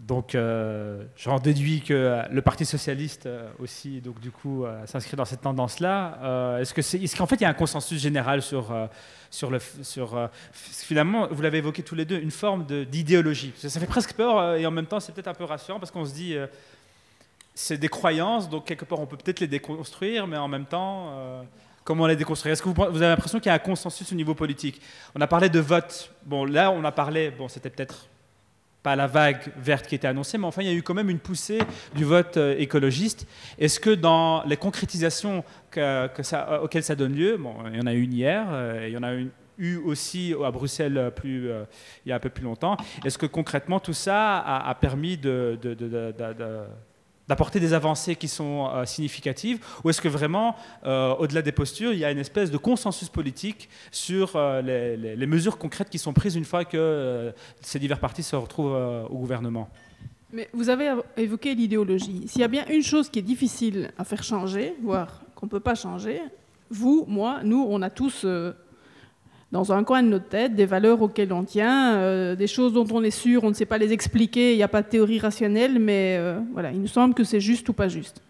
[0.03, 5.17] Donc, euh, j'en déduis que le Parti socialiste euh, aussi, donc du coup, euh, s'inscrit
[5.17, 6.59] dans cette tendance-là.
[6.61, 8.75] est-ce que c'est, qu'en fait, il y a un consensus général sur
[9.31, 13.53] sur le sur finalement, vous l'avez évoqué tous les deux, une forme d'idéologie.
[13.57, 16.05] Ça, fait presque peur et en même temps, c'est peut-être un peu rassurant parce qu'on
[16.05, 16.37] se dit,
[17.55, 21.45] c'est des croyances, donc quelque part, on peut peut-être les déconstruire, mais en même temps.
[21.85, 24.15] Comment les déconstruire Est-ce que vous, vous avez l'impression qu'il y a un consensus au
[24.15, 24.81] niveau politique?
[25.17, 26.13] On a parlé de vote.
[26.25, 27.33] Bon, là, on a parlé.
[27.33, 28.07] Bon, c'était peut-être
[28.83, 31.11] pas la vague verte qui était annoncée, mais enfin, il y a eu quand même
[31.11, 31.61] une poussée
[31.95, 33.27] du vote euh, écologiste.
[33.59, 35.45] Est-ce que dans les concrétisations
[35.77, 36.09] euh,
[36.63, 39.03] auxquelles ça donne lieu, bon, il y en a une hier, euh, il y en
[39.03, 39.15] a
[39.59, 41.51] eu aussi à Bruxelles plus,
[42.05, 42.77] il y a un peu plus longtemps.
[43.05, 45.59] Est-ce que concrètement tout ça a, permis de,
[47.29, 51.93] d'apporter des avancées qui sont euh, significatives Ou est-ce que vraiment, euh, au-delà des postures,
[51.93, 56.13] il y a une espèce de consensus politique sur euh, les, mesures concrètes qui sont
[56.13, 59.69] prises une fois que ces divers partis se retrouvent au gouvernement?
[60.33, 62.27] Mais vous avez évoqué l'idéologie.
[62.27, 65.51] S'il y a bien une chose qui est difficile à faire changer, voire qu'on ne
[65.51, 66.21] peut pas changer,
[66.71, 68.27] vous, moi, nous, on a tous
[69.53, 72.87] dans un coin de notre tête des valeurs auxquelles on tient, euh, des choses dont
[72.91, 75.19] on est sûr, on ne sait pas les expliquer, il n'y a pas de théorie
[75.19, 78.23] rationnelle, mais euh, voilà, il nous semble que c'est juste ou pas juste.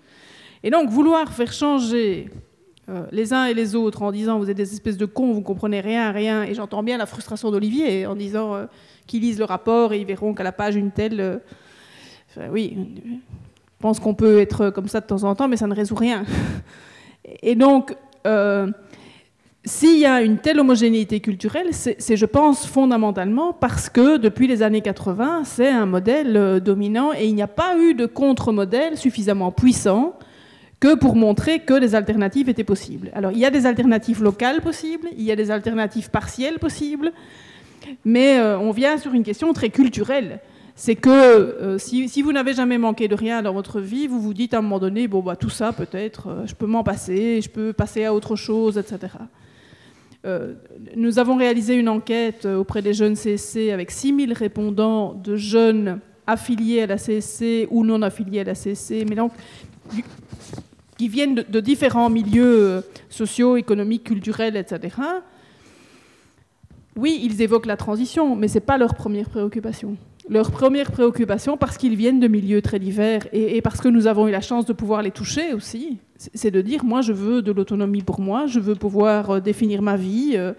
[0.64, 2.28] Et donc vouloir faire changer
[2.88, 5.42] euh, les uns et les autres en disant vous êtes des espèces de cons, vous
[5.42, 8.66] comprenez rien, rien, et j'entends bien la frustration d'Olivier en disant
[9.06, 11.40] qu'ils lisent le rapport et ils verront qu'à la page une telle...
[12.50, 15.74] oui, je pense qu'on peut être comme ça de temps en temps, mais ça ne
[15.74, 16.24] résout rien.
[17.42, 17.96] et donc
[19.64, 24.62] s'il y a une telle homogénéité culturelle, c'est, je pense, fondamentalement parce que depuis les
[24.62, 28.96] années 80, c'est un modèle euh, dominant et il n'y a pas eu de contre-modèle
[28.96, 30.18] suffisamment puissant
[30.80, 33.12] que pour montrer que des alternatives étaient possibles.
[33.14, 37.12] Alors, il y a des alternatives locales possibles, il y a des alternatives partielles possibles,
[38.04, 40.40] mais euh, on vient sur une question très culturelle.
[40.74, 44.20] C'est que euh, si, si, vous n'avez jamais manqué de rien dans votre vie, vous
[44.20, 47.40] vous dites à un moment donné, bon, bah, tout ça, peut-être, je peux m'en passer,
[47.40, 49.12] je peux passer à autre chose, etc.
[50.24, 50.54] Euh,
[50.94, 55.98] nous avons réalisé une enquête euh, auprès des jeunes CSC avec 6000 répondants de jeunes
[56.28, 59.32] affiliés à la CSC ou non affiliés à la CSC, mais donc
[60.96, 64.94] qui viennent de, de différents milieux euh, sociaux, économiques, culturels, etc.
[66.94, 69.96] Oui, ils évoquent la transition, mais ce n'est pas leur première préoccupation.
[70.28, 74.28] Leur première préoccupation, parce qu'ils viennent de milieux très divers et, parce que nous avons
[74.28, 77.50] eu la chance de pouvoir les toucher aussi, c'est- de dire, moi je veux de
[77.50, 80.52] l'autonomie pour moi, je veux pouvoir euh, définir ma vie, euh,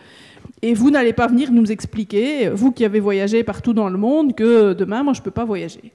[0.61, 4.35] et vous n'allez pas venir nous expliquer, vous qui avez voyagé partout dans le monde,
[4.35, 5.93] que demain, moi je ne peux pas voyager.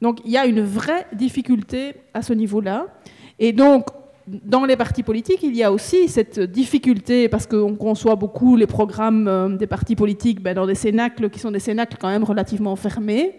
[0.00, 2.86] Donc il y a une vraie difficulté à ce niveau-là.
[3.40, 3.86] Et donc,
[4.44, 8.66] dans les partis politiques, il y a aussi cette difficulté, parce qu'on conçoit beaucoup les
[8.66, 12.24] programmes euh, des partis politiques ben, dans des cénacles qui sont des cénacles quand même
[12.24, 13.34] relativement fermés,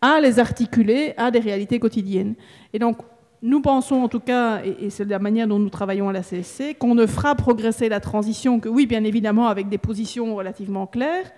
[0.00, 2.34] à les articuler à des réalités quotidiennes.
[2.72, 2.98] Et donc,
[3.40, 6.22] nous pensons en tout cas, et, et c'est la manière dont nous travaillons à la
[6.22, 10.86] CSC, qu'on ne fera progresser la transition que, oui, bien évidemment, avec des positions relativement
[10.86, 11.30] claires,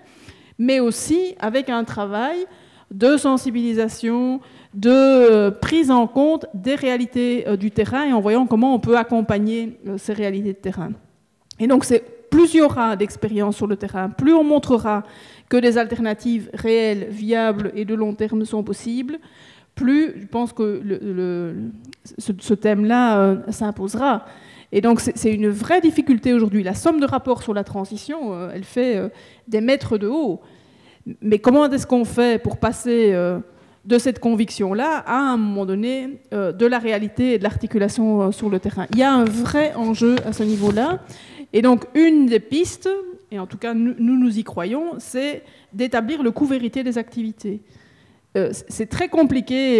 [0.59, 2.47] mais aussi avec un travail
[2.91, 4.41] de sensibilisation,
[4.75, 8.81] de euh, prise en compte des réalités euh, du terrain et en voyant comment on
[8.81, 10.91] peut accompagner euh, ces réalités de terrain.
[11.61, 15.05] Et donc, c'est plus il y aura d'expérience sur le terrain, plus on montrera
[15.49, 19.19] que des alternatives réelles, viables et de long terme sont possibles,
[19.77, 20.83] plus je pense que
[22.19, 24.25] ce, thème-là s'imposera.
[24.73, 26.65] Et donc, c'est une vraie difficulté aujourd'hui.
[26.65, 29.01] La somme de rapports sur la transition, elle fait
[29.47, 30.41] des mètres de haut.
[31.21, 33.15] Mais comment est-ce qu'on fait pour passer
[33.85, 38.31] de cette conviction-là à un moment donné euh, de la réalité et de l'articulation euh,
[38.31, 41.01] sur le terrain Il y a un vrai enjeu à ce niveau-là.
[41.53, 42.89] Et donc, une des pistes,
[43.31, 47.61] et en tout cas nous, nous y croyons, c'est d'établir le coût vérité des activités.
[48.37, 49.79] Euh, c'est très compliqué.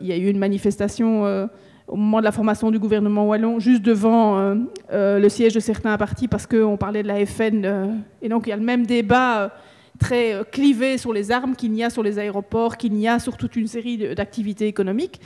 [0.00, 1.48] il y a eu une manifestation
[1.88, 4.56] au moment de la formation du gouvernement wallon, juste devant
[4.90, 8.00] le siège de certains partis, parce qu'on parlait de la FN.
[8.22, 9.52] et donc, il y a le même débat.
[10.00, 13.20] Très euh, clivé sur les armes qu'il y a sur les aéroports, qu'il y a
[13.20, 15.20] sur toute une série d'activités économiques.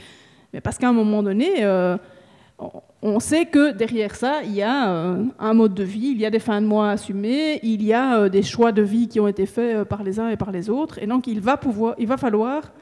[0.52, 1.96] Mais parce qu'à un moment donné, euh,
[3.02, 6.26] on- sait que derrière ça, il y a euh, un mode de vie, il y
[6.26, 9.28] a des fins de mois assumées, il y a des choix de vie qui ont
[9.28, 10.98] été faits par les uns et par les autres.
[11.02, 12.72] Et donc, il va, pouvoir, il va falloir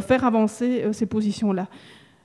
[0.00, 1.68] faire avancer ces positions-là.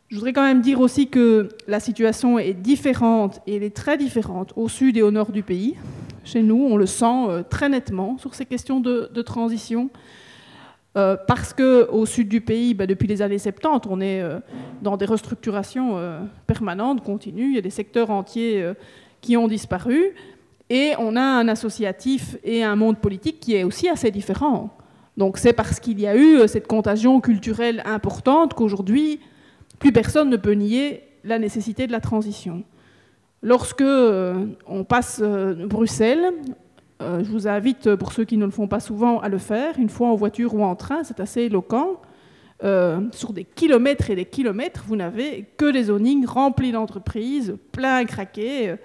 [0.09, 3.97] Je voudrais quand même dire aussi que la situation est différente, et elle est très
[3.97, 5.75] différente au sud et au nord du pays.
[6.23, 9.89] Chez nous, on le sent euh, très nettement sur ces questions de, transition.
[10.95, 14.39] Euh, parce qu'au sud du pays, bah, depuis les années 70, on est euh,
[14.81, 15.97] dans des restructurations
[16.47, 17.49] permanentes, continues.
[17.49, 18.73] Il y a des secteurs entiers
[19.21, 20.13] qui ont disparu.
[20.69, 24.75] Et on a un associatif et un monde politique qui est aussi assez différent.
[25.17, 29.19] Donc c'est parce qu'il y a eu cette contagion culturelle importante qu'aujourd'hui,
[29.77, 32.63] plus personne ne peut nier la nécessité de la transition.
[33.43, 36.31] Lorsque euh, on passe euh, Bruxelles,
[37.01, 39.77] euh, je vous invite, pour ceux qui ne le font pas souvent, à le faire,
[39.77, 42.01] une fois en voiture ou en train, c'est assez éloquent.
[43.11, 48.05] Sur des kilomètres et des kilomètres, vous n'avez que des zonings remplis d'entreprises, plein à
[48.05, 48.75] craquer.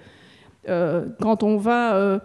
[0.67, 2.19] Quand on va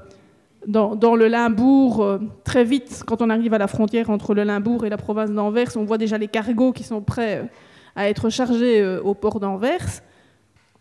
[0.66, 4.88] dans, le Limbourg, très vite, quand on arrive à la frontière entre le Limbourg et
[4.88, 7.48] la province d'Anvers, on voit déjà les cargos qui sont prêts
[7.94, 10.02] à être chargés au port d'Anvers.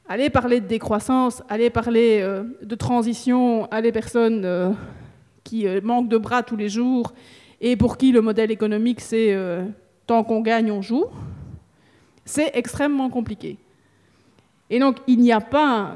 [0.09, 4.71] Allez parler de décroissance, allez parler euh, de transition à des personnes euh,
[5.45, 7.13] qui euh, manquent de bras tous les jours
[7.61, 9.33] et pour qui le modèle économique c'est
[10.05, 11.05] tant qu'on gagne, on joue.
[12.25, 13.57] C'est extrêmement compliqué.
[14.69, 15.95] Et donc il n'y a pas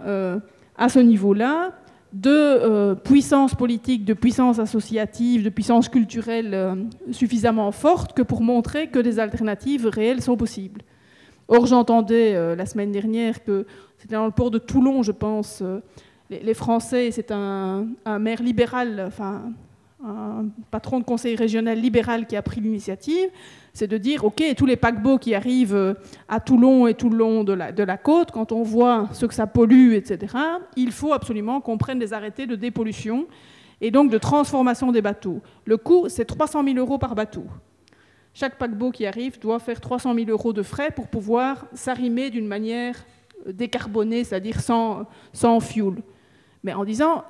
[0.77, 1.73] à ce niveau-là
[2.13, 8.99] de puissance politique, de puissance associative, de puissance culturelle suffisamment forte que pour montrer que
[8.99, 10.83] des alternatives réelles sont possibles.
[11.47, 13.65] Or, j'entendais euh, la semaine dernière que
[13.97, 15.79] c'était dans le port de Toulon, je pense, euh,
[16.29, 17.87] les, Français, c'est un,
[18.19, 19.43] maire libéral, enfin
[20.05, 23.29] un patron de conseil régional libéral qui a pris l'initiative,
[23.73, 25.93] c'est de dire, OK, tous les paquebots qui arrivent euh,
[26.27, 29.47] à Toulon et tout le long de la côte, quand on voit ce que ça
[29.47, 30.35] pollue, etc.,
[30.75, 33.25] il faut absolument qu'on prenne des arrêtés de dépollution
[33.79, 35.41] et donc de transformation des bateaux.
[35.65, 37.45] Le coût, c'est 300 000 euros par bateau.
[38.39, 42.45] Chaque paquebot qui arrive doit faire 300 000 euros de frais pour pouvoir s'arrimer d'une
[42.45, 43.03] manière
[43.47, 46.03] décarbonée, c'est-à-dire sans, sans fuel.
[46.63, 47.23] Mais en disant,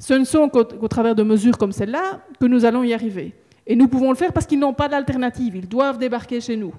[0.00, 3.32] ce ne sont qu'au travers de mesures comme celle-là que nous allons y arriver.
[3.64, 6.74] Et nous pouvons le faire parce qu'ils n'ont pas d'alternative, ils doivent débarquer chez nous.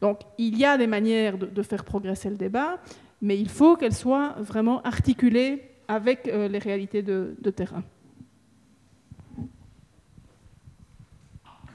[0.00, 2.80] Donc il y a des manières de, faire progresser le débat,
[3.20, 7.84] mais il faut qu'elles soient vraiment articulées avec euh, les réalités de terrain.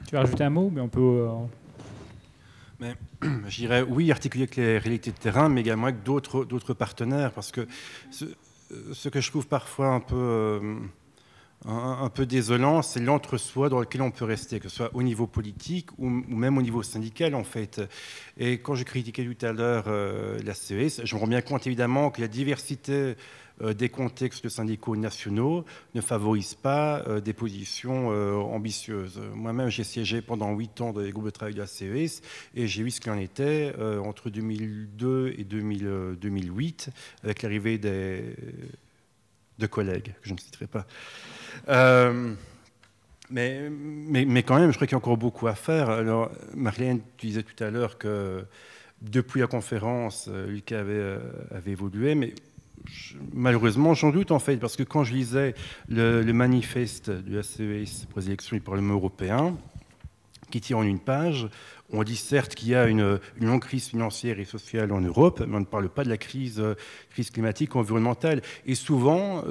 [0.08, 1.28] Tu veux rajouter un mot mais on peut,
[2.80, 2.94] euh,
[3.46, 7.52] Je dirais oui, articuler avec les réalités de terrain, mais également avec d'autres partenaires, parce
[7.52, 7.68] que
[8.10, 10.78] ce- que je trouve parfois un peu
[11.66, 15.26] un, peu désolant, c'est l'entre-soi dans lequel on peut rester, que ce soit au niveau
[15.26, 17.82] politique ou, même au niveau syndical en fait.
[18.38, 21.66] Et quand je critiquais tout à l'heure euh, la CES, je me rends bien compte
[21.66, 23.14] évidemment que la diversité euh,
[23.60, 28.08] des contextes syndicaux nationaux ne favorise pas euh, des positions
[28.52, 29.20] ambitieuses.
[29.34, 32.22] Moi-même, j'ai siégé pendant huit ans dans les groupes de travail de la CES
[32.54, 36.90] et j'ai vu ce qu'il en était entre 2002 et 2008
[37.22, 38.34] avec l'arrivée des
[39.58, 40.86] de collègues, que je ne citerai pas.
[41.68, 42.34] Euh,
[43.30, 45.90] mais, mais, mais, quand même, je crois qu'il y a encore beaucoup à faire.
[45.90, 48.44] Alors, Marlène, tu disais tout à l'heure que
[49.02, 51.18] depuis la conférence, euh, Lucas avait, euh,
[51.50, 52.34] avait évolué, mais
[53.32, 55.54] malheureusement, j'en doute en fait, parce que quand je lisais
[55.88, 59.56] le, manifeste du ACES pour les élections du Parlement européen,
[60.50, 61.48] qui tient en une page,
[61.92, 65.56] on dit certes qu'il y a une, longue crise financière et sociale en Europe, mais
[65.56, 66.62] on ne parle pas de la crise,
[67.10, 68.42] crise climatique environnementale.
[68.66, 69.44] Et souvent,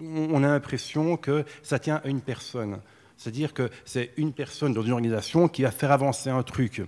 [0.00, 2.80] on a l'impression que ça tient à une personne.
[3.16, 6.82] C'est-à-dire que c'est une personne dans une organisation qui va faire avancer un truc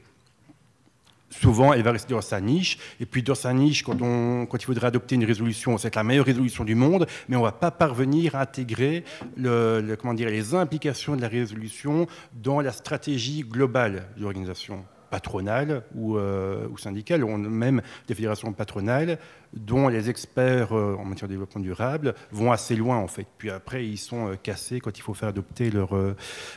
[1.40, 2.78] souvent, elle va rester dans sa niche.
[3.00, 6.26] Et puis, dans sa niche, quand, on, il faudrait adopter une résolution, c'est la meilleure
[6.26, 9.04] résolution du monde, mais on ne va pas parvenir à intégrer
[9.36, 16.76] les implications de la résolution dans la stratégie globale de l'organisation patronale ou, euh, ou
[16.76, 19.18] syndicale, ou même des fédérations patronales
[19.52, 23.26] dont les experts euh, en matière de développement durable vont assez loin en fait.
[23.38, 25.90] Puis après, ils sont euh, cassés quand il faut faire adopter leur,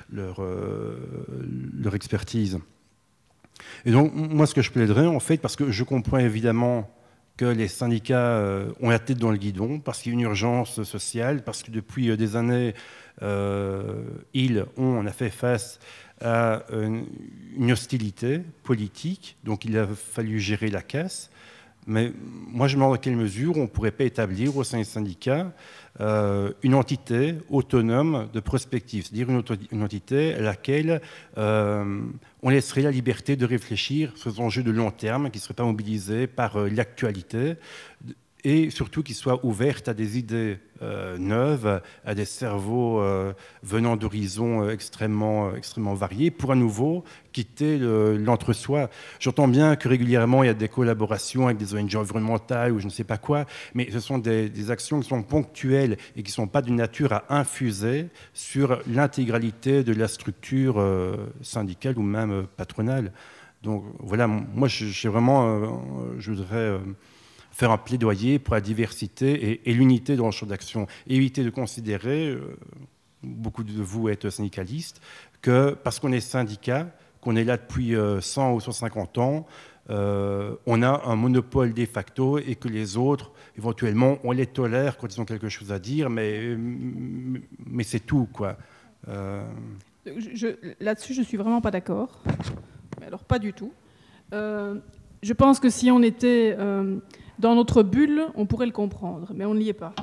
[0.09, 2.59] leur expertise.
[3.85, 6.89] Et donc, moi, ce que je plaiderais, en fait, parce que je comprends évidemment
[7.37, 8.41] que les syndicats
[8.81, 11.69] ont la tête dans le guidon, parce qu'il y a une urgence sociale, parce que
[11.69, 12.73] depuis des années,
[13.21, 15.79] ils ont, on a fait face
[16.19, 21.29] à une hostilité politique, donc il a fallu gérer la casse.
[21.87, 22.11] Mais
[22.51, 24.83] moi, je me demande dans quelle mesure on ne pourrait pas établir au sein des
[24.83, 25.53] syndicats
[25.99, 31.01] euh, une entité autonome de prospective, c'est-à-dire une, entité à laquelle
[31.37, 32.01] euh,
[32.43, 35.55] on laisserait la liberté de réfléchir sur des enjeux de long terme qui ne seraient
[35.55, 37.55] pas mobilisés par euh, l'actualité
[38.43, 43.33] et surtout qu'ils soient ouvertes à des idées euh, neuves, à des cerveaux euh,
[43.63, 48.89] venant d'horizons euh, extrêmement, extrêmement variés, pour à nouveau quitter l'entre-soi.
[49.19, 52.85] J'entends bien que régulièrement il y a des collaborations avec des ONG environnementales ou je
[52.85, 56.33] ne sais pas quoi, mais ce sont des, actions qui sont ponctuelles et qui ne
[56.33, 60.83] sont pas d'une nature à infuser sur l'intégralité de la structure
[61.43, 63.11] syndicale ou même patronale.
[63.61, 66.79] Donc voilà, moi j'ai vraiment, je voudrais
[67.57, 70.85] faire un plaidoyer pour la diversité et, l'unité dans le champ d'action.
[71.07, 72.55] éviter de considérer, euh,
[73.23, 75.01] beaucoup de vous êtes syndicalistes,
[75.41, 76.87] que parce qu'on est syndicat,
[77.19, 79.47] qu'on est là depuis 100 euh, ou 150 ans,
[79.89, 84.99] euh, on a un monopole de facto et que les autres, éventuellement, on les tolère
[84.99, 88.55] quand ils ont quelque chose à dire, mais, mais c'est tout, quoi.
[90.79, 92.21] Là-dessus, je suis vraiment pas d'accord.
[93.03, 93.73] Alors, pas du tout.
[94.31, 96.55] je pense que si on était
[97.39, 99.93] dans notre bulle, on pourrait le comprendre, mais on n'y est pas.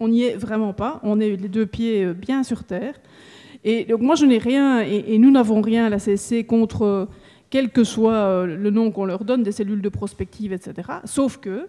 [0.00, 1.00] On n'y est vraiment pas.
[1.02, 2.94] On est les deux pieds euh, bien sur terre.
[3.64, 7.06] Et donc moi, je n'ai rien, et, nous n'avons rien à la CSC contre euh,
[7.50, 10.88] quel que soit euh, le nom qu'on leur donne, des cellules de prospective, etc.
[11.04, 11.68] Sauf que,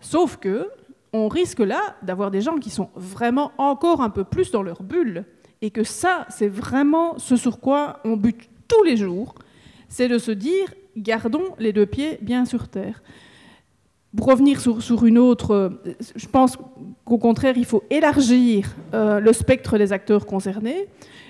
[0.00, 0.68] sauf que,
[1.14, 4.82] on risque là d'avoir des gens qui sont vraiment encore un peu plus dans leur
[4.82, 5.24] bulle,
[5.60, 9.34] et que ça, c'est vraiment ce sur quoi on bute tous les jours,
[9.88, 13.02] c'est de se dire, gardons les deux pieds bien sur terre
[14.16, 15.68] pour revenir sur, une autre, euh,
[16.16, 16.58] je pense
[17.04, 20.86] qu'au contraire, il faut élargir euh, le spectre des acteurs concernés.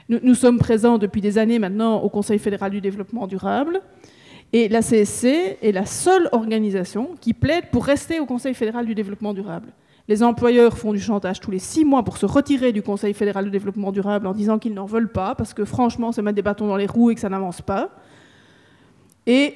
[0.08, 3.80] Nous, sommes présents depuis des années maintenant au Conseil fédéral du développement durable.
[4.52, 8.94] Et la CSC est la seule organisation qui plaide pour rester au Conseil fédéral du
[8.94, 9.72] développement durable.
[10.08, 13.44] Les employeurs font du chantage tous les six mois pour se retirer du Conseil fédéral
[13.44, 16.42] du développement durable en disant qu'ils n'en veulent pas, parce que franchement, c'est mettre des
[16.42, 17.90] bâtons dans les roues et que ça n'avance pas.
[19.26, 19.54] Et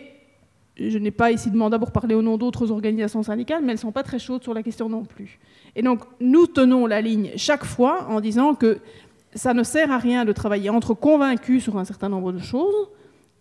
[0.79, 3.77] je n'ai pas ici de mandat pour parler au nom d'autres organisations syndicales, mais elles
[3.77, 5.39] ne sont pas très chaudes sur la question non plus.
[5.74, 8.79] Et donc, nous tenons la ligne chaque fois en disant que
[9.35, 12.89] ça ne sert à rien de travailler entre convaincus sur un certain nombre de choses.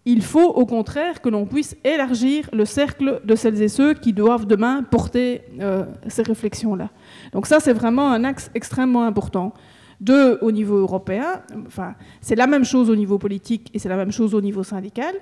[0.06, 4.14] Il faut au contraire que l'on puisse élargir le cercle de celles et ceux qui
[4.14, 6.90] doivent demain porter euh, ces réflexions-là.
[7.34, 9.54] Donc ça, c'est vraiment un axe extrêmement important.
[10.00, 13.96] Deux, au niveau européen, enfin, c'est la même chose au niveau politique et c'est la
[13.96, 15.16] même chose au niveau syndical.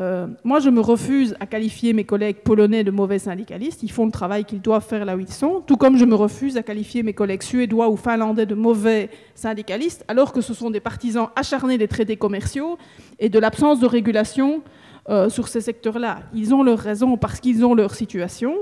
[0.00, 3.82] Euh, moi, je me refuse à qualifier mes collègues polonais de mauvais syndicalistes.
[3.82, 6.14] Ils font le travail qu'ils doivent faire là où ils sont, tout comme je me
[6.14, 10.70] refuse à qualifier mes collègues suédois ou finlandais de mauvais syndicalistes, alors que ce sont
[10.70, 12.78] des partisans acharnés des traités commerciaux
[13.18, 14.62] et de l'absence de régulation
[15.10, 16.20] euh, sur ces secteurs-là.
[16.32, 18.54] Ils ont leur raison parce qu'ils ont leur situation.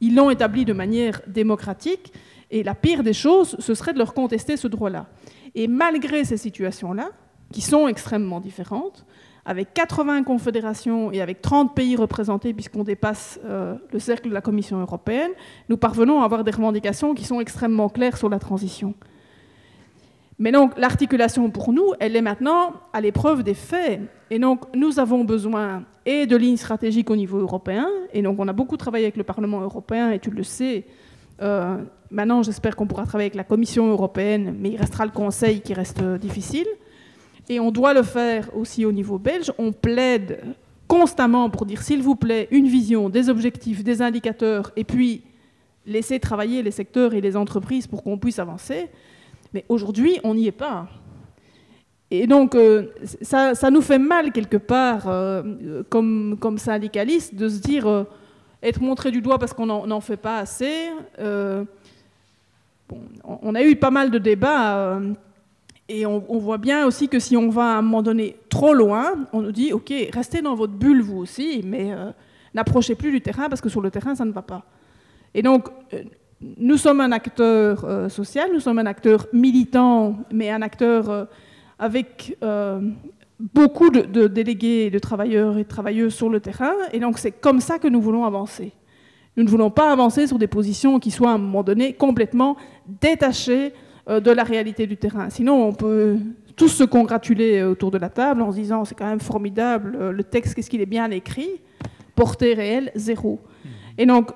[0.00, 2.12] Ils l'ont établie de manière démocratique.
[2.50, 5.06] Et la pire des choses, ce serait de leur contester ce droit-là.
[5.54, 7.10] Et malgré ces situations-là,
[7.52, 9.04] qui sont extrêmement différentes,
[9.44, 14.40] avec 80 confédérations et avec 30 pays représentés, puisqu'on dépasse euh, le cercle de la
[14.40, 15.30] Commission européenne,
[15.68, 18.94] nous parvenons à avoir des revendications qui sont extrêmement claires sur la transition.
[20.38, 24.00] Mais donc, l'articulation pour nous, elle est maintenant à l'épreuve des faits.
[24.30, 27.86] Et donc, nous avons besoin et de lignes stratégiques au niveau européen.
[28.14, 30.86] Et donc, on a beaucoup travaillé avec le Parlement européen, et tu le sais.
[31.42, 31.76] Euh,
[32.10, 35.74] maintenant, j'espère qu'on pourra travailler avec la Commission européenne, mais il restera le Conseil qui
[35.74, 36.66] reste difficile.
[37.50, 39.52] Et on doit le faire aussi au niveau belge.
[39.58, 40.38] On plaide
[40.86, 45.24] constamment pour dire, s'il vous plaît, une vision, des objectifs, des indicateurs, et puis
[45.84, 48.88] laisser travailler les secteurs et les entreprises pour qu'on puisse avancer.
[49.52, 50.86] Mais aujourd'hui, on n'y est pas.
[52.12, 52.86] Et donc, euh,
[53.20, 58.04] ça, nous fait mal quelque part, euh, comme, comme syndicaliste, de se dire euh,
[58.62, 60.90] être montré du doigt parce qu'on n'en fait pas assez.
[61.18, 61.66] on
[63.56, 65.00] a eu pas mal de débats.
[65.92, 69.14] Et on, voit bien aussi que si on va à un moment donné trop loin,
[69.32, 71.90] on nous dit, OK, restez dans votre bulle vous aussi, mais
[72.54, 74.64] n'approchez plus du terrain parce que sur le terrain, ça ne va pas.
[75.34, 75.68] Et donc,
[76.58, 81.24] nous sommes un acteur euh, social, nous sommes un acteur militant, mais un acteur euh,
[81.78, 82.80] avec euh,
[83.38, 86.72] beaucoup de, délégués, de travailleurs et de travailleuses sur le terrain.
[86.92, 88.72] Et donc c'est comme ça que nous voulons avancer.
[89.36, 92.56] Nous ne voulons pas avancer sur des positions qui soient à un moment donné complètement
[92.86, 93.72] détachées
[94.08, 95.30] de la réalité du terrain.
[95.30, 96.16] Sinon, on peut
[96.56, 100.24] tous se congratuler autour de la table en se disant c'est quand même formidable, le
[100.24, 101.60] texte, qu'est-ce qu'il est bien écrit,
[102.14, 103.40] portée réelle, zéro.
[103.98, 104.30] Et donc,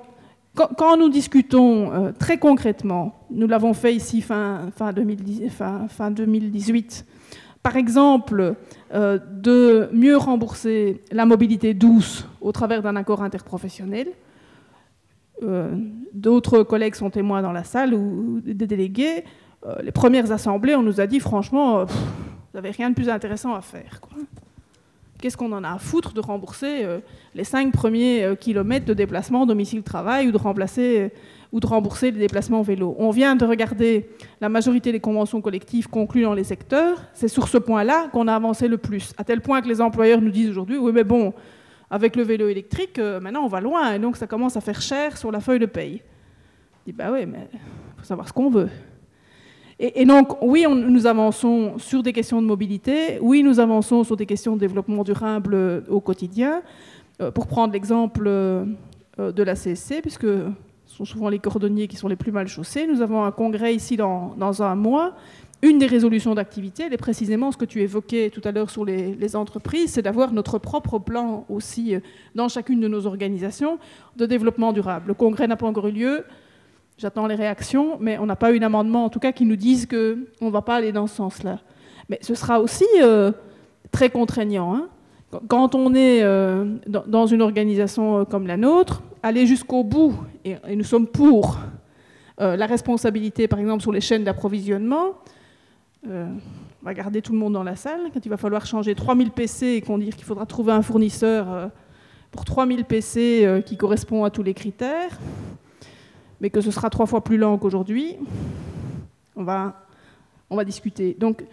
[0.55, 7.07] quand, nous discutons euh, très concrètement, nous l'avons fait ici fin, fin, 2018,
[7.63, 8.55] par exemple,
[8.95, 14.09] euh, de mieux rembourser la mobilité douce au travers d'un accord interprofessionnel.
[15.43, 15.75] Euh,
[16.13, 19.25] d'autres collègues sont témoins dans la salle ou des délégués.
[19.83, 21.95] Les premières assemblées, on nous a dit franchement, vous
[22.55, 24.01] n'avez rien de plus intéressant à faire.
[25.25, 26.99] Qu'est-ce qu'on en a à foutre de rembourser euh,
[27.35, 31.09] les cinq premiers euh, kilomètres de déplacement domicile-travail ou de euh,
[31.51, 32.95] ou de rembourser les déplacements vélo?
[32.99, 34.11] On vient de regarder
[34.43, 37.03] la majorité des conventions collectives conclues dans les secteurs.
[37.15, 40.21] C'est sur ce point-là qu'on a avancé le plus, à tel point que les employeurs
[40.21, 41.33] nous disent aujourd'hui, oui mais bon,
[41.91, 45.17] avec le vélo électrique, maintenant on va loin et donc ça commence à faire cher
[45.17, 46.03] sur la feuille de paye.
[46.81, 47.59] Je dis bah oui, mais il
[47.97, 48.69] faut savoir ce qu'on veut.
[49.81, 54.27] Et, donc, oui, nous avançons sur des questions de mobilité, oui, nous avançons sur des
[54.27, 56.63] questions de développement durable euh, au quotidien.
[57.21, 58.65] Euh, pour prendre l'exemple euh,
[59.19, 60.53] de la CSC, puisque ce
[60.87, 63.97] sont souvent les cordonniers qui sont les plus mal chaussés, nous avons un congrès ici
[63.97, 65.15] dans, un mois.
[65.63, 68.85] Une des résolutions d'activité, elle est précisément ce que tu évoquais tout à l'heure sur
[68.85, 71.95] les, les entreprises, c'est d'avoir notre propre plan aussi
[72.35, 73.79] dans chacune de nos organisations
[74.17, 75.09] de développement durable.
[75.09, 76.25] Le congrès n'a pas encore eu lieu.
[76.97, 79.87] J'attends les réactions, mais on n'a pas eu d'amendement, en tout cas, qui nous disent
[79.87, 81.59] qu'on ne va pas aller dans ce sens-là.
[82.09, 83.33] Mais ce sera aussi euh,
[83.91, 84.75] très contraignant.
[84.75, 84.89] Hein.
[85.49, 90.15] Quand on est euh, dans une organisation euh, comme la nôtre, aller jusqu'au bout,
[90.45, 91.59] et, nous sommes pour
[92.39, 95.15] la responsabilité, par exemple, sur les chaînes d'approvisionnement,
[96.07, 96.37] on
[96.83, 99.67] va garder tout le monde dans la salle, quand il va falloir changer 3000 PC
[99.69, 101.71] et qu'on dit qu'il faudra trouver un fournisseur
[102.33, 105.17] pour 3000 PC qui correspond à tous les critères,
[106.41, 108.17] mais que ce sera trois fois plus lent qu'aujourd'hui,
[109.37, 109.87] on va,
[110.51, 111.17] on va discuter.
[111.19, 111.45] Donc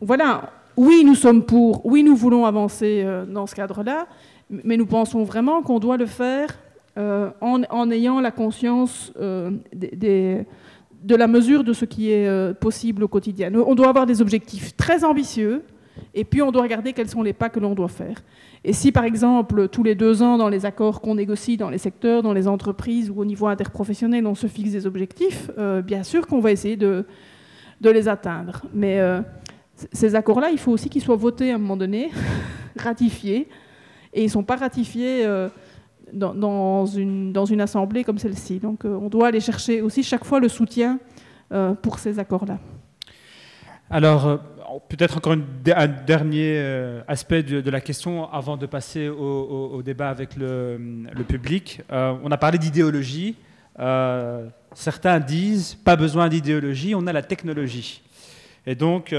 [0.00, 4.06] voilà, oui, nous sommes pour, oui, nous voulons avancer euh, dans ce cadre-là,
[4.50, 6.48] mais nous pensons vraiment qu'on doit le faire
[6.98, 13.08] euh, en, ayant la conscience euh, de la mesure de ce qui est possible au
[13.08, 13.52] quotidien.
[13.54, 15.62] On doit avoir des objectifs très ambitieux,
[16.14, 18.22] et puis on doit regarder quels sont les pas que l'on doit faire.
[18.64, 21.78] Et si par exemple tous les deux ans dans les accords qu'on négocie dans les
[21.78, 26.02] secteurs, dans les entreprises ou au niveau interprofessionnel, on se fixe des objectifs, euh, bien
[26.02, 27.04] sûr qu'on va essayer de,
[27.82, 28.62] les atteindre.
[28.72, 29.20] Mais euh,
[29.92, 32.10] ces accords-là, il faut aussi qu'ils soient votés à un moment donné,
[32.78, 33.48] ratifiés,
[34.14, 35.48] et ils ne sont pas ratifiés euh,
[36.12, 38.60] dans, une, dans, une, assemblée comme celle-ci.
[38.60, 40.98] Donc on doit aller chercher aussi chaque fois le soutien
[41.82, 42.58] pour ces accords-là.
[43.90, 44.40] Alors,
[44.88, 50.36] peut-être encore un dernier euh, aspect de, la question avant de passer au, débat avec
[50.36, 50.78] le,
[51.26, 51.80] public.
[51.90, 53.36] Euh, on a parlé d'idéologie.
[53.78, 58.02] Euh, certains disent pas besoin d'idéologie, on a la technologie.
[58.66, 59.14] Et donc,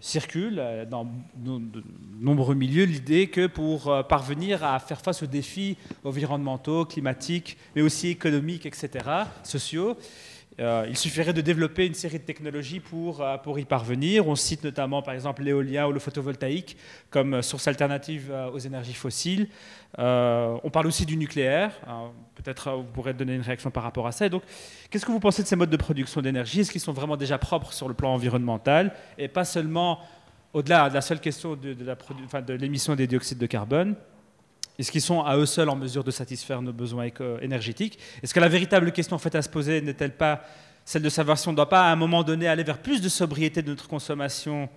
[0.00, 0.60] circule
[0.90, 1.84] dans de
[2.20, 8.08] nombreux milieux l'idée que pour parvenir à faire face aux défis environnementaux, climatiques, mais aussi
[8.08, 9.04] économiques, etc.,
[9.44, 9.96] sociaux,
[10.60, 14.26] Euh, il suffirait de développer une série de technologies pour, euh, pour y parvenir.
[14.26, 16.76] On cite notamment par exemple l'éolien ou le photovoltaïque
[17.10, 19.48] comme source alternative euh, aux énergies fossiles.
[19.96, 21.72] on parle aussi du nucléaire.
[22.34, 24.28] Peut-être vous pourrez donner une réaction par rapport à ça.
[24.28, 24.42] donc,
[24.90, 26.60] qu'est-ce que vous pensez de ces modes de production d'énergie?
[26.60, 28.92] Est-ce qu'ils sont vraiment déjà propres sur le plan environnemental?
[29.16, 30.00] Et pas seulement
[30.52, 33.94] au-delà de la seule question de, de l'émission des dioxydes de carbone
[34.78, 37.08] est-ce qu'ils sont à eux seuls en mesure de satisfaire nos besoins
[37.42, 37.98] énergétiques?
[38.22, 40.42] Est-ce que la véritable question en fait, à se poser n'est-elle pas
[40.84, 43.02] celle de savoir si on ne doit pas à un moment donné aller vers plus
[43.02, 44.68] de sobriété de notre consommation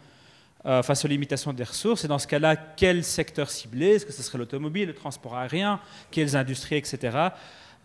[0.66, 2.04] euh, face aux limitations des ressources?
[2.04, 5.80] Et dans ce cas-là, quel secteur cibler Est-ce que ce serait l'automobile, le transport aérien,
[6.10, 6.97] quelles industries, etc.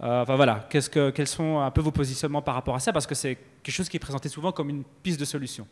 [0.03, 2.95] Euh, enfin voilà, que, quels sont un peu vos positionnements par rapport à ça?
[2.95, 5.67] Parce que c'est quelque chose qui est présenté souvent comme une piste de solution.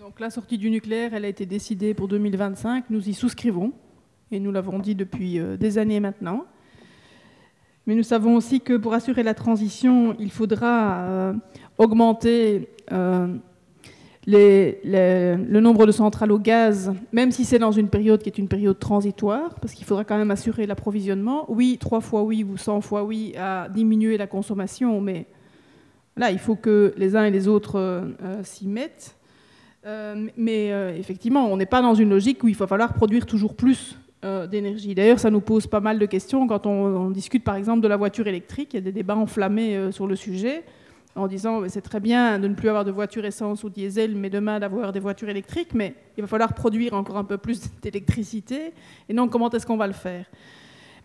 [0.00, 2.86] Donc la sortie du nucléaire, elle a été décidée pour 2025.
[2.90, 3.72] Nous y souscrivons
[4.30, 6.44] et nous l'avons dit depuis euh, des années maintenant.
[7.86, 11.32] Mais nous savons aussi que pour assurer la transition, il faudra euh,
[11.78, 13.34] augmenter euh,
[14.26, 18.48] le nombre de centrales au gaz, même si c'est dans une période qui est une
[18.48, 21.46] période transitoire, parce qu'il faudra quand même assurer l'approvisionnement.
[21.50, 25.24] Oui, trois fois oui ou cent fois oui à diminuer la consommation, mais
[26.14, 28.06] là, il faut que les uns et les autres
[28.42, 29.16] s'y mettent.
[30.36, 30.68] mais
[30.98, 34.94] effectivement, on n'est pas dans une logique où il va falloir produire toujours plus d'énergie.
[34.94, 37.96] D'ailleurs, ça nous pose pas mal de questions quand on, discute par exemple de la
[37.96, 38.70] voiture électrique.
[38.74, 40.64] Il y a des débats enflammés euh, sur le sujet
[41.14, 44.30] en disant c'est très bien de ne plus avoir de voitures essence ou diesel, mais
[44.30, 48.72] demain d'avoir des voitures électriques, mais il va falloir produire encore un peu plus d'électricité.
[49.08, 50.26] Et donc, comment est-ce qu'on va le faire?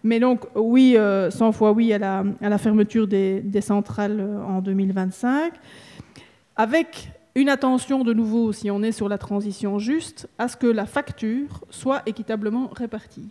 [0.03, 4.19] Mais donc, oui, 100 euh, fois oui à la, à la fermeture des, des centrales
[4.47, 5.53] en 2025,
[6.55, 10.67] avec une attention de nouveau, si on est sur la transition juste, à ce que
[10.67, 13.29] la facture soit équitablement répartie.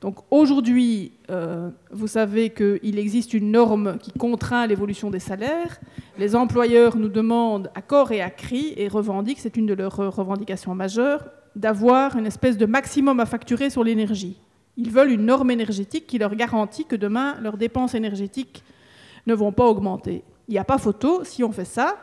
[0.00, 5.80] Donc aujourd'hui, euh, vous savez qu'il existe une norme qui contraint l'évolution des salaires.
[6.18, 9.96] Les employeurs nous demandent à corps et à cri et revendiquent, c'est une de leurs
[9.96, 11.24] revendications majeures,
[11.54, 14.38] d'avoir une espèce de maximum à facturer sur l'énergie.
[14.76, 18.62] Ils veulent une norme énergétique qui leur garantit que demain, leurs dépenses énergétiques
[19.26, 20.22] ne vont pas augmenter.
[20.48, 21.96] Il n'y a pas photo, si on fait ça,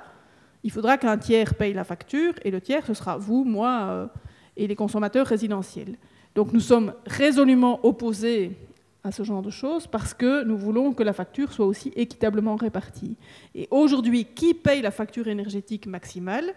[0.63, 4.07] il faudra qu'un tiers paye la facture et le tiers, ce sera vous, moi euh,
[4.55, 5.97] et les consommateurs résidentiels.
[6.35, 8.57] Donc nous sommes résolument opposés
[9.03, 12.55] à ce genre de choses parce que nous voulons que la facture soit aussi équitablement
[12.55, 13.17] répartie.
[13.53, 16.53] Et aujourd'hui, qui paye la facture énergétique maximale?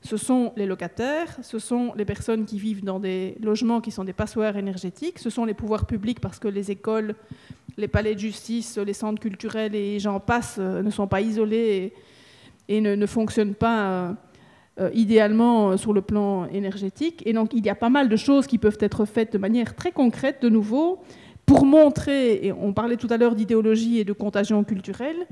[0.00, 4.04] Ce sont les locataires, ce sont les personnes qui vivent dans des logements qui sont
[4.04, 7.14] des passoires énergétiques, ce sont les pouvoirs publics parce que les écoles,
[7.76, 11.92] les palais de justice, les centres culturels et j'en passe euh, ne sont pas isolés
[12.72, 14.12] et ne, ne fonctionne pas euh,
[14.80, 17.22] euh, idéalement euh, sur le plan énergétique.
[17.26, 19.76] Et donc il y a pas mal de choses qui peuvent être faites de manière
[19.76, 21.00] très concrète, de nouveau,
[21.44, 25.26] pour montrer, et on parlait tout à l'heure d'idéologie et de contagion culturelle,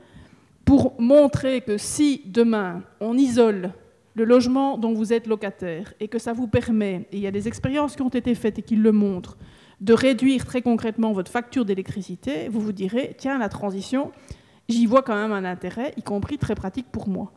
[0.66, 3.72] pour montrer que si demain on isole
[4.14, 7.30] le logement dont vous êtes locataire et que ça vous permet, et il y a
[7.30, 9.38] des expériences qui ont été faites et qui le montrent,
[9.80, 14.10] de réduire très concrètement votre facture d'électricité, vous vous direz, tiens, la transition,
[14.70, 17.32] j'y vois quand même un intérêt, y compris très pratique pour moi.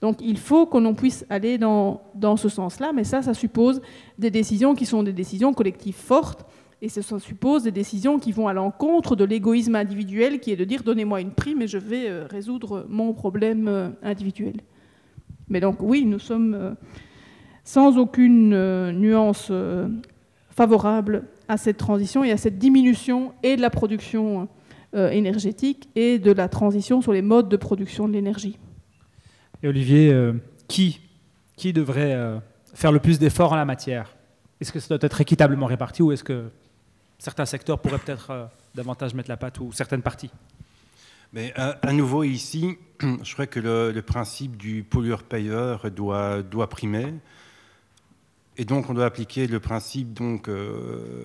[0.00, 3.80] Donc il faut qu'on puisse aller dans, dans ce sens-là, mais ça, ça suppose
[4.18, 6.44] des décisions qui sont des décisions collectives fortes,
[6.84, 10.64] et ça suppose des décisions qui vont à l'encontre de l'égoïsme individuel, qui est de
[10.64, 14.56] dire donnez-moi une prime et je vais euh, résoudre mon problème euh, individuel.
[15.48, 16.74] Mais donc oui, nous sommes euh,
[17.62, 18.50] sans aucune
[18.98, 19.52] nuance
[20.50, 24.48] favorable à cette transition et à cette diminution et de la production
[24.94, 28.58] énergétique et de la transition sur les modes de production de l'énergie.
[29.62, 30.34] Et Olivier, euh,
[30.68, 31.00] qui,
[31.56, 32.38] qui devrait euh,
[32.74, 34.16] faire le plus d'efforts en la matière?
[34.60, 36.50] Est-ce que ça doit être équitablement réparti ou est-ce que
[37.18, 40.30] certains secteurs pourraient peut-être davantage mettre la patte ou certaines parties?
[41.32, 42.76] Mais à, nouveau ici,
[43.22, 47.14] je crois que le, le principe du pollueur-payeur doit, doit primer.
[48.58, 51.24] Et donc, on doit appliquer le principe euh,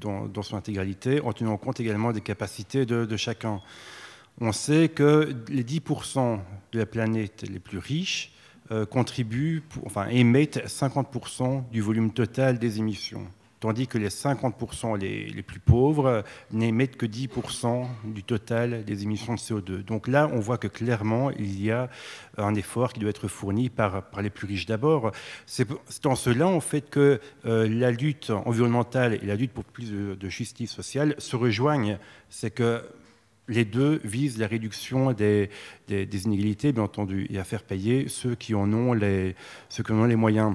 [0.00, 3.60] dans, son intégralité, en tenant compte également des capacités de, chacun.
[4.40, 6.40] On sait que les 10%
[6.72, 8.32] de la planète les plus riches
[8.70, 13.26] euh, contribuent, enfin, émettent 50% du volume total des émissions
[13.64, 16.22] tandis que les 50% les, plus pauvres
[16.52, 19.82] n'émettent que 10% du total des émissions de CO2.
[19.82, 21.88] Donc là, on voit que clairement, il y a
[22.36, 25.12] un effort qui doit être fourni par, les plus riches d'abord.
[25.46, 25.66] C'est
[26.04, 30.28] en cela, en fait, que euh, la lutte environnementale et la lutte pour plus de,
[30.28, 31.96] justice sociale se rejoignent.
[32.28, 32.82] C'est que
[33.48, 35.48] les deux visent la réduction des,
[35.88, 39.34] inégalités, bien entendu, et à faire payer ceux qui en ont les
[40.16, 40.54] moyens.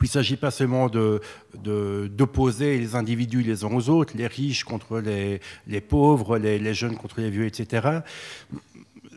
[0.00, 4.64] Il ne s'agit pas seulement d'opposer de, les individus les uns aux autres, les riches
[4.64, 5.40] contre les,
[5.80, 8.00] pauvres, les, jeunes contre les vieux, etc.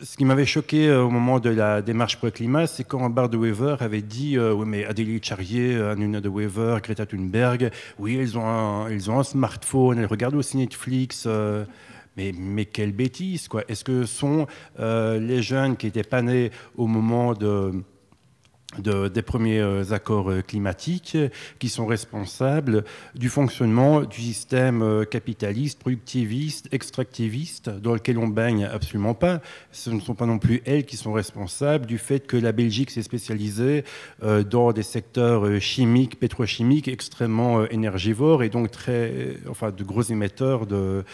[0.02, 3.28] ce qui m'avait choqué au moment de la démarche pour le climat, c'est quand Bart
[3.28, 8.38] de Weaver avait dit Oui, mais Adélie Charrier, Anuna de Weaver, Greta Thunberg, oui, elles
[8.38, 11.26] ont un, ils ont un smartphone, elles regardent aussi Netflix.
[12.16, 13.62] Mais, mais, quelle bêtise, quoi.
[13.68, 14.46] Est-ce que sont
[14.78, 17.72] les jeunes qui n'étaient pas nés au moment de,
[18.76, 21.16] des premiers euh, accords euh, climatiques
[21.58, 22.84] qui sont responsables
[23.14, 29.40] du fonctionnement du système euh, capitaliste, productiviste, extractiviste dans lequel on baigne absolument pas.
[29.72, 32.90] Ce ne sont pas non plus elles qui sont responsables du fait que la Belgique
[32.90, 33.84] s'est spécialisée
[34.22, 41.04] dans des secteurs chimiques, pétrochimiques extrêmement énergivores et donc très, enfin, de gros émetteurs de,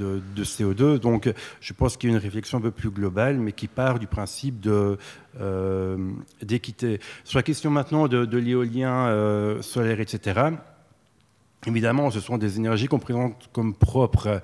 [0.00, 0.98] de, CO2.
[0.98, 3.98] Donc je pense qu'il y a une réflexion un peu plus globale, mais qui part
[3.98, 5.96] du principe euh,
[6.42, 7.00] d'équité.
[7.24, 10.40] Sur la question maintenant de, l'éolien euh, solaire, etc.,
[11.66, 14.40] évidemment, ce sont des énergies qu'on présente comme propres.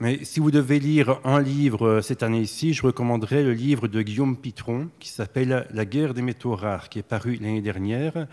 [0.00, 4.00] Mais si vous devez lire un livre euh, cette année-ci, je recommanderais le livre de
[4.00, 8.28] Guillaume Pitron qui s'appelle La guerre des métaux rares, qui est paru l'année dernière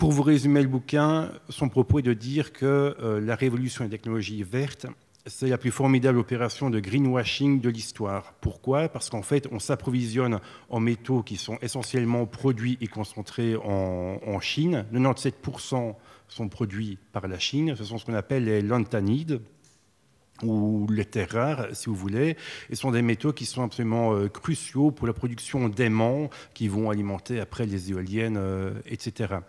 [0.00, 3.90] pour vous résumer le bouquin, son propos est de dire que euh, la révolution des
[3.90, 4.86] technologies vertes,
[5.26, 8.32] c'est la plus formidable opération de greenwashing de l'histoire.
[8.40, 8.88] Pourquoi?
[8.88, 10.40] Parce qu'en fait, on s'approvisionne
[10.70, 14.86] en métaux qui sont essentiellement produits et concentrés en, Chine.
[14.90, 15.94] 97%
[16.28, 17.74] sont produits par la Chine.
[17.76, 19.42] Ce sont ce qu'on appelle les lantanides
[20.42, 22.38] ou les terres rares, si vous voulez,
[22.70, 26.88] et sont des métaux qui sont absolument euh, cruciaux pour la production d'aimants qui vont
[26.88, 29.40] alimenter après les éoliennes, euh, etc.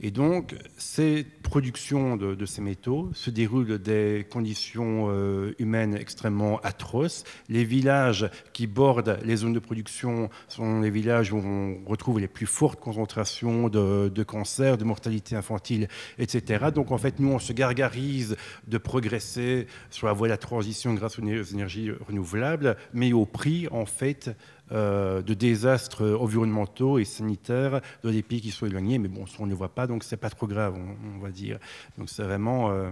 [0.00, 6.60] Et donc, ces productions de, ces métaux se déroulent dans des conditions euh, humaines extrêmement
[6.60, 7.24] atroces.
[7.48, 12.28] Les villages qui bordent les zones de production sont les villages où on retrouve les
[12.28, 15.88] plus fortes concentrations de, de cancers, de mortalité infantile,
[16.18, 16.66] etc.
[16.74, 20.94] Donc, en fait, nous, on se gargarise de progresser sur la voie de la transition
[20.94, 24.30] grâce aux énergies renouvelables, mais au prix, en fait,
[24.74, 28.98] de désastres environnementaux et sanitaires dans des pays qui sont éloignés.
[28.98, 31.58] Mais bon, on ne le voit pas, donc c'est pas trop grave, on, va dire.
[31.98, 32.90] Donc c'est vraiment, euh,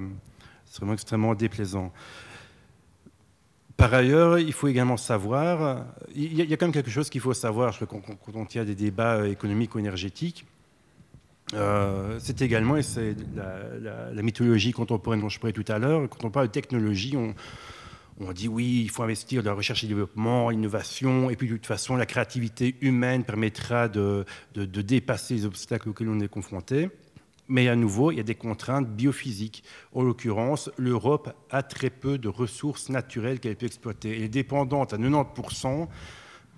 [0.79, 1.93] vraiment extrêmement déplaisant.
[3.77, 7.35] Par ailleurs, il faut également savoir, il y, a, quand même quelque chose qu'il faut
[7.35, 8.01] savoir quand,
[8.35, 10.47] on tient des débats économiques ou énergétiques.
[11.55, 16.09] Euh, c'est également, et c'est la, la, mythologie contemporaine dont je parlais tout à l'heure,
[16.09, 17.35] quand on parle de technologie, on,
[18.21, 21.55] on dit oui, il faut investir dans la recherche et développement, l'innovation, et puis de
[21.55, 24.25] toute façon, la créativité humaine permettra de,
[24.55, 26.91] dépasser les obstacles auxquels on est confronté.
[27.49, 29.65] Mais à nouveau, il y a des contraintes biophysiques.
[29.93, 34.17] En l'occurrence, l'Europe a très peu de ressources naturelles qu'elle peut exploiter.
[34.17, 35.89] Elle est dépendante à 90%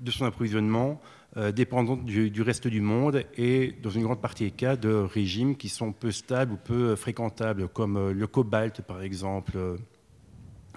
[0.01, 1.01] de son approvisionnement,
[1.36, 5.56] euh, dépendante du, reste du monde et, dans une grande partie des cas, de régimes
[5.56, 9.78] qui sont peu stables ou peu fréquentables, comme euh, le cobalt, par exemple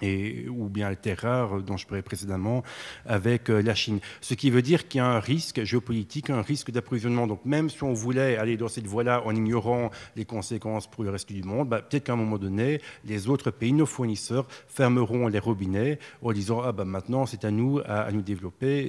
[0.02, 2.64] ou bien les terres rares dont je parlais précédemment
[3.06, 4.00] avec euh, la Chine.
[4.22, 7.28] Ce qui veut dire qu'il y a un risque géopolitique, un risque d'approvisionnement.
[7.28, 11.10] Donc même si on voulait aller dans cette voie-là en ignorant les conséquences pour le
[11.10, 15.28] reste du monde, bah, peut-être qu'à un moment donné, les autres pays, nos fournisseurs, fermeront
[15.28, 18.80] les robinets en disant ah bah maintenant c'est à nous à, nous développer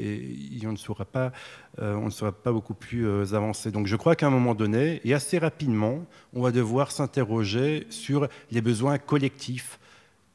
[0.61, 1.33] et on ne sera pas,
[1.81, 3.71] euh, on ne sera pas beaucoup plus euh, avancé.
[3.71, 6.05] Donc je crois qu'à un moment donné et assez rapidement,
[6.35, 9.79] on va devoir s'interroger sur les besoins collectifs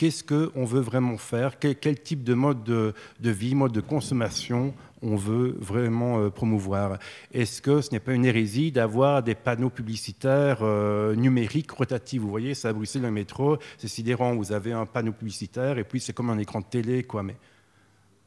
[0.04, 5.16] qu'est-ce qu'on veut vraiment faire, quel, type de mode de, vie, mode de consommation on
[5.16, 7.00] veut vraiment euh, promouvoir?
[7.34, 12.22] Est-ce que ce n'est pas une hérésie d'avoir des panneaux publicitaires euh, numériques rotatifs?
[12.22, 14.36] Vous voyez, ça à Bruxelles, le métro, c'est sidérant.
[14.36, 17.24] Vous avez un panneau publicitaire et puis c'est comme un écran de télé, quoi.
[17.24, 17.38] Mais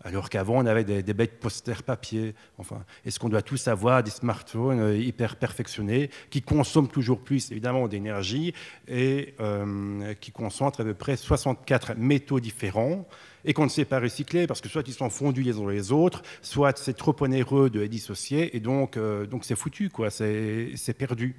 [0.07, 2.37] alors qu'avant, on avait des, bêtes posters papier.
[2.59, 7.51] Enfin, est-ce qu'on doit tous avoir des smartphones euh, hyper perfectionnés qui consomment toujours plus,
[7.51, 8.55] évidemment, d'énergie
[8.87, 13.05] et euh, qui concentrent à peu près 64 métaux différents
[13.45, 15.69] et qu'on ne sait pas recycler parce que soit ils sont fondus les uns dans
[15.69, 19.91] les autres, soit c'est trop onéreux de les dissocier et donc euh, donc c'est foutu,
[19.91, 21.35] quoi, c'est perdu.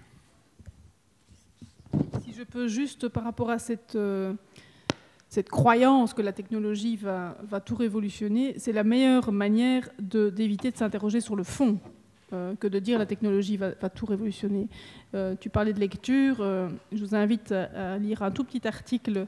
[2.21, 3.97] Si je peux juste par rapport à cette
[5.29, 7.35] cette croyance que la technologie va,
[7.65, 11.79] tout révolutionner, c'est la meilleure manière d'éviter de, s'interroger sur le fond
[12.33, 14.67] euh, que de dire la technologie va, tout révolutionner.
[15.15, 19.27] Euh, tu parlais de lecture, euh, je vous invite à, lire un tout petit article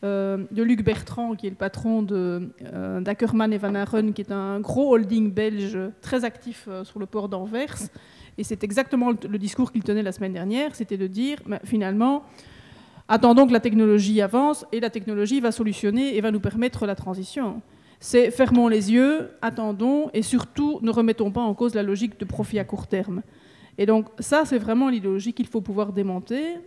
[0.00, 4.94] de Luc Bertrand, qui est le patron d'Ackerman et Van Aren, qui est un gros
[4.94, 7.78] holding belge très actif sur le port d'Anvers.
[8.36, 12.22] Et c'est exactement le, discours qu'il tenait la semaine dernière, c'était de dire, ben, finalement,
[13.08, 16.94] Attendons que la technologie avance et la technologie va solutionner et va nous permettre la
[16.94, 17.62] transition.
[18.00, 22.24] C'est fermons les yeux, attendons et surtout ne remettons pas en cause la logique de
[22.24, 23.22] profit à court terme.
[23.78, 26.58] Et donc ça, c'est vraiment l'idéologie qu'il faut pouvoir démonter.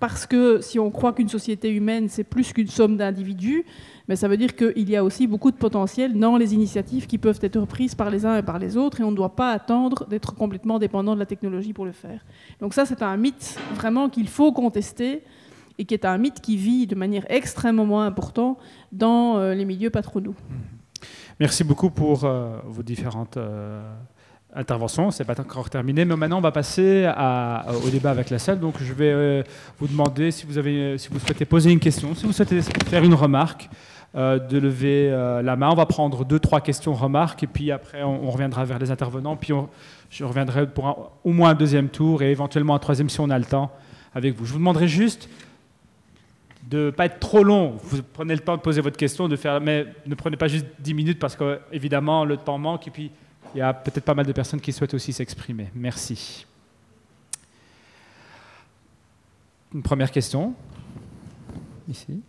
[0.00, 3.64] parce que si on croit qu'une société humaine, c'est plus qu'une somme d'individus,
[4.08, 7.18] mais ça veut dire qu'il y a aussi beaucoup de potentiel dans les initiatives qui
[7.18, 9.52] peuvent être prises par les uns et par les autres, et on ne doit pas
[9.52, 12.24] attendre d'être complètement dépendant de la technologie pour le faire.
[12.60, 15.22] Donc ça, c'est un mythe vraiment qu'il faut contester,
[15.80, 18.58] et qui est un mythe qui vit de manière extrêmement importante
[18.92, 20.34] dans euh, les milieux patronaux.
[21.40, 23.80] Merci beaucoup pour euh, vos différentes euh,
[24.54, 25.10] interventions.
[25.10, 27.10] Ce n'est pas encore terminé, mais maintenant on va passer
[27.82, 28.60] au débat avec la salle.
[28.60, 29.42] Donc je vais
[29.78, 33.70] vous demander si vous, souhaitez poser une question, si vous souhaitez faire une remarque,
[34.12, 35.08] de lever
[35.42, 35.70] la main.
[35.70, 39.36] On va prendre deux, trois questions, remarques, et puis après on, reviendra vers les intervenants.
[39.36, 39.54] Puis
[40.10, 43.38] je reviendrai pour au moins un deuxième tour et éventuellement un troisième si on a
[43.38, 43.70] le temps
[44.14, 44.44] avec vous.
[44.44, 45.28] Je vous demanderai juste
[46.70, 47.76] de pas être trop long.
[47.82, 50.66] Vous prenez le temps de poser votre question, de faire, mais ne prenez pas juste
[50.78, 53.10] 10 minutes parce que évidemment le temps manque et puis
[53.54, 55.70] il y a peut-être pas mal de personnes qui souhaitent aussi s'exprimer.
[55.74, 56.46] Merci.
[59.74, 60.54] Une première question.
[61.88, 62.22] Ici.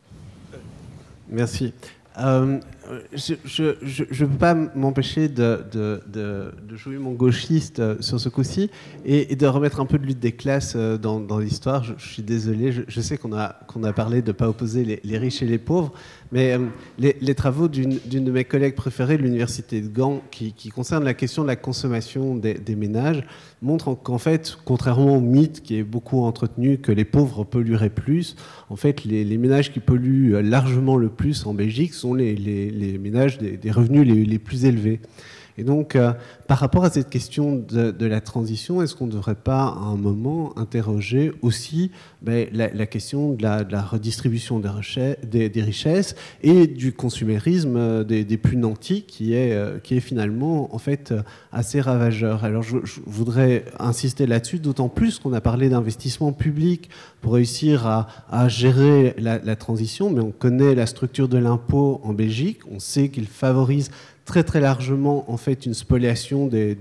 [1.30, 1.74] Merci.
[2.18, 2.60] Euh,
[3.14, 6.02] je ne peux pas m'empêcher de,
[6.76, 8.70] jouer mon gauchiste euh, sur ce coup-ci
[9.06, 11.84] et, de remettre un peu de lutte des classes euh, dans, l'histoire.
[11.84, 15.46] Je, suis désolé, je, sais qu'on a, parlé de ne pas opposer les riches et
[15.46, 15.94] les pauvres,
[16.32, 16.68] mais euh,
[16.98, 21.42] les, travaux d'une de mes collègues préférées l'université de Gand, qui, qui concerne la question
[21.42, 23.24] de la consommation des, ménages,
[23.62, 28.36] montrent qu'en fait, contrairement au mythe qui est beaucoup entretenu que les pauvres pollueraient plus,
[28.70, 32.98] en fait, les, ménages qui polluent euh, largement le plus en Belgique sont les, les-
[32.98, 35.02] ménages des, des revenus les plus élevés.
[35.58, 36.14] Et donc, euh,
[36.48, 39.96] par rapport à cette question de, la transition, est-ce qu'on ne devrait pas, à un
[39.96, 41.92] moment, interroger aussi
[42.22, 49.04] ben, la, question de la, redistribution des, richesses et du consumérisme euh, des, plus nantis,
[49.04, 51.14] qui est, euh, finalement, en fait,
[51.52, 52.44] assez ravageur.
[52.44, 56.90] Alors, je, voudrais insister là-dessus, d'autant plus qu'on a parlé d'investissement public
[57.22, 62.60] pour réussir à, gérer la transition, mais on connaît la structure de l'impôt en Belgique,
[62.72, 63.92] on sait qu'il favorise
[64.26, 66.76] très très largement en fait une spoliation des,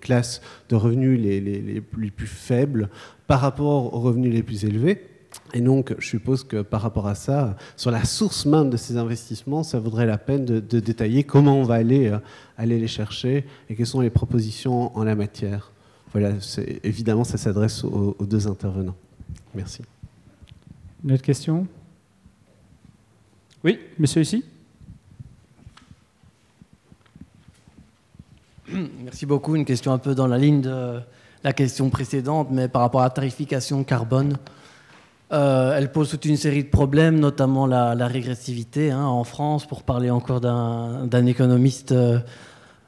[0.00, 2.88] classes de revenus les, les- les plus- les plus faibles
[3.26, 5.06] par rapport aux revenus les plus élevés.
[5.54, 8.98] Et donc, je suppose que par rapport à ça, sur la source même de ces
[8.98, 12.18] investissements, ça vaudrait la peine de, détailler comment on va aller, euh,
[12.58, 15.72] aller les chercher et quelles sont les propositions en la matière.
[16.12, 16.32] Voilà,
[16.84, 18.96] évidemment, ça s'adresse aux, aux deux intervenants.
[19.54, 19.80] Merci.
[21.02, 21.66] Une autre question?
[23.64, 24.44] Oui, monsieur ici?
[29.04, 29.56] Merci beaucoup.
[29.56, 31.00] Une question un peu dans la ligne de
[31.44, 34.36] la question précédente, mais par rapport à la tarification carbone.
[35.32, 39.82] Euh, elle pose toute une série de problèmes, notamment la, régressivité hein, en France, pour
[39.82, 42.18] parler encore d'un économiste euh,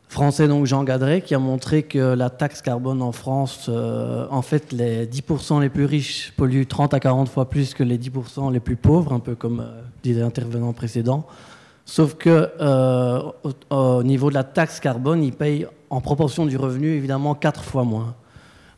[0.09, 4.43] français, donc Jean Gadret, qui a montré que la taxe carbone en France, euh, en
[4.43, 8.53] fait, les 10% les plus riches polluent 30 à 40 fois plus que les 10%
[8.53, 9.67] les plus pauvres, un peu comme
[10.03, 11.27] disait l'intervenant précédent.
[11.87, 16.57] Sauf que euh, au, au niveau de la taxe carbone, ils payent en proportion du
[16.57, 18.15] revenu évidemment quatre fois moins.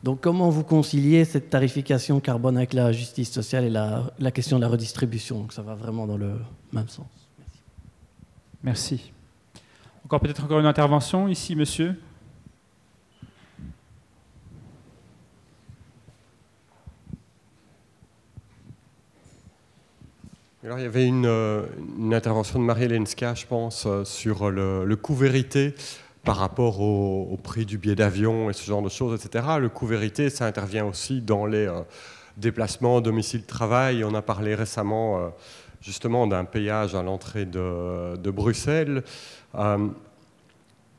[0.03, 4.61] Donc comment vous conciliez cette tarification carbone avec la justice sociale et la, question de
[4.61, 5.39] la redistribution?
[5.39, 6.33] Donc ça va vraiment dans le
[6.71, 7.07] même sens.
[8.63, 9.11] Merci.
[10.05, 11.95] Encore peut-être encore une intervention ici, monsieur?
[20.63, 21.67] Alors, il y avait une, euh,
[21.99, 25.75] une intervention de Marie-Hélène Ska, je pense, euh, sur le, coût vérité
[26.23, 29.45] par rapport au, prix du billet d'avion et ce genre de choses, etc.
[29.59, 31.81] Le coût vérité, ça intervient aussi dans les euh,
[32.37, 34.03] déplacements domicile-travail.
[34.03, 35.31] On a parlé récemment
[35.79, 39.03] justement d'un payage à l'entrée de, Bruxelles.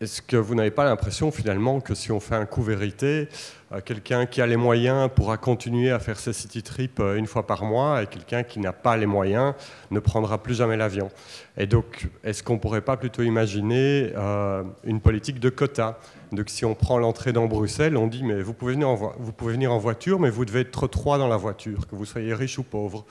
[0.01, 3.29] Est-ce que vous n'avez pas l'impression finalement que si on fait un coût vérité,
[3.73, 7.27] euh, quelqu'un qui a les moyens pourra continuer à faire ses city trips euh, une
[7.27, 9.55] fois par mois et quelqu'un qui n'a pas les moyens
[9.91, 11.11] ne prendra plus jamais l'avion?
[11.57, 15.99] Et donc, est-ce qu'on ne pourrait pas plutôt imaginer euh, une politique de quotas
[16.31, 20.21] Donc, si on prend l'entrée dans Bruxelles, on dit mais vous pouvez venir en voiture,
[20.21, 23.05] mais vous devez être trois dans la voiture, que vous soyez riche ou pauvre.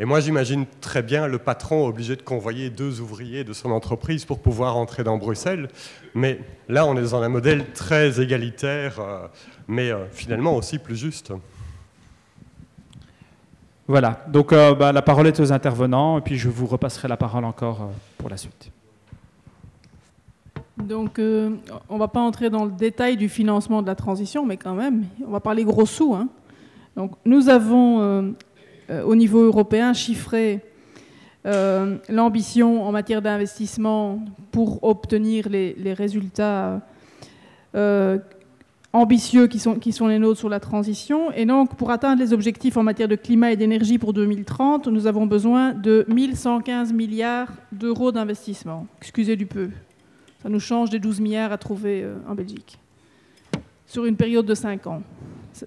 [0.00, 4.24] Et moi, j'imagine très bien le patron obligé de convoyer deux ouvriers de son entreprise
[4.24, 5.68] pour pouvoir entrer dans Bruxelles.
[6.14, 9.26] Mais là, on est dans un modèle très égalitaire, euh,
[9.68, 11.32] mais euh, finalement aussi plus juste.
[13.88, 17.16] Voilà, donc euh, bah, la parole est aux intervenants, et puis je vous repasserai la
[17.16, 17.86] parole encore euh,
[18.16, 18.70] pour la suite.
[20.78, 21.50] Donc, euh,
[21.88, 24.74] on ne va pas entrer dans le détail du financement de la transition, mais quand
[24.74, 26.14] même, on va parler gros sous.
[26.14, 26.28] hein.
[26.96, 28.34] Donc, nous avons,
[28.90, 30.60] au niveau européen, chiffré
[31.44, 36.80] euh, l'ambition en matière d'investissement pour obtenir les, résultats
[37.74, 38.18] euh,
[38.92, 41.32] ambitieux qui sont, les nôtres sur la transition.
[41.32, 45.08] Et donc, pour atteindre les objectifs en matière de climat et d'énergie pour 2030, nous
[45.08, 48.86] avons besoin de 1115 milliards d'euros d'investissement.
[49.00, 49.70] Excusez du peu.
[50.44, 52.78] Ça nous change des 12 milliards à trouver euh, en Belgique.
[53.86, 55.02] Sur une période de 5 ans.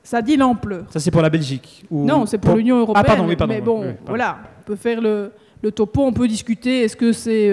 [0.03, 0.85] Ça dit l'ampleur.
[0.89, 3.03] Ça, c'est pour la Belgique Non, c'est pour, l'Union européenne.
[3.05, 3.53] Ah, pardon, oui, pardon.
[3.53, 5.31] Mais bon, voilà, on peut faire le,
[5.61, 6.81] le topo, on peut discuter.
[6.81, 7.51] Est-ce que c'est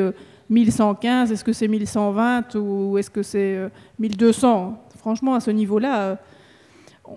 [0.49, 3.59] 1115, est-ce que c'est 1120 ou est-ce que c'est
[3.99, 6.17] 1200 franchement, à ce niveau-là, euh,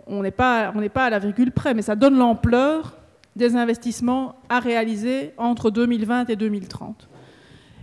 [0.08, 2.98] on n'est pas, pas à la virgule près, mais ça donne l'ampleur
[3.36, 7.08] des investissements à réaliser entre 2020 et 2030.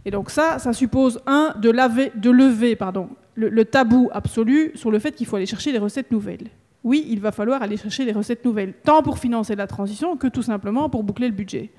[0.04, 1.70] Et donc ça, ça suppose, un, de,
[2.18, 6.10] de lever pardon, le, tabou absolu sur le fait qu'il faut aller chercher des recettes
[6.10, 6.48] nouvelles.
[6.84, 10.26] Oui, il va falloir aller chercher des recettes nouvelles, tant pour financer la transition que
[10.26, 11.70] tout simplement pour boucler le budget.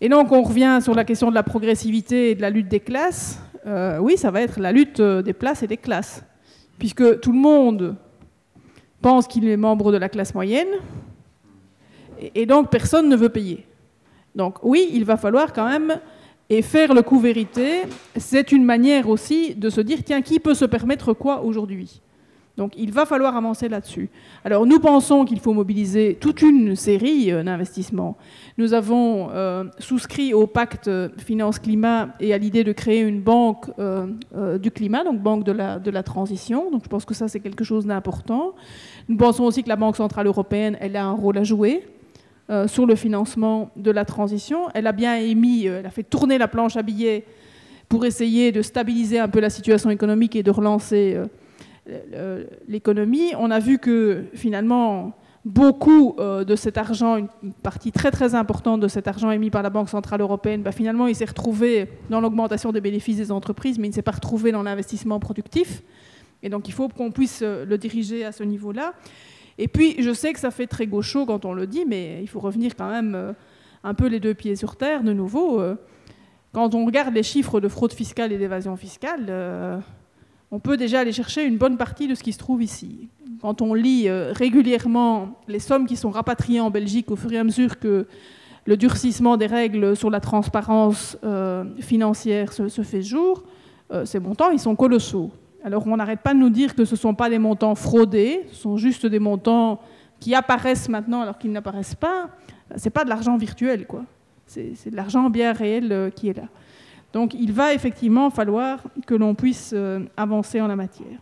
[0.00, 2.80] Et donc on revient sur la question de la progressivité et de la lutte des
[2.80, 3.40] classes.
[3.66, 6.22] Euh, oui, ça va être la lutte euh, des places et des classes
[6.78, 7.96] puisque tout le monde
[9.00, 10.68] pense qu'il est membre de la classe moyenne,
[12.34, 13.66] et donc personne ne veut payer.
[14.34, 16.00] Donc oui, il va falloir quand même
[16.48, 17.82] et faire le coup vérité,
[18.16, 22.00] c'est une manière aussi de se dire, tiens, qui peut se permettre quoi aujourd'hui?
[22.56, 24.08] Donc il va falloir avancer là-dessus.
[24.44, 28.16] Alors nous pensons qu'il faut mobiliser toute une série euh, d'investissements.
[28.56, 34.58] Nous avons euh, souscrit au pacte finance-climat et à l'idée de créer une banque euh,
[34.58, 36.70] du climat, donc banque de la, de la transition.
[36.70, 38.54] Donc je pense que ça c'est quelque chose d'important.
[39.08, 41.86] Nous pensons aussi que la Banque centrale européenne, elle a un rôle à jouer.
[42.66, 44.68] sur le financement de la transition.
[44.72, 47.24] Elle a bien émis, elle a fait tourner la planche à billets
[47.88, 51.18] pour essayer de stabiliser un peu la situation économique et de relancer
[52.68, 55.14] l'économie, on a vu que finalement,
[55.46, 59.62] beaucoup euh, de cet argent, une partie très très importante de cet argent émis par
[59.62, 63.78] la Banque Centrale Européenne, bah, finalement, il s'est retrouvé dans l'augmentation des bénéfices des entreprises,
[63.78, 65.82] mais il ne s'est pas retrouvé dans l'investissement productif.
[66.42, 68.92] Et donc, il faut qu'on puisse euh, le diriger à ce niveau-là.
[69.56, 72.26] Et puis, je sais que ça fait très gaucho quand on le dit, mais il
[72.28, 73.32] faut revenir quand même euh,
[73.84, 75.62] un peu les deux pieds sur terre de nouveau.
[76.52, 79.30] Quand on regarde les chiffres de fraude fiscale et d'évasion fiscale,
[80.50, 83.08] on peut déjà aller chercher une bonne partie de ce qui se trouve ici.
[83.40, 87.38] Quand on lit euh, régulièrement les sommes qui sont rapatriées en Belgique au fur et
[87.38, 88.06] à mesure que
[88.64, 93.44] le durcissement des règles sur la transparence euh, financière se, fait jour,
[93.92, 95.30] euh, ces montants, ils sont colossaux.
[95.64, 98.42] Alors on n'arrête pas de nous dire que ce ne sont pas des montants fraudés,
[98.50, 99.80] ce sont juste des montants
[100.20, 102.30] qui apparaissent maintenant alors qu'ils n'apparaissent pas.
[102.76, 104.04] Ce n'est pas de l'argent virtuel, quoi.
[104.46, 106.48] C'est de l'argent bien réel qui est là.
[107.12, 111.18] Donc il va effectivement falloir que l'on puisse euh, avancer en la matière.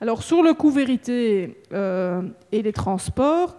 [0.00, 3.56] Alors sur le coût vérité euh, et les transports,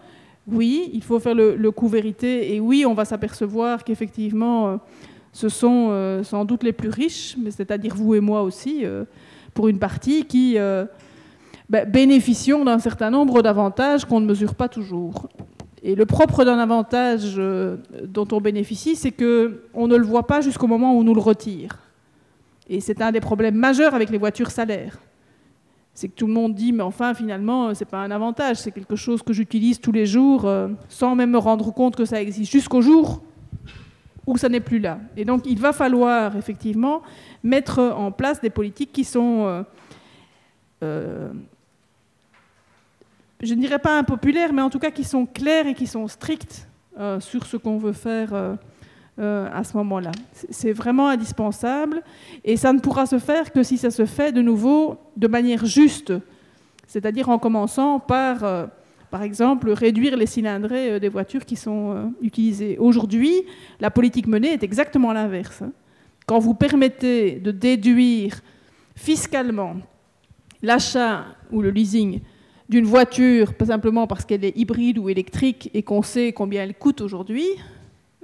[0.47, 4.77] oui, il faut faire le, coût vérité et oui, on va s'apercevoir qu'effectivement, euh,
[5.31, 8.85] ce sont sans doute les plus riches, mais c'est-à-dire vous et moi aussi,
[9.55, 10.57] pour une partie qui
[11.69, 15.27] ben, bénéficient d'un certain nombre d'avantages qu'on ne mesure pas toujours.
[15.85, 20.39] Et le propre d'un avantage euh, dont on bénéficie, c'est qu'on ne le voit pas
[20.39, 21.77] jusqu'au moment où on nous le retire.
[22.69, 24.97] Et c'est un des problèmes majeurs avec les voitures salaires.
[25.93, 28.71] C'est que tout le monde dit, mais enfin, finalement, ce n'est pas un avantage, c'est
[28.71, 32.21] quelque chose que j'utilise tous les jours euh, sans même me rendre compte que ça
[32.21, 33.21] existe, jusqu'au jour
[34.25, 34.99] où ça n'est plus là.
[35.17, 37.01] Et donc, il va falloir effectivement
[37.43, 39.65] mettre en place des politiques qui sont
[40.81, 41.33] euh,
[43.43, 46.07] je ne dirais pas impopulaires, mais en tout cas qui sont clairs et qui sont
[46.07, 46.67] stricts
[46.97, 48.55] euh, sur ce qu'on veut faire euh,
[49.19, 50.11] euh, à ce moment-là.
[50.49, 52.01] C'est vraiment indispensable
[52.43, 55.65] et ça ne pourra se faire que si ça se fait de nouveau de manière
[55.65, 56.13] juste,
[56.87, 58.69] c'est-à-dire en commençant par,
[59.09, 62.77] par exemple, réduire les cylindrées des voitures qui sont utilisées.
[62.77, 63.33] Aujourd'hui,
[63.79, 65.63] la politique menée est exactement l'inverse.
[66.25, 68.41] Quand vous permettez de déduire
[68.95, 69.77] fiscalement
[70.61, 72.21] l'achat ou le leasing
[72.69, 76.75] d'une voiture, pas simplement parce qu'elle est hybride ou électrique et qu'on sait combien elle
[76.75, 77.47] coûte aujourd'hui,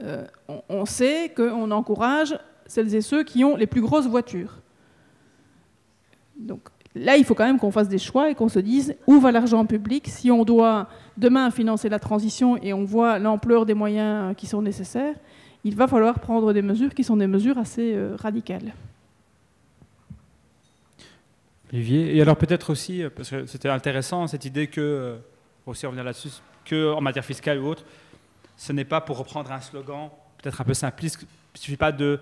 [0.03, 0.25] euh,
[0.69, 4.59] on, sait qu'on encourage celles et ceux qui ont les plus grosses voitures.
[6.37, 6.61] Donc
[6.95, 9.31] là, il faut quand même qu'on fasse des choix et qu'on se dise où va
[9.31, 10.87] l'argent public si on doit
[11.17, 15.15] demain financer la transition et on voit l'ampleur des moyens qui sont nécessaires.
[15.65, 18.73] Il va falloir prendre des mesures qui sont des mesures assez euh, radicales.
[21.73, 22.15] Olivier.
[22.15, 25.17] Et alors peut-être aussi, euh, parce que c'était intéressant, cette idée que, euh,
[25.65, 26.29] aussi revenir là-dessus,
[26.69, 27.83] qu'en matière fiscale ou autre,
[28.57, 30.09] ce n'est pas pour reprendre un slogan
[30.41, 31.25] peut-être un peu simpliste, il
[31.55, 32.19] ne suffit pas de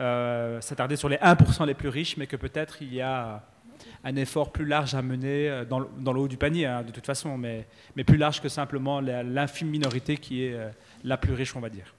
[0.00, 3.42] euh, s'attarder sur les 1% les plus riches, mais que peut-être il y a
[4.04, 7.38] un effort plus large à mener dans, le haut du panier, hein, de toute façon,
[7.38, 7.66] mais,
[8.06, 10.56] plus large que simplement l'infime minorité qui est
[11.04, 11.93] la plus riche, on va dire.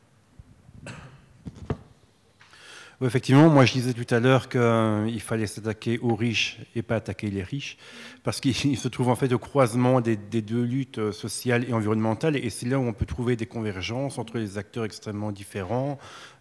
[3.01, 7.29] Effectivement, moi je disais tout à l'heure qu'il fallait s'attaquer aux riches et pas attaquer
[7.29, 7.77] les riches,
[8.23, 12.49] parce qu'il se trouve en fait au croisement des, deux luttes sociales et environnementales, et
[12.49, 15.97] c'est là où on peut trouver des convergences entre les acteurs extrêmement différents,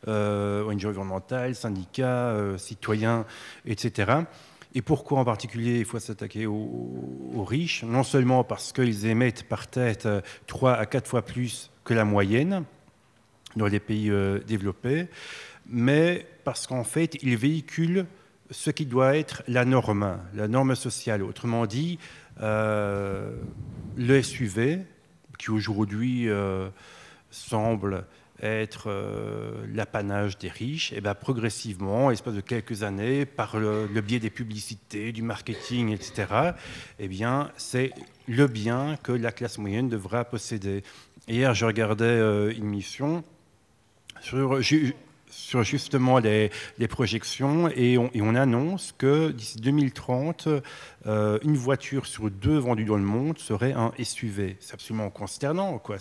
[0.09, 3.25] euh, ONG environnementales, syndicats, euh, citoyens,
[3.67, 4.25] etc.
[4.75, 7.85] Et pourquoi en particulier il faut s'attaquer aux, riches?
[7.85, 10.09] Non seulement parce qu'ils émettent par tête
[10.47, 12.65] 3 euh, à 4 fois plus que la moyenne
[13.55, 15.07] dans les pays euh, développés,
[15.67, 18.07] mais parce qu'en fait, il véhicule
[18.51, 21.23] ce qui doit être la norme, la norme sociale.
[21.23, 21.99] Autrement dit,
[22.41, 23.35] euh,
[23.97, 24.81] le SUV,
[25.39, 26.69] qui aujourd'hui euh,
[27.31, 28.05] semble
[28.43, 28.91] être
[29.73, 34.29] l'apanage des riches, et eh bien progressivement, l'espace de quelques années, par le, biais des
[34.29, 36.27] publicités, du marketing, etc.,
[36.99, 37.93] eh bien, c'est
[38.27, 40.83] le bien que la classe moyenne devra posséder.
[41.27, 43.25] Hier, je regardais une mission
[44.21, 44.61] sur,
[45.35, 46.51] sur justement les,
[46.89, 50.49] projections et on, annonce que d'ici 2030,
[51.07, 54.57] euh, une voiture sur deux vendue dans le monde serait un SUV.
[54.61, 55.79] C'est absolument consternant.
[55.79, 55.97] Quoi.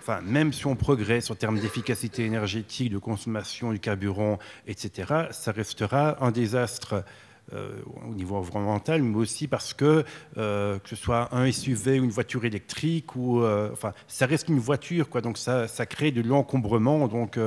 [0.00, 5.52] Enfin, même si on progresse en termes d'efficacité énergétique, de consommation du carburant, etc., ça
[5.52, 7.04] restera un désastre
[7.52, 10.04] au niveau environnemental, mais aussi parce que,
[10.36, 14.48] euh, que ce soit un SUV ou une voiture électrique, ou, euh, enfin, ça reste
[14.48, 17.38] une voiture, quoi, donc ça, ça crée de l'encombrement, donc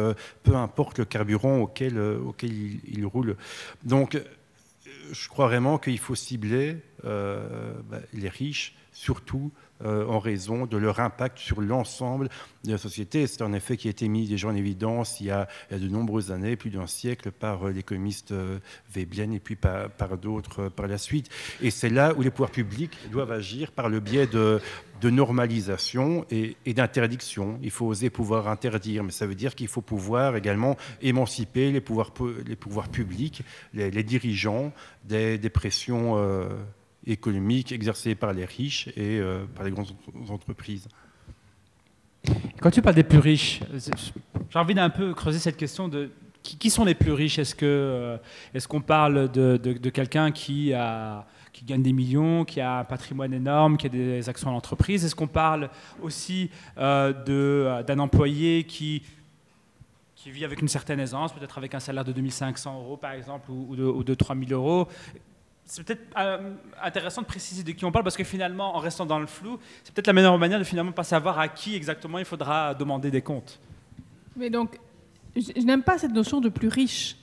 [0.43, 3.35] peu importe le carburant auquel, auquel il, roule.
[3.83, 4.21] Donc,
[5.11, 9.51] je crois vraiment qu'il faut cibler bah, les riches, surtout
[9.85, 12.27] euh, en raison de leur impact sur l'ensemble
[12.65, 13.25] de la société.
[13.27, 16.33] C'est un effet qui a été mis déjà en évidence il y a, de nombreuses
[16.33, 18.59] années, plus d'un siècle, par euh, l'économiste euh,
[18.93, 21.29] Veblen et puis par, d'autres par la suite.
[21.61, 24.59] Et c'est là où les pouvoirs publics doivent agir par le biais de,
[25.01, 27.57] normalisation et, d'interdiction.
[27.63, 31.79] Il faut oser pouvoir interdire, mais ça veut dire qu'il faut pouvoir également émanciper les
[31.79, 32.11] pouvoirs,
[32.45, 33.43] les pouvoirs publics,
[33.73, 34.73] les, dirigeants
[35.05, 36.17] des, pressions
[37.11, 39.87] économique exercée par les riches et euh, par les grandes
[40.29, 40.87] entreprises.
[42.61, 43.61] Quand tu parles des plus riches,
[44.49, 46.11] j'ai envie d'un peu creuser cette question de
[46.41, 47.37] qui, sont les plus riches?
[47.37, 48.17] Est-ce que euh,
[48.53, 52.83] est-ce qu'on parle de, de, quelqu'un qui a qui gagne des millions, qui a un
[52.83, 55.03] patrimoine énorme, qui a des actions en entreprise?
[55.03, 55.69] Est-ce qu'on parle
[56.01, 59.03] aussi euh, de, d'un employé qui
[60.15, 63.49] qui vit avec une certaine aisance, peut-être avec un salaire de 2500 euros par exemple,
[63.51, 64.87] ou, de, ou de 3000 euros?
[65.69, 69.05] C'est peut-être euh, intéressant de préciser de qui on parle parce que finalement, en restant
[69.05, 72.17] dans le flou, c'est peut-être la meilleure manière de finalement pas savoir à qui exactement
[72.17, 73.59] il faudra demander des comptes.
[74.35, 74.79] Mais donc,
[75.35, 77.17] je, n'aime pas cette notion de plus riche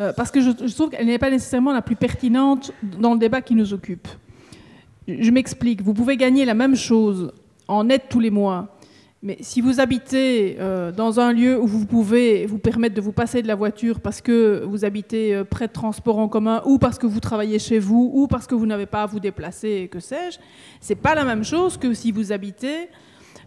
[0.00, 3.20] euh, parce que je, je trouve qu'elle n'est pas nécessairement la plus pertinente dans le
[3.20, 4.08] débat qui nous occupe.
[5.06, 5.80] Je m'explique.
[5.80, 7.32] Vous pouvez gagner la même chose
[7.68, 8.73] en net tous les mois
[9.24, 13.10] mais si vous habitez euh, dans un lieu où vous pouvez vous permettre de vous
[13.10, 16.76] passer de la voiture parce que vous habitez euh, près de transports en commun ou
[16.76, 19.88] parce que vous travaillez chez vous ou parce que vous n'avez pas à vous déplacer,
[19.90, 20.38] que sais-je,
[20.78, 22.90] c'est pas la même chose que si vous habitez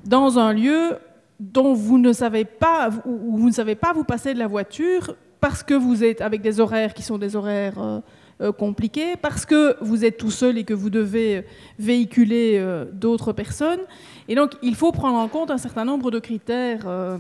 [0.04, 0.98] dans un lieu
[1.40, 5.16] dont vous ne savez pas où vous ne savez pas vous passer de la voiture
[5.40, 8.02] parce que vous êtes avec des horaires qui sont des horaires
[8.42, 11.44] euh, compliqués, parce que vous êtes tout seul et que vous devez
[11.78, 12.64] véhiculer
[12.94, 13.82] d'autres personnes.
[14.28, 17.18] Et donc, il faut prendre en compte un certain nombre de critères euh,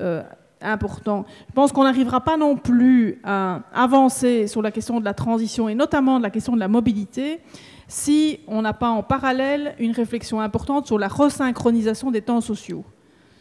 [0.00, 0.22] euh,
[0.60, 1.26] importants.
[1.48, 5.68] Je pense qu'on n'arrivera pas non plus à avancer sur la question de la transition
[5.68, 7.40] et notamment de la question de la mobilité
[7.86, 12.84] si on n'a pas en parallèle une réflexion importante sur la resynchronisation des temps sociaux.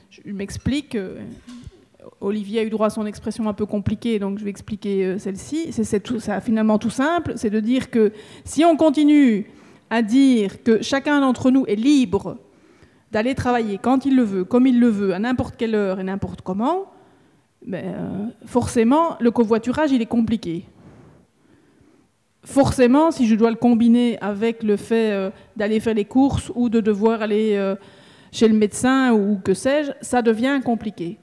[0.10, 0.96] Je m'explique.
[0.96, 1.20] Euh,
[2.22, 5.72] Olivier a eu droit à son expression un peu compliquée, donc je vais expliquer celle-ci.
[5.72, 6.10] C'est
[6.42, 8.12] finalement tout simple, c'est de dire que
[8.44, 9.52] si on continue
[9.90, 12.38] à dire que chacun d'entre nous est libre
[13.12, 16.04] d'aller travailler quand il le veut, comme il le veut, à n'importe quelle heure et
[16.04, 16.86] n'importe comment,
[17.66, 20.66] ben, euh, forcément, le covoiturage, il est compliqué.
[22.44, 26.70] Forcément, si je dois le combiner avec le fait euh, d'aller faire les courses ou
[26.70, 27.76] de devoir aller euh,
[28.32, 31.18] chez le médecin ou que sais-je, ça devient compliqué.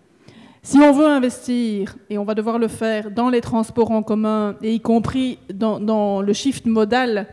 [0.63, 4.57] Si on veut investir, et on va devoir le faire dans les transports en commun,
[4.63, 7.27] et y compris dans, dans le shift modal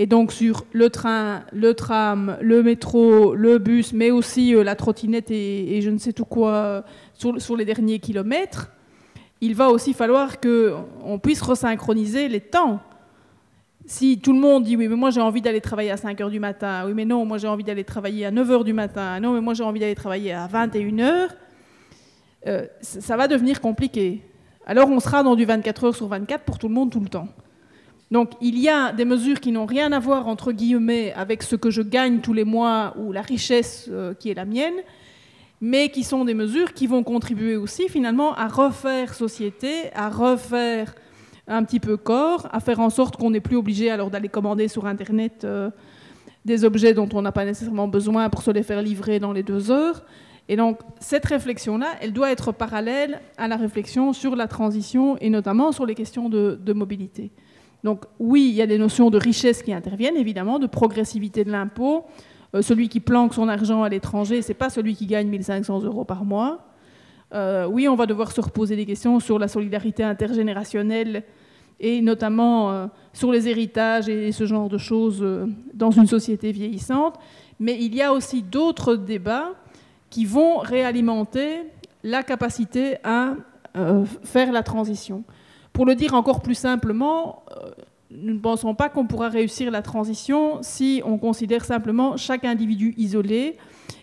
[0.00, 4.76] et donc sur le train, le tram, le métro, le bus, mais aussi euh, la
[4.76, 6.82] trottinette et, je ne sais tout quoi euh,
[7.14, 8.70] sur, les derniers kilomètres,
[9.40, 12.80] il va aussi falloir qu'on puisse resynchroniser les temps.
[13.86, 16.30] Si tout le monde dit oui, mais moi j'ai envie d'aller travailler à 5 h
[16.30, 19.18] du matin, oui, mais non, moi j'ai envie d'aller travailler à 9 h du matin,
[19.18, 21.28] non, mais moi j'ai envie d'aller travailler à 21 h,
[22.46, 24.22] euh, ça va devenir compliqué.
[24.64, 27.08] Alors on sera dans du 24 heures sur 24 pour tout le monde tout le
[27.08, 27.28] temps.
[28.10, 31.56] Donc il y a des mesures qui n'ont rien à voir, entre guillemets, avec ce
[31.56, 34.80] que je gagne tous les mois ou la richesse euh, qui est la mienne.
[35.60, 40.94] mais qui sont des mesures qui vont contribuer aussi finalement à refaire société, à refaire
[41.48, 44.68] un petit peu corps, à faire en sorte qu'on n'est plus obligé alors d'aller commander
[44.68, 45.70] sur Internet euh,
[46.44, 49.42] des objets dont on n'a pas nécessairement besoin pour se les faire livrer dans les
[49.42, 50.04] deux heures.
[50.48, 55.28] Et donc cette réflexion-là, elle doit être parallèle à la réflexion sur la transition et
[55.28, 57.32] notamment sur les questions de, de mobilité.
[57.84, 61.52] Donc oui, il y a des notions de richesse qui interviennent, évidemment, de progressivité de
[61.52, 62.04] l'impôt,
[62.54, 66.04] euh, celui qui planque son argent à l'étranger, c'est pas celui qui gagne 1500 euros
[66.04, 66.64] par mois.
[67.34, 71.24] Euh, oui, on va devoir se reposer des questions sur la solidarité intergénérationnelle
[71.78, 75.24] et notamment euh, sur les héritages et ce genre de choses
[75.74, 77.16] dans une société vieillissante.
[77.60, 79.50] Mais il y a aussi d'autres débats
[80.08, 81.64] qui vont réalimenter
[82.02, 83.34] la capacité à
[84.24, 85.22] faire la transition.
[85.78, 87.44] Pour le dire encore plus simplement,
[88.10, 92.94] nous ne pensons pas qu'on pourra réussir la transition si on considère simplement chaque individu
[92.96, 93.56] isolé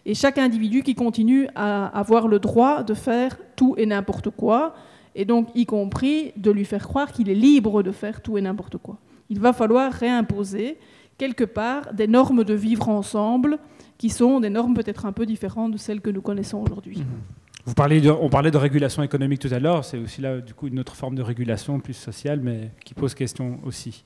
[0.06, 4.74] et chaque individu qui continue à avoir le droit de faire tout et n'importe quoi,
[5.16, 8.42] et donc y compris de lui faire croire qu'il est libre de faire tout et
[8.42, 8.98] n'importe quoi.
[9.30, 10.78] Il va falloir réimposer
[11.18, 13.60] quelque part des normes de vivre ensemble
[13.98, 17.00] qui sont des normes peut-être un peu différentes de celles que nous connaissons aujourd'hui.
[17.00, 20.80] Mmh on parlait de régulation économique tout à l'heure, c'est aussi là du coup une
[20.80, 24.04] autre forme de régulation plus sociale, mais qui pose question aussi.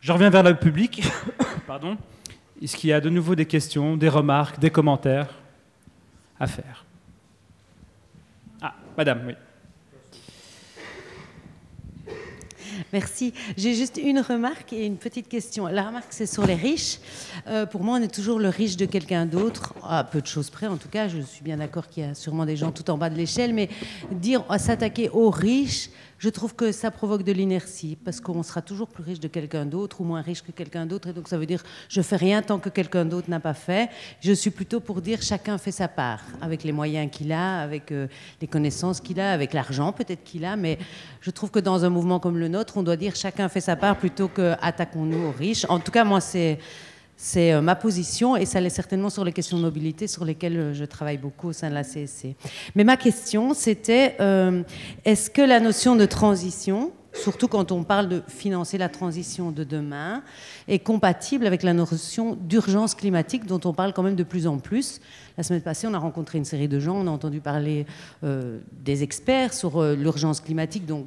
[0.00, 1.02] Je reviens vers le public.
[1.66, 1.96] Pardon.
[2.62, 5.34] Est-ce qu'il y a de nouveau des questions, des remarques, des commentaires
[6.38, 6.84] à faire?
[8.60, 9.34] Ah, madame, oui.
[12.92, 13.32] Merci.
[13.56, 15.68] J'ai juste une remarque et une petite question.
[15.68, 16.98] La remarque, c'est sur les riches.
[17.46, 20.50] Euh, pour moi, on est toujours le riche de quelqu'un d'autre, à peu de choses
[20.50, 21.06] près en tout cas.
[21.06, 23.54] Je suis bien d'accord qu'il y a sûrement des gens tout en bas de l'échelle,
[23.54, 23.68] mais
[24.10, 25.90] dire s'attaquer aux riches,
[26.20, 29.64] je trouve que ça provoque de l'inertie, parce qu'on sera toujours plus riche de quelqu'un
[29.64, 32.42] d'autre ou moins riche que quelqu'un d'autre, et donc ça veut dire je fais rien
[32.42, 33.88] tant que quelqu'un d'autre n'a pas fait.
[34.20, 37.90] Je suis plutôt pour dire chacun fait sa part, avec les moyens qu'il a, avec
[37.90, 38.06] euh,
[38.42, 40.78] les connaissances qu'il a, avec l'argent peut-être qu'il a, mais
[41.22, 43.76] je trouve que dans un mouvement comme le nôtre, on doit dire chacun fait sa
[43.76, 45.64] part plutôt que attaquons-nous aux riches.
[45.70, 46.58] En tout cas, moi, c'est
[47.22, 50.56] c'est euh, ma position et ça l'est certainement sur les questions de mobilité sur lesquelles
[50.56, 52.34] euh, je travaille beaucoup au sein de la CSC.
[52.74, 54.62] Mais ma question, c'était euh,
[55.04, 59.64] est-ce que la notion de transition, surtout quand on parle de financer la transition de
[59.64, 60.22] demain,
[60.66, 64.56] est compatible avec la notion d'urgence climatique dont on parle quand même de plus en
[64.56, 65.02] plus?
[65.36, 67.84] La semaine passée, on a rencontré une série de gens, on a entendu parler
[68.22, 70.86] des experts sur l'urgence climatique.
[70.86, 71.06] Donc,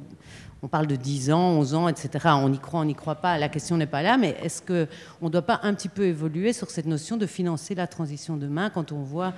[0.64, 2.30] on parle de 10 ans, 11 ans, etc.
[2.36, 5.26] On y croit, on n'y croit pas, la question n'est pas là, mais est-ce qu'on
[5.26, 8.70] ne doit pas un petit peu évoluer sur cette notion de financer la transition demain
[8.70, 9.34] quand on voit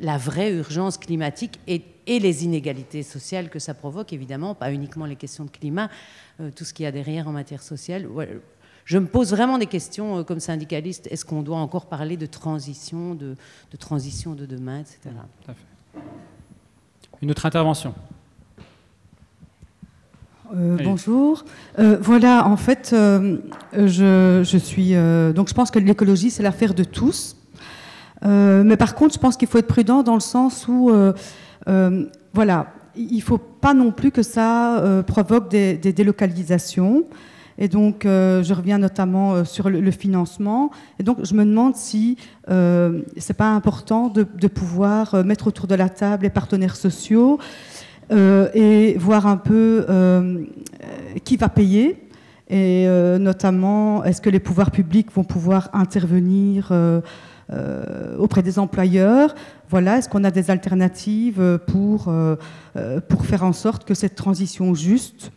[0.00, 5.14] la vraie urgence climatique et, les inégalités sociales que ça provoque, évidemment, pas uniquement les
[5.14, 5.90] questions de climat,
[6.40, 8.08] euh, tout ce qu'il y a derrière en matière sociale.
[8.86, 11.06] Je me pose vraiment des questions euh, comme syndicaliste.
[11.10, 13.36] Est-ce qu'on doit encore parler de transition, de,
[13.70, 15.10] de transition de demain, etc.
[17.20, 17.94] Une autre intervention
[20.54, 21.44] euh, bonjour.
[21.78, 23.38] Euh, voilà, en fait, euh,
[23.72, 24.94] je, je, suis.
[25.34, 27.36] donc, je pense que l'écologie, c'est l'affaire de tous.
[28.22, 30.92] mais par contre, je pense qu'il faut être prudent dans le sens où,
[32.34, 32.66] voilà,
[32.96, 37.04] il ne faut pas non plus que ça provoque des, des, délocalisations.
[37.58, 40.70] Et donc, je reviens notamment sur le, financement.
[40.98, 42.16] Et donc, je me demande si
[42.50, 47.38] euh, c'est pas important de, de, pouvoir mettre autour de la table les partenaires sociaux
[48.10, 50.44] et voir un peu euh,
[51.24, 52.08] qui va payer.
[52.48, 56.72] Et euh, notamment, est-ce que les pouvoirs publics vont pouvoir intervenir
[58.18, 59.34] auprès des employeurs?
[59.68, 62.12] Voilà, est-ce qu'on a des alternatives pour,
[63.08, 65.32] pour faire en sorte que cette transition juste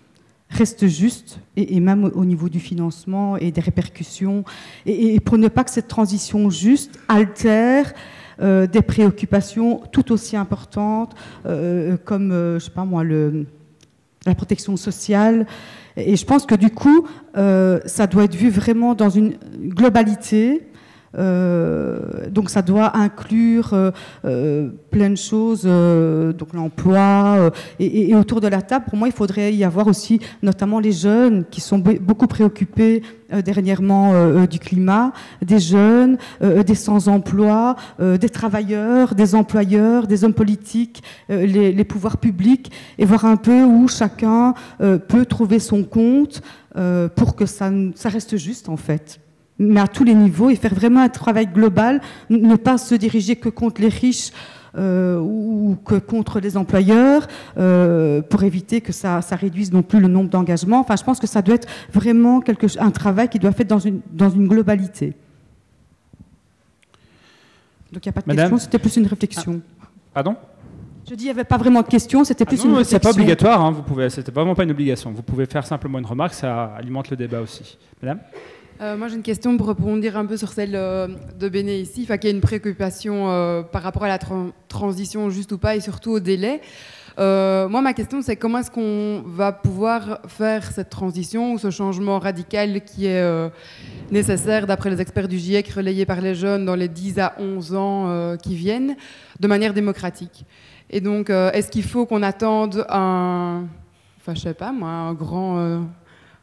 [0.49, 4.43] reste juste, et, même au niveau du financement et des répercussions,
[4.85, 7.93] et pour ne pas que cette transition juste altère
[8.41, 13.45] euh, des préoccupations tout aussi importantes euh, comme, euh, je sais pas moi, le,
[14.25, 15.47] la protection sociale.
[15.95, 20.67] Et je pense que du coup, ça doit être vu vraiment dans une globalité
[21.15, 23.91] donc ça doit inclure euh,
[24.25, 27.51] euh, plein de choses, donc l'emploi.
[27.79, 31.45] Et, autour de la table, pour moi, il faudrait y avoir aussi notamment les jeunes
[31.49, 33.01] qui sont beaucoup préoccupés
[33.43, 35.11] dernièrement du climat,
[35.41, 43.05] des jeunes, des sans-emploi, des travailleurs, des employeurs, des hommes politiques, les, pouvoirs publics, et
[43.05, 46.41] voir un peu où chacun peut trouver son compte
[47.15, 47.69] pour que ça
[48.05, 49.19] reste juste en fait
[49.59, 53.35] mais à tous les niveaux, et faire vraiment un travail global, ne pas se diriger
[53.35, 54.31] que contre les riches
[54.77, 57.27] euh, ou que contre les employeurs,
[57.57, 60.81] euh, pour éviter que ça, ça, réduise non plus le nombre d'engagements.
[60.81, 63.63] Enfin, je pense que ça doit être vraiment quelque, un travail qui doit être fait
[63.63, 65.13] dans une, dans une globalité.
[67.93, 69.61] Donc il n'y a pas de Madame question, c'était plus une réflexion.
[70.13, 70.35] Pardon?
[71.07, 72.77] Je dis, il n'y avait pas vraiment de question, c'était Ah plus non, une non,
[72.79, 72.99] réflexion.
[73.01, 75.11] c'est pas obligatoire, hein, vous pouvez, c'était vraiment pas une obligation.
[75.11, 77.77] Vous pouvez faire simplement une remarque, ça alimente le débat aussi.
[78.01, 78.19] Madame?
[78.81, 81.07] Euh, moi, j'ai une question pour rebondir un peu sur celle euh,
[81.39, 85.53] de Béné ici, y a une préoccupation euh, par rapport à la tran- transition juste
[85.53, 86.59] ou pas et surtout au délai.
[87.17, 92.19] Moi, ma question, c'est comment est-ce qu'on va pouvoir faire cette transition ou ce changement
[92.19, 93.23] radical qui est
[94.11, 97.73] nécessaire, d'après les experts du GIEC, relayé par les jeunes dans les 10 à 11
[97.75, 98.97] ans qui viennent,
[99.39, 100.43] de manière démocratique?
[100.89, 103.63] Et donc, est-ce qu'il faut qu'on attende un,
[104.19, 105.85] enfin, je sais pas moi, un grand,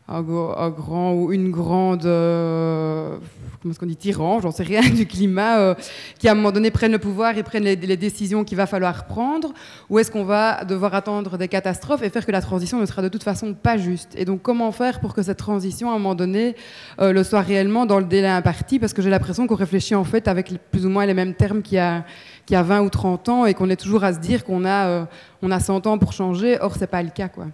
[0.08, 3.16] un, grand ou une grande, euh,
[3.60, 5.74] comment est-ce dit, tyran, j'en sais rien, du climat, euh,
[6.18, 9.06] qui à un moment donné prennent le pouvoir et prennent les, décisions qu'il va falloir
[9.06, 9.52] prendre,
[9.88, 13.02] ou est-ce qu'on va devoir attendre des catastrophes et faire que la transition ne sera
[13.02, 14.14] de toute façon pas juste?
[14.16, 16.56] Et donc, comment faire pour que cette transition, à un moment donné,
[17.00, 18.78] euh, le soit réellement dans le délai imparti?
[18.78, 21.62] Parce que j'ai l'impression qu'on réfléchit en fait avec plus ou moins les mêmes termes
[21.62, 22.04] qu'il y a,
[22.44, 24.64] qu'il y a 20 ou 30 ans et qu'on est toujours à se dire qu'on
[24.64, 25.04] a, euh,
[25.48, 27.46] a 100 ans pour changer, or c'est pas le cas, quoi.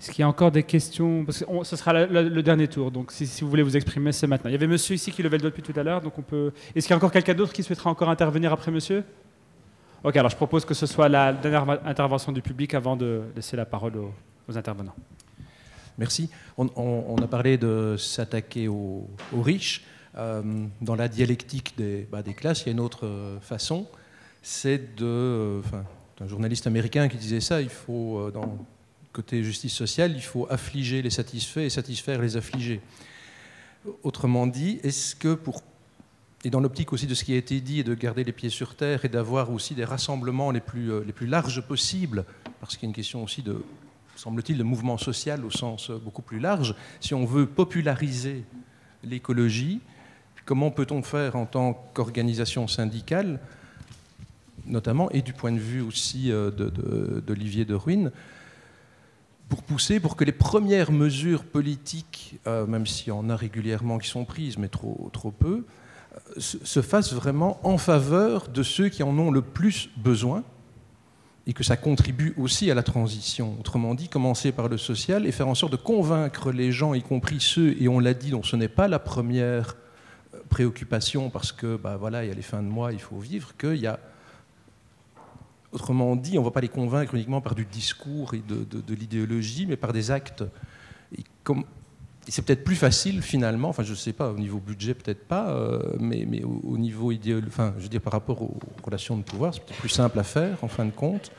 [0.00, 1.26] Est-ce qu'il y a encore des questions?
[1.26, 4.48] Parce que ce sera le dernier tour, donc si, vous voulez vous exprimer, c'est maintenant.
[4.48, 6.22] Il y avait monsieur ici qui levait le doigt depuis tout à l'heure, donc on
[6.22, 6.52] peut.
[6.74, 9.04] Est-ce qu'il y a encore quelqu'un d'autre qui souhaitera encore intervenir après monsieur?
[10.02, 13.58] Ok, alors je propose que ce soit la dernière intervention du public avant de laisser
[13.58, 14.94] la parole aux, intervenants.
[15.98, 16.30] Merci.
[16.56, 19.06] On, a parlé de s'attaquer aux,
[19.36, 19.84] riches.
[20.16, 20.42] Euh,
[20.80, 23.86] dans la dialectique des, bah, des classes, il y a une autre euh, façon.
[24.42, 25.04] C'est de.
[25.04, 25.84] euh, Enfin,
[26.22, 28.58] un journaliste américain qui disait ça il faut, dans
[29.12, 32.80] côté justice sociale, il faut affliger les satisfaits et satisfaire les affligés.
[34.02, 35.62] Autrement dit, est-ce que pour.
[36.44, 38.48] Et dans l'optique aussi de ce qui a été dit, et de garder les pieds
[38.50, 42.24] sur terre et d'avoir aussi des rassemblements les plus, euh, les plus larges possibles,
[42.60, 43.62] parce qu'il y a une question aussi de,
[44.16, 46.74] semble-t-il, de mouvement social au sens euh, beaucoup plus large.
[47.00, 48.44] Si on veut populariser
[49.04, 49.80] l'écologie,
[50.46, 53.38] comment peut-on faire en tant qu'organisation syndicale,
[54.66, 58.12] notamment, et du point de vue aussi euh, de- de- d'Olivier de, Ruine,
[59.50, 63.98] pour pousser pour que les premières mesures politiques, euh, même s'il y en a régulièrement
[63.98, 65.64] qui sont prises, mais trop, trop peu,
[66.14, 70.44] euh, se se fassent vraiment en faveur de ceux qui en ont le plus besoin
[71.46, 73.56] et que ça contribue aussi à la transition.
[73.58, 77.02] Autrement dit, commencer par le social et faire en sorte de convaincre les gens, y
[77.02, 79.76] compris ceux, et on l'a dit, dont ce n'est pas la première
[80.34, 83.18] euh, préoccupation parce que bah, voilà, il y a les fins de mois, il faut
[83.18, 83.98] vivre, qu'il y a
[85.72, 89.66] Autrement dit, on ne va pas les convaincre uniquement par du discours et de, l'idéologie,
[89.66, 90.42] mais par des actes.
[92.28, 95.50] C'est peut-être plus facile finalement, enfin je ne sais pas, au niveau budget peut-être pas,
[95.50, 99.22] euh, mais, au, au niveau idéologique, enfin je veux dire par rapport aux relations de
[99.22, 101.32] pouvoir, c'est peut-être plus simple à faire en fin de compte,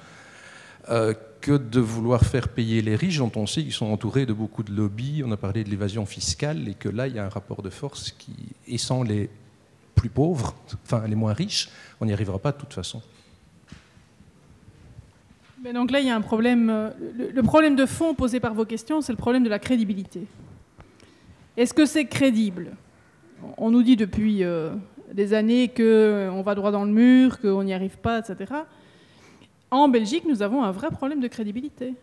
[0.90, 4.34] euh, que de vouloir faire payer les riches dont on sait qu'ils sont entourés de
[4.34, 7.26] beaucoup de lobbies, on a parlé de l'évasion fiscale, et que là il y a
[7.26, 8.34] un rapport de force qui,
[8.68, 9.30] et sans les
[9.96, 13.02] plus pauvres, enfin les moins riches, on n'y arrivera pas de toute façon.
[15.70, 16.70] Donc là, il y a un problème.
[16.70, 16.90] euh,
[17.34, 20.26] Le, problème de fond posé par vos questions, c'est le problème de la crédibilité.
[21.56, 22.72] Est-ce que c'est crédible?
[23.58, 24.72] On nous dit depuis euh,
[25.14, 28.54] des années qu'on va droit dans le mur, qu'on n'y arrive pas, etc.
[29.70, 31.94] En Belgique, nous avons un vrai problème de crédibilité.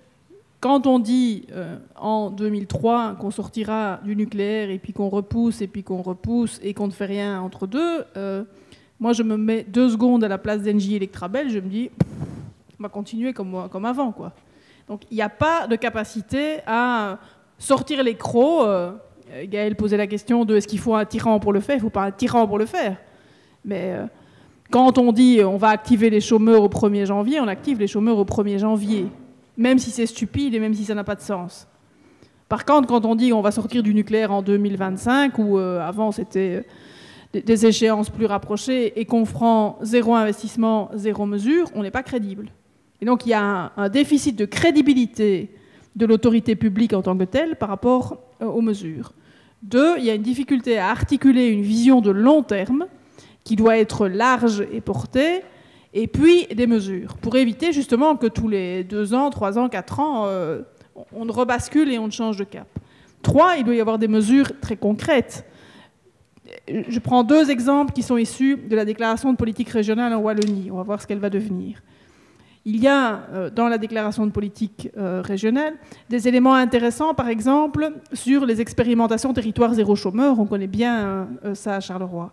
[0.60, 5.66] Quand on dit euh, en 2003 qu'on sortira du nucléaire et puis qu'on repousse et
[5.68, 8.44] puis qu'on repousse et qu'on ne fait rien entre deux, euh,
[8.98, 11.90] moi je me mets deux secondes à la place d'Engie Electrabel, je me dis
[12.78, 14.12] on va continuer comme, avant.
[14.12, 14.32] Quoi.
[14.86, 17.18] Donc il n'y a pas de capacité à
[17.58, 18.66] sortir les crocs.
[18.66, 18.92] euh,
[19.44, 21.76] Gaël posait la question de est-ce qu'il faut un tyran pour le faire?
[21.76, 22.96] Il ne faut pas un tyran pour le faire.
[23.64, 24.06] Mais euh,
[24.70, 28.18] quand on dit on va activer les chômeurs au 1er janvier, on active les chômeurs
[28.18, 29.06] au 1er janvier.
[29.56, 31.66] Même si c'est stupide et même si ça n'a pas de sens.
[32.48, 36.12] Par contre, quand on dit on va sortir du nucléaire en 2025, ou euh, avant
[36.12, 36.64] c'était
[37.34, 42.02] euh, des échéances plus rapprochées, et qu'on prend zéro investissement, zéro mesure, on n'est pas
[42.02, 42.50] crédible.
[43.00, 45.50] Et donc il y a un, déficit de crédibilité
[45.96, 49.12] de l'autorité publique en tant que telle par rapport euh, aux mesures.
[49.62, 52.86] Deux, il y a une difficulté à articuler une vision de long terme
[53.44, 55.42] qui doit être large et portée,
[55.94, 60.00] et puis des mesures pour éviter justement que tous les deux ans, trois ans, quatre
[60.00, 60.62] ans, euh,
[61.12, 62.68] on ne rebascule et on ne change de cap.
[63.22, 65.44] Trois, il doit y avoir des mesures très concrètes.
[66.68, 70.70] Je prends deux exemples qui sont issus de la déclaration de politique régionale en Wallonie.
[70.70, 71.82] On va voir ce qu'elle va devenir.
[72.70, 75.72] Il y a euh, dans la déclaration de politique euh, régionale
[76.10, 80.38] des éléments intéressants, par exemple, sur les expérimentations territoire zéro chômeur.
[80.38, 82.30] On connaît bien euh, ça à Charleroi.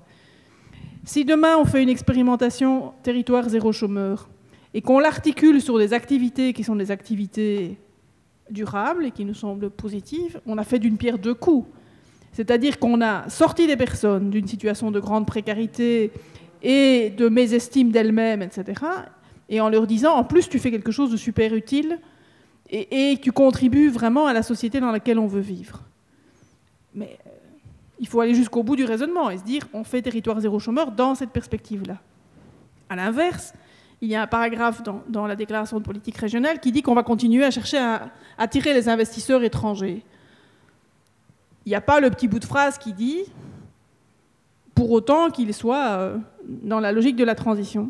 [1.05, 4.27] Si demain on fait une expérimentation territoire zéro chômeur
[4.73, 7.77] et qu'on l'articule sur des activités qui sont des activités
[8.49, 11.65] durables et qui nous semblent positives, on a fait d'une pierre deux coups.
[12.33, 16.11] C'est-à-dire qu'on a sorti des personnes d'une situation de grande précarité
[16.61, 18.81] et de mésestime d'elles-mêmes, etc.
[19.49, 21.99] Et en leur disant, en plus, tu fais quelque chose de super utile
[22.69, 25.81] et, tu contribues vraiment à la société dans laquelle on veut vivre.
[26.95, 27.29] Mais euh,
[27.99, 30.91] il faut aller jusqu'au bout du raisonnement et se dire, on fait territoire zéro chômeur
[30.91, 31.97] dans cette perspective-là.
[32.89, 33.53] À l'inverse,
[34.01, 36.95] il y a un paragraphe dans, dans, la déclaration de politique régionale qui dit qu'on
[36.95, 40.03] va continuer à chercher à attirer les investisseurs étrangers.
[41.65, 43.23] Il n'y a pas le petit bout de phrase qui dit,
[44.75, 47.89] pour autant qu'il soit euh, dans la logique de la transition.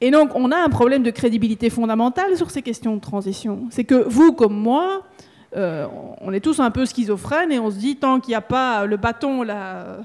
[0.00, 3.66] Et donc, on a un problème de crédibilité fondamentale sur ces questions de transition.
[3.70, 5.02] C'est que vous, comme moi,
[5.56, 5.86] euh,
[6.20, 8.86] on est tous un peu schizophrènes et on se dit, tant qu'il n'y a pas
[8.86, 10.02] le bâton là, euh,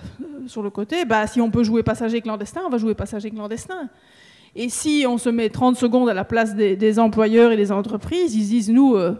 [0.48, 3.90] sur le côté, bah, si on peut jouer passager clandestin, on va jouer passager clandestin.
[4.56, 8.36] Et si on se met 30 secondes à la place des, employeurs et des entreprises,
[8.36, 9.14] ils disent, nous, euh,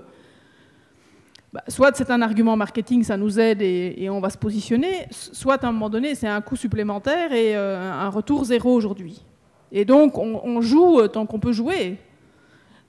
[1.54, 5.64] bah, soit c'est un argument marketing, ça nous aide et, on va se positionner, soit
[5.64, 9.24] à un moment donné, c'est un coût supplémentaire et un retour zéro aujourd'hui.
[9.72, 11.98] Et donc, on, joue euh, tant qu'on peut jouer.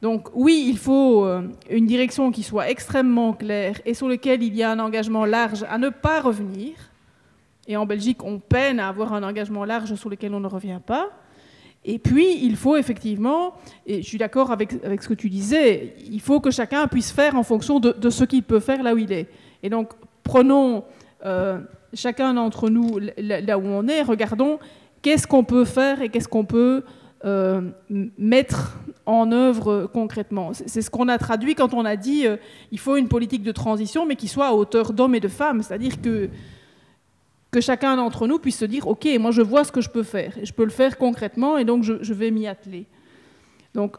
[0.03, 4.55] Donc oui, il faut euh, une direction qui soit extrêmement claire et sur laquelle il
[4.55, 6.75] y a un engagement large à ne pas revenir.
[7.67, 10.81] Et en Belgique, on peine à avoir un engagement large sur lequel on ne revient
[10.85, 11.09] pas.
[11.85, 13.55] Et puis, il faut effectivement,
[13.87, 17.13] et je suis d'accord avec, avec, ce que tu disais, il faut que chacun puisse
[17.13, 19.29] faire en fonction de, de ce qu'il peut faire là où il est.
[19.63, 19.93] Et donc,
[20.25, 20.85] prenons
[21.25, 21.59] euh,
[21.95, 24.59] chacun d'entre nous là où on est, regardons
[25.07, 26.83] qu'est-ce qu'on peut faire et qu'est-ce qu'on peut
[27.25, 27.61] euh,
[28.19, 28.77] mettre
[29.07, 30.51] en œuvre concrètement.
[30.53, 32.37] C'est ce qu'on a traduit quand on a dit euh,
[32.73, 35.63] il faut une politique de transition, mais qui soit à hauteur d'hommes et de femmes,
[35.63, 36.29] c'est-à-dire que
[37.53, 40.03] que chacun d'entre nous puisse se dire, OK, moi je vois ce que je peux
[40.03, 42.87] faire, et je peux le faire concrètement, et donc je, vais m'y atteler.
[43.75, 43.99] Donc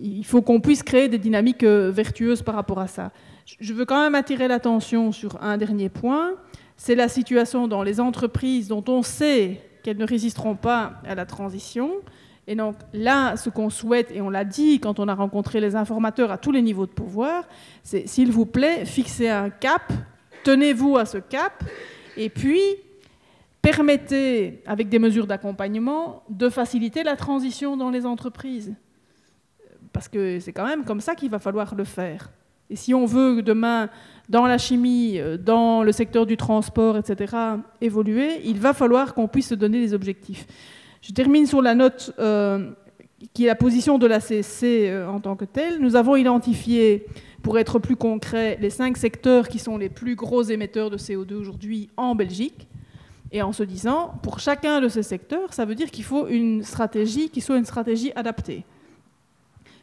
[0.00, 3.10] il faut qu'on puisse créer des dynamiques euh, vertueuses par rapport à ça.
[3.58, 6.34] Je veux quand même attirer l'attention sur un dernier point,
[6.76, 11.26] c'est la situation dans les entreprises dont on sait qu'elles ne résisteront pas à la
[11.26, 11.90] transition.
[12.46, 15.76] Et donc là, ce qu'on souhaite, et on l'a dit quand on a rencontré les
[15.76, 17.44] informateurs à tous les niveaux de pouvoir,
[17.82, 19.92] c'est s'il vous plaît, fixez un cap,
[20.42, 21.62] tenez-vous à ce cap,
[22.16, 22.60] et puis,
[23.60, 28.74] permettez, avec des mesures d'accompagnement, de faciliter la transition dans les entreprises.
[29.92, 32.30] Parce que c'est quand même comme ça qu'il va falloir le faire.
[32.70, 33.88] Et si on veut demain,
[34.32, 37.36] dans la chimie, dans le secteur du transport, etc.,
[37.82, 40.46] évoluer, il va falloir qu'on puisse se donner des objectifs.
[41.02, 42.70] Je termine sur la note euh,
[43.34, 45.80] qui est la position de la CSC euh, en tant que telle.
[45.80, 47.06] Nous avons identifié
[47.42, 51.34] pour être plus concret, les cinq secteurs qui sont les plus gros émetteurs de CO2
[51.34, 52.68] aujourd'hui en Belgique.
[53.32, 56.62] Et en se disant, pour chacun de ces secteurs, ça veut dire qu'il faut une
[56.62, 58.64] stratégie qui soit une stratégie adaptée.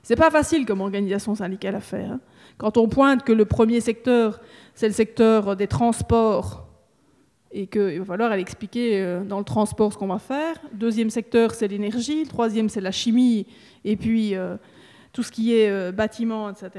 [0.04, 2.14] C'est pas facile comme organisation syndicale à faire.
[2.14, 2.20] Hein.
[2.60, 4.42] Quand on pointe que le premier secteur,
[4.76, 6.68] c'est le secteur des transports,
[7.52, 10.56] et qu'il va falloir expliquer euh, dans le transport ce qu'on va faire.
[10.74, 12.26] Deuxième secteur, c'est l'énergie.
[12.28, 13.48] Troisième, c'est la chimie,
[13.86, 14.58] et puis euh,
[15.14, 16.70] tout ce qui est euh, bâtiment, etc.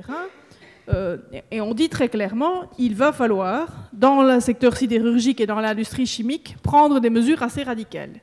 [0.90, 1.16] Euh,
[1.50, 6.06] et on dit très clairement, il va falloir, dans le secteur sidérurgique et dans l'industrie
[6.06, 8.20] chimique, prendre des mesures assez radicales.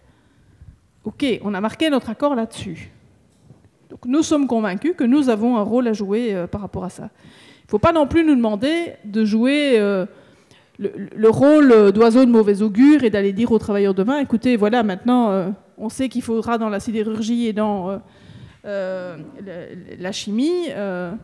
[1.06, 2.92] OK, on a marqué notre accord là-dessus.
[3.90, 7.10] Donc nous sommes convaincus que nous avons un rôle à jouer par rapport à ça.
[7.68, 10.06] Il ne faut pas non plus nous demander de jouer euh,
[10.80, 14.84] le, le, rôle d'oiseau de mauvais augure et d'aller dire aux travailleurs demain, écoutez, voilà,
[14.84, 18.00] maintenant, euh, on sait qu'il faudra dans la sidérurgie et dans
[18.64, 19.18] euh,
[20.00, 20.70] la chimie,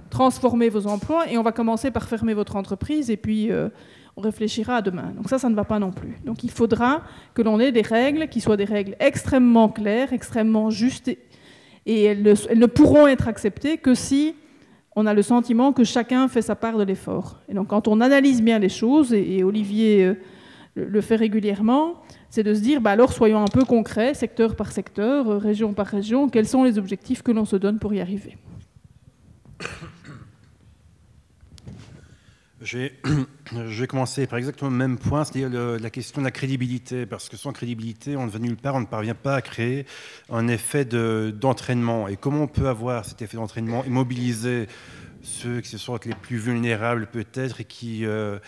[0.10, 3.49] transformer vos emplois et on va commencer par fermer votre entreprise et puis
[4.18, 5.14] on réfléchira à demain.
[5.15, 6.18] Donc ça, ça ne va pas non plus.
[6.26, 7.03] Donc il faudra
[7.34, 11.10] que l'on ait des règles qui soient des règles extrêmement claires, extrêmement justes
[11.86, 14.36] et, elles ne pourront être acceptées que si
[14.95, 17.40] on a le sentiment que chacun fait sa part de l'effort.
[17.49, 20.14] Et donc quand on analyse bien les choses, et, Olivier euh,
[20.76, 21.95] le, le fait régulièrement,
[22.30, 25.74] c'est de se dire, bah alors soyons un peu concrets, secteur par secteur, euh, région
[25.74, 28.38] par région, quels sont les objectifs que l'on se donne pour y arriver.
[32.64, 35.49] Je vais, commencer par exactement le même point, c'est-à-dire
[35.80, 38.80] la question de la crédibilité, parce que sans crédibilité, on ne va nulle part, on
[38.80, 39.85] ne parvient pas à créer
[40.30, 42.06] un effet d'entraînement.
[42.06, 44.68] De, et comment on peut avoir cet effet d'entraînement et mobiliser
[45.23, 48.40] ceux qui se sentent les plus vulnérables peut-être et qui euh,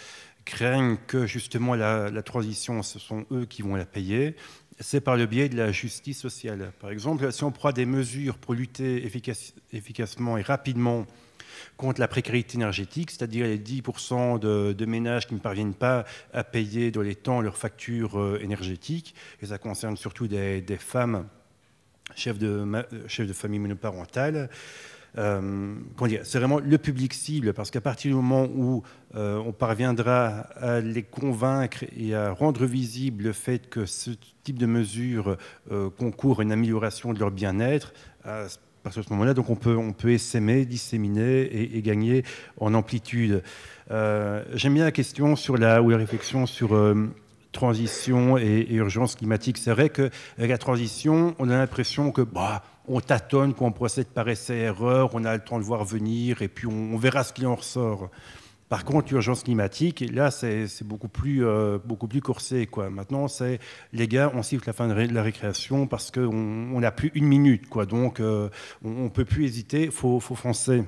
[0.46, 4.38] craignent que justement la, transition, ce sont eux qui vont la payer,
[4.80, 6.72] c'est par le biais de la justice sociale.
[6.80, 11.06] Par exemple, si on prend des mesures pour lutter efficace, efficacement et rapidement
[11.78, 16.92] contre la précarité énergétique, c'est-à-dire les 10% de, ménages qui ne parviennent pas à payer
[16.92, 21.28] dans les temps leurs factures euh, énergétiques, et ça concerne surtout des, femmes
[22.16, 24.50] chefs de, chefs de famille monoparentale,
[25.18, 25.76] euh,
[26.24, 28.84] c'est vraiment le public cible, parce qu'à partir du moment où
[29.16, 30.28] euh, on parviendra
[30.58, 34.12] à les convaincre et à rendre visible le fait que ce
[34.44, 35.38] type de mesures
[35.72, 37.94] euh, concourt à une amélioration de leur bien-être,
[38.24, 38.48] à
[38.86, 42.24] partir de ce moment-là, donc on peut, on peut essaimer, disséminer et, gagner
[42.60, 43.44] en amplitude.
[43.90, 46.74] J'aime bien la question sur la, ou la réflexion sur
[47.56, 49.58] transition et, urgence climatique.
[49.58, 54.30] C'est vrai qu'avec la transition, on a l'impression que bah, on tâtonne, qu'on procède par
[54.30, 57.56] essai-erreur, on a le temps de voir venir et puis on, verra ce qui en
[57.56, 58.10] ressort.
[58.70, 62.22] Par contre, l'urgence climatique, là, c'est beaucoup plus, euh, beaucoup plus.
[62.22, 62.90] Quoi.
[62.90, 63.60] Maintenant, c'est
[63.94, 67.70] les gars, on siffle la fin de la récréation parce qu'on n'a plus une minute.
[67.70, 67.86] Quoi.
[67.86, 68.50] Donc, euh,
[68.84, 70.84] on ne peut plus hésiter, il faut, faut foncer.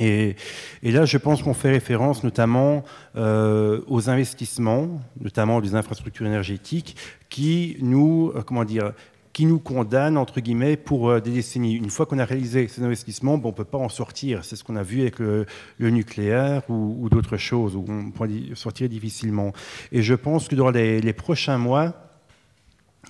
[0.00, 0.34] Et,
[0.82, 2.82] là, je pense qu'on fait référence notamment
[3.16, 6.96] euh, aux investissements, notamment des infrastructures énergétiques,
[7.28, 8.92] qui nous, euh, comment dire,
[9.34, 11.74] qui nous condamnent, entre guillemets, pour euh, des décennies.
[11.74, 14.44] Une fois qu'on a réalisé ces investissements, on ne peut pas en sortir.
[14.44, 15.44] C'est ce qu'on a vu avec le,
[15.78, 19.52] nucléaire ou, d'autres choses, où on peut sortir difficilement.
[19.92, 21.92] Et je pense que dans les, prochains mois,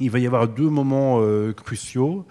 [0.00, 1.20] il va y avoir deux moments
[1.52, 2.26] cruciaux.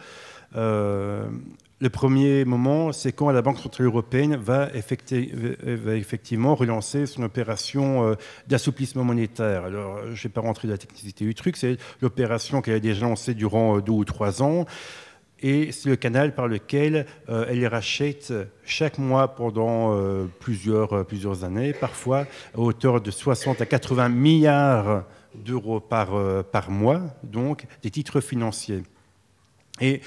[1.79, 8.15] Le premier moment, c'est quand la Banque Centrale Européenne va, effectivement relancer son opération euh,
[8.47, 9.65] d'assouplissement monétaire.
[9.65, 12.79] Alors, je ne vais pas rentrer dans la technicité du truc, c'est l'opération qu'elle a
[12.79, 14.65] déjà lancée durant euh, deux ou trois ans.
[15.41, 18.33] Et c'est le canal par lequel euh, elle rachète
[18.63, 19.93] chaque mois pendant
[20.39, 25.03] plusieurs, plusieurs années, parfois à hauteur de 60 à 80 milliards
[25.35, 26.11] d'euros par,
[26.45, 28.83] par mois, donc des titres financiers.
[29.81, 30.01] Et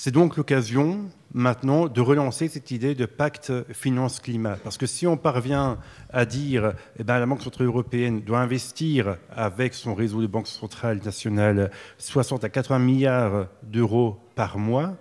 [0.00, 4.56] c'est donc l'occasion maintenant de relancer cette idée de pacte finance-climat.
[4.62, 5.76] Parce que si on parvient
[6.12, 10.46] à dire eh ben, la Banque centrale européenne doit investir avec son réseau de banques
[10.46, 14.96] centrales nationales 60 à 80 milliards d'euros par mois,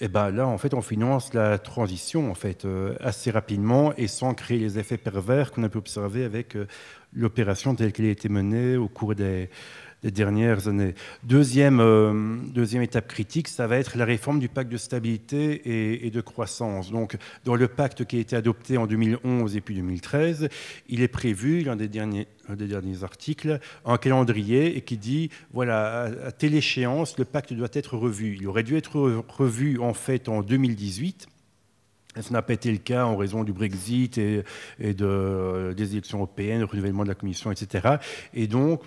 [0.00, 4.06] eh ben là, en fait, on finance la transition en fait, euh, assez rapidement et
[4.06, 6.66] sans créer les effets pervers qu'on a pu observer avec euh,
[7.12, 9.50] l'opération telle qu'elle a été menée au cours des,
[10.02, 10.94] des dernières années.
[11.22, 16.10] Deuxième, euh, deuxième étape critique, ça va être la réforme du pacte de stabilité et,
[16.10, 16.90] de croissance.
[16.90, 20.48] Donc, dans le pacte qui a été adopté en 2011 et puis 2013,
[20.88, 22.26] il est prévu, l'un des derniers,
[23.02, 28.36] articles, un calendrier et qui dit, voilà, à, telle échéance, le pacte doit être revu.
[28.40, 31.28] Il aurait dû être revu en fait en 2018.
[32.20, 34.44] Ça n'a pas été le cas en raison du Brexit et,
[34.80, 37.96] de, des élections européennes, le renouvellement de la Commission, etc.
[38.34, 38.82] Et donc,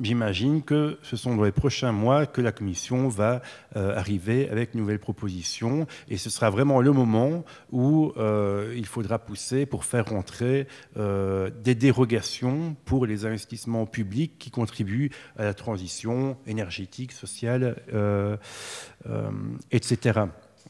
[0.00, 3.42] j'imagine que ce sont dans les prochains mois que la Commission va
[3.76, 8.86] euh, arriver avec une nouvelle proposition et ce sera vraiment le moment où euh, il
[8.86, 10.66] faudra pousser pour faire rentrer
[10.96, 17.76] euh, des dérogations pour les investissements publics qui contribuent à la transition énergétique, sociale,
[19.70, 20.20] etc.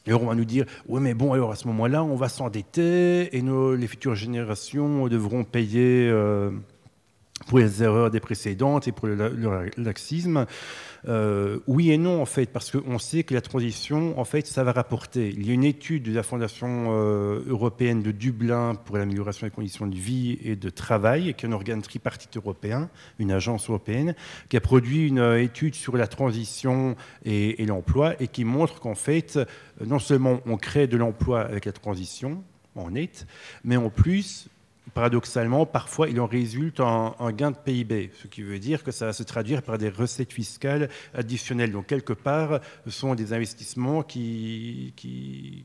[0.07, 3.37] Et on va nous dire, oui mais bon, alors à ce moment-là, on va s'endetter
[3.37, 6.11] et nos, les futures générations devront payer
[7.51, 10.47] pour les erreurs des précédentes et pour le, laxisme.
[11.09, 14.63] Euh, oui et non, en fait, parce qu'on sait que la transition, en fait, ça
[14.63, 15.31] va rapporter.
[15.31, 19.51] Il y a une étude de la Fondation euh, européenne de Dublin pour l'amélioration des
[19.51, 24.15] conditions de vie et de travail, qui est un organe tripartite européen, une agence européenne,
[24.49, 26.95] qui a produit une euh, étude sur la transition
[27.25, 29.41] et, et l'emploi et qui montre qu'en fait,
[29.85, 32.45] non seulement on crée de l'emploi avec la transition,
[32.77, 33.27] en net,
[33.65, 34.49] mais en plus,
[34.95, 39.07] paradoxalement, parfois, il en résulte un, gain de PIB, ce qui veut dire que ça
[39.07, 41.73] va se traduire par des recettes fiscales additionnelles.
[41.73, 45.65] Donc, quelque part, ce sont des investissements qui, qui,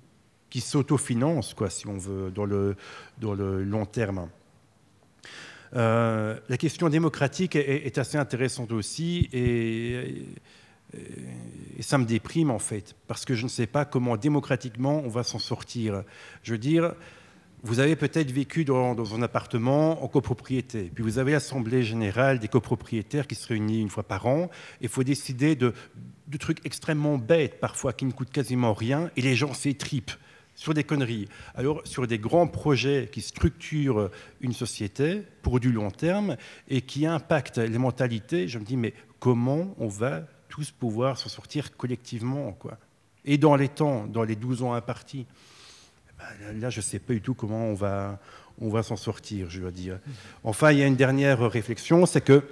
[0.49, 2.76] qui s'autofinancent, quoi, si on veut, dans le,
[3.19, 4.30] dans le long terme.
[5.76, 10.23] Euh, la question démocratique est, assez intéressante aussi et,
[10.93, 15.10] et, ça me déprime en fait, parce que je ne sais pas comment démocratiquement on
[15.10, 16.03] va s'en sortir.
[16.43, 16.93] Je veux dire,
[17.65, 22.47] vous avez peut-être vécu dans, un appartement en copropriété, puis vous avez l'Assemblée générale des
[22.47, 24.51] copropriétaires qui se réunit une fois par an,
[24.81, 25.73] il faut décider de,
[26.39, 30.11] trucs extrêmement bêtes, parfois qui ne coûtent quasiment rien, et les gens s'étripent
[30.53, 31.27] sur des conneries.
[31.55, 34.11] Alors, sur des grands projets qui structurent
[34.41, 36.37] une société pour du long terme
[36.69, 41.29] et qui impactent les mentalités, je me dis, mais comment on va tous pouvoir s'en
[41.29, 42.77] sortir collectivement quoi?
[43.25, 45.25] Et dans les temps, dans les 12 ans impartis
[46.60, 47.73] là, je ne sais pas du tout comment on
[48.69, 49.99] va, s'en sortir, je dois dire.
[50.43, 52.43] Enfin, il y a une dernière réflexion, c'est que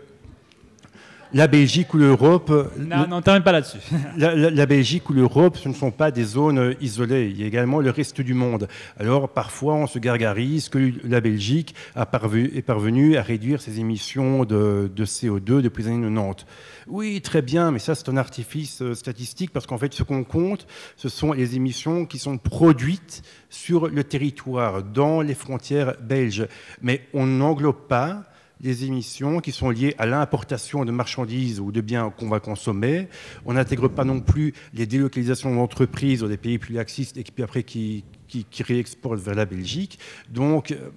[1.34, 2.52] la Belgique ou l'Europe.
[2.78, 3.80] Non, non, t'arrêtes pas là-dessus.
[4.18, 7.30] La, Belgique ou l'Europe, ce ne sont pas des zones isolées.
[7.30, 8.68] Il y a également le reste du monde.
[9.00, 14.46] Alors, parfois, on se gargarise que la Belgique a est parvenue à réduire ses émissions
[14.46, 16.46] de, CO2 depuis les années 90.
[16.88, 20.24] Oui, très bien, mais ça, c'est un artifice euh, statistique parce qu'en fait, ce qu'on
[20.24, 26.48] compte, ce sont les émissions qui sont produites sur le territoire, dans les frontières belges.
[26.82, 28.24] Mais on n'englobe pas
[28.64, 33.10] des émissions qui sont liées à l'importation de marchandises ou de biens qu'on va consommer.
[33.46, 37.44] On n'intègre pas non plus les délocalisations d'entreprises dans des pays plus laxistes et puis
[37.44, 40.00] après qui, qui, réexportent vers la Belgique.
[40.30, 40.90] Donc, euh,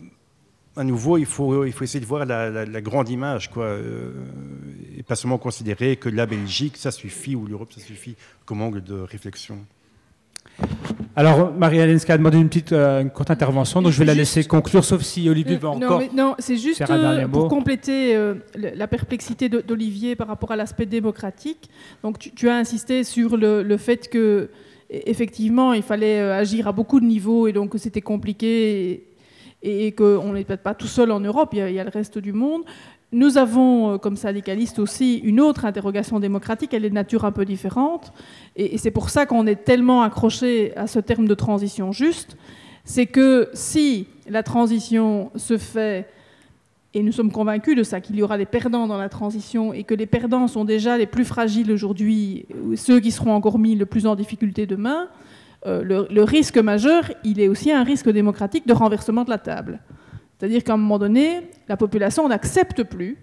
[0.77, 4.13] à nouveau, il faut, il faut essayer de voir la, grande image, quoi, euh,
[4.97, 8.15] et pas seulement considérer que la Belgique, ça suffit, ou l'Europe, ça suffit,
[8.45, 9.59] comme angle de réflexion.
[11.19, 14.85] Alors, Marie-Hélène a demandé une petite euh, courte intervention, donc je vais la laisser conclure,
[14.85, 16.03] sauf si Olivier veut encore.
[16.15, 21.71] non, c'est juste euh, pour compléter euh, la perplexité d'Olivier par rapport à l'aspect démocratique.
[22.03, 24.49] Donc, tu, as insisté sur le, fait que, e,
[24.91, 29.07] effectivement, il fallait agir à beaucoup de niveaux et donc c'était compliqué et,
[29.93, 32.63] qu'on n'est peut-être pas tout seul en Europe, il y, a, le reste du monde.
[33.13, 37.33] Nous avons, euh, comme syndicalistes aussi, une autre interrogation démocratique, elle est de nature un
[37.33, 38.13] peu différente,
[38.57, 42.37] et, c'est pour ça qu'on est tellement accroché à ce terme de transition juste,
[42.85, 46.09] c'est que si la transition se fait,
[46.95, 49.85] et nous sommes convaincus de ça, qu'il y aura des perdants dans la transition, et
[49.85, 53.87] que les perdants sont déjà les plus fragiles aujourd'hui, ceux qui seront encore mis le
[53.87, 55.09] plus en difficulté demain,
[55.67, 59.81] euh, le risque majeur, il est aussi un risque démocratique de renversement de la table.
[60.39, 63.19] C'est-à-dire qu'à un moment donné, la population n'accepte plus,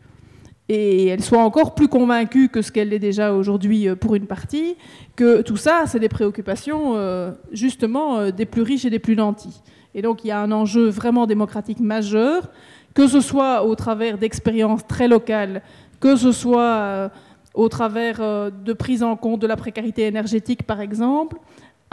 [0.68, 4.28] et elle soit encore plus convaincue que ce qu'elle est déjà aujourd'hui euh, pour une
[4.28, 4.76] partie,
[5.16, 9.62] que tout ça, c'est des préoccupations euh, justement des plus riches et des plus nantis.
[9.96, 12.50] Et donc il y a un enjeu vraiment démocratique majeur,
[12.94, 15.62] que ce soit au travers d'expériences très locales,
[16.00, 17.12] que ce soit
[17.54, 21.38] au travers de prise en compte de la précarité énergétique par exemple,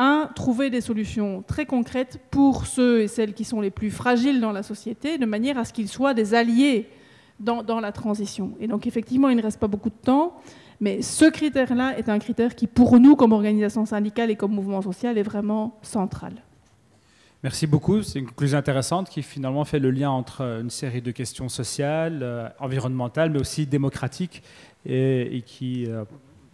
[0.00, 4.40] un, trouver des solutions très concrètes pour ceux et celles qui sont les plus fragiles
[4.40, 6.88] dans la société, de manière à ce qu'ils soient des alliés
[7.38, 8.52] dans, la transition.
[8.60, 10.40] Et donc effectivement, il ne reste pas beaucoup de temps,
[10.80, 14.80] mais ce critère-là est un critère qui, pour nous, comme organisation syndicale et comme mouvement
[14.80, 16.32] social, est vraiment central.
[17.42, 18.02] Merci beaucoup.
[18.02, 22.20] C'est une conclusion intéressante qui finalement fait le lien entre une série de questions sociales,
[22.22, 24.42] euh, environnementales, mais aussi démocratiques,
[24.86, 26.04] et, qui euh,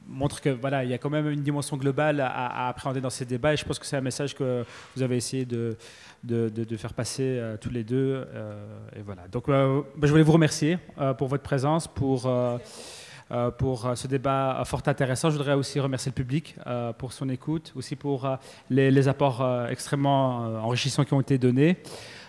[0.08, 3.24] montre que voilà, il y a quand même une dimension globale à, appréhender dans ces
[3.24, 4.64] débats et je pense que c'est un message que
[4.94, 5.76] vous avez essayé de,
[6.24, 8.26] de, faire passer euh, tous les deux.
[8.34, 8.66] Euh,
[8.96, 9.28] et voilà.
[9.28, 10.78] Donc, euh, bah, je voulais vous remercier
[11.18, 12.30] pour votre présence, pour,
[13.58, 15.30] pour ce débat fort intéressant.
[15.30, 16.56] Je voudrais aussi remercier le public
[16.98, 18.28] pour son écoute, aussi pour
[18.70, 21.78] les apports extrêmement enrichissants qui ont été donnés.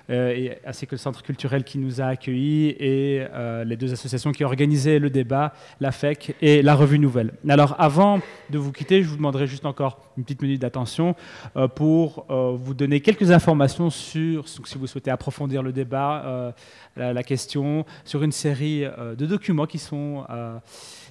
[0.10, 3.92] Euh, et, ainsi que le centre culturel qui nous a accueillis et euh, les deux
[3.92, 7.34] associations qui organisé le débat, la FEC et la Revue Nouvelle.
[7.50, 8.20] Alors avant
[8.50, 11.16] de vous quitter, je vous demanderai juste encore une petite minute d'attention
[11.56, 16.54] euh, pour vous donner quelques informations sur, si vous souhaitez approfondir le débat,
[16.96, 20.26] la, question, sur une série de documents qui sont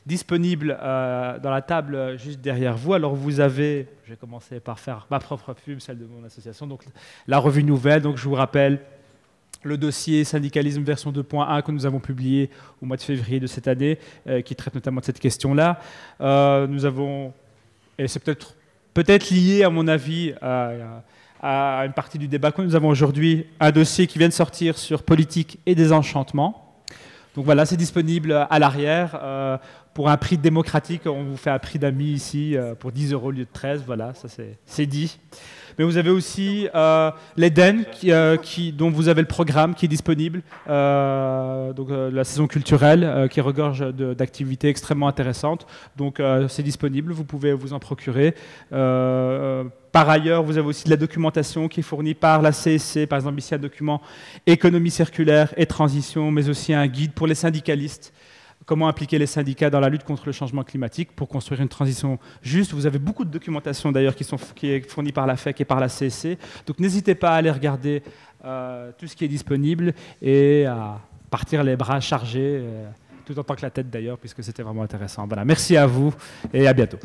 [0.06, 2.94] disponibles dans la table juste derrière vous.
[2.94, 6.66] Alors vous avez, je vais commencer par faire ma propre pub, celle de mon association,
[6.66, 6.84] donc
[7.26, 8.02] la revue nouvelle.
[8.02, 8.80] Donc je vous rappelle
[9.66, 12.50] le dossier syndicalisme version 2.1 que nous avons publié
[12.80, 15.80] au mois de février de cette année, euh, qui traite notamment de cette question-là.
[16.20, 17.32] Euh, nous avons,
[17.98, 18.54] et c'est peut-être
[18.94, 23.70] peut-être lié à mon avis à, une partie du débat que nous avons aujourd'hui, un
[23.70, 26.74] dossier qui vient de sortir sur politique et désenchantement.
[27.34, 29.20] Donc voilà, c'est disponible à l'arrière.
[29.22, 29.58] Euh,
[29.96, 33.30] pour un prix démocratique, on vous fait un prix d'amis ici pour 10 euros au
[33.30, 33.82] lieu de 13.
[33.86, 34.28] Voilà, ça
[34.66, 35.18] c'est dit.
[35.78, 38.36] Mais vous avez aussi euh, l'Eden, euh,
[38.74, 43.80] dont vous avez le programme qui est disponible, euh, donc la saison culturelle, qui regorge
[43.90, 45.66] d'activités extrêmement intéressantes.
[45.96, 48.34] Donc c'est disponible, vous pouvez vous en procurer.
[48.70, 53.16] Par ailleurs, vous avez aussi de la documentation qui est fournie par la CSC, par
[53.16, 54.02] exemple ici un document
[54.46, 58.12] économie circulaire et transition, mais aussi un guide pour les syndicalistes
[58.66, 62.18] comment impliquer les syndicats dans la lutte contre le changement climatique pour construire une transition
[62.42, 62.72] juste?
[62.74, 65.88] Vous avez beaucoup de documentation d'ailleurs qui, est fournie par la FEC et par la
[65.88, 66.36] CSC.
[66.66, 68.02] Donc n'hésitez pas à aller regarder
[68.44, 72.86] euh, tout ce qui est disponible et à partir les bras chargés, euh,
[73.24, 75.26] tout en tant que la tête d'ailleurs, puisque c'était vraiment intéressant.
[75.44, 76.12] Merci à vous
[76.52, 76.98] et à bientôt.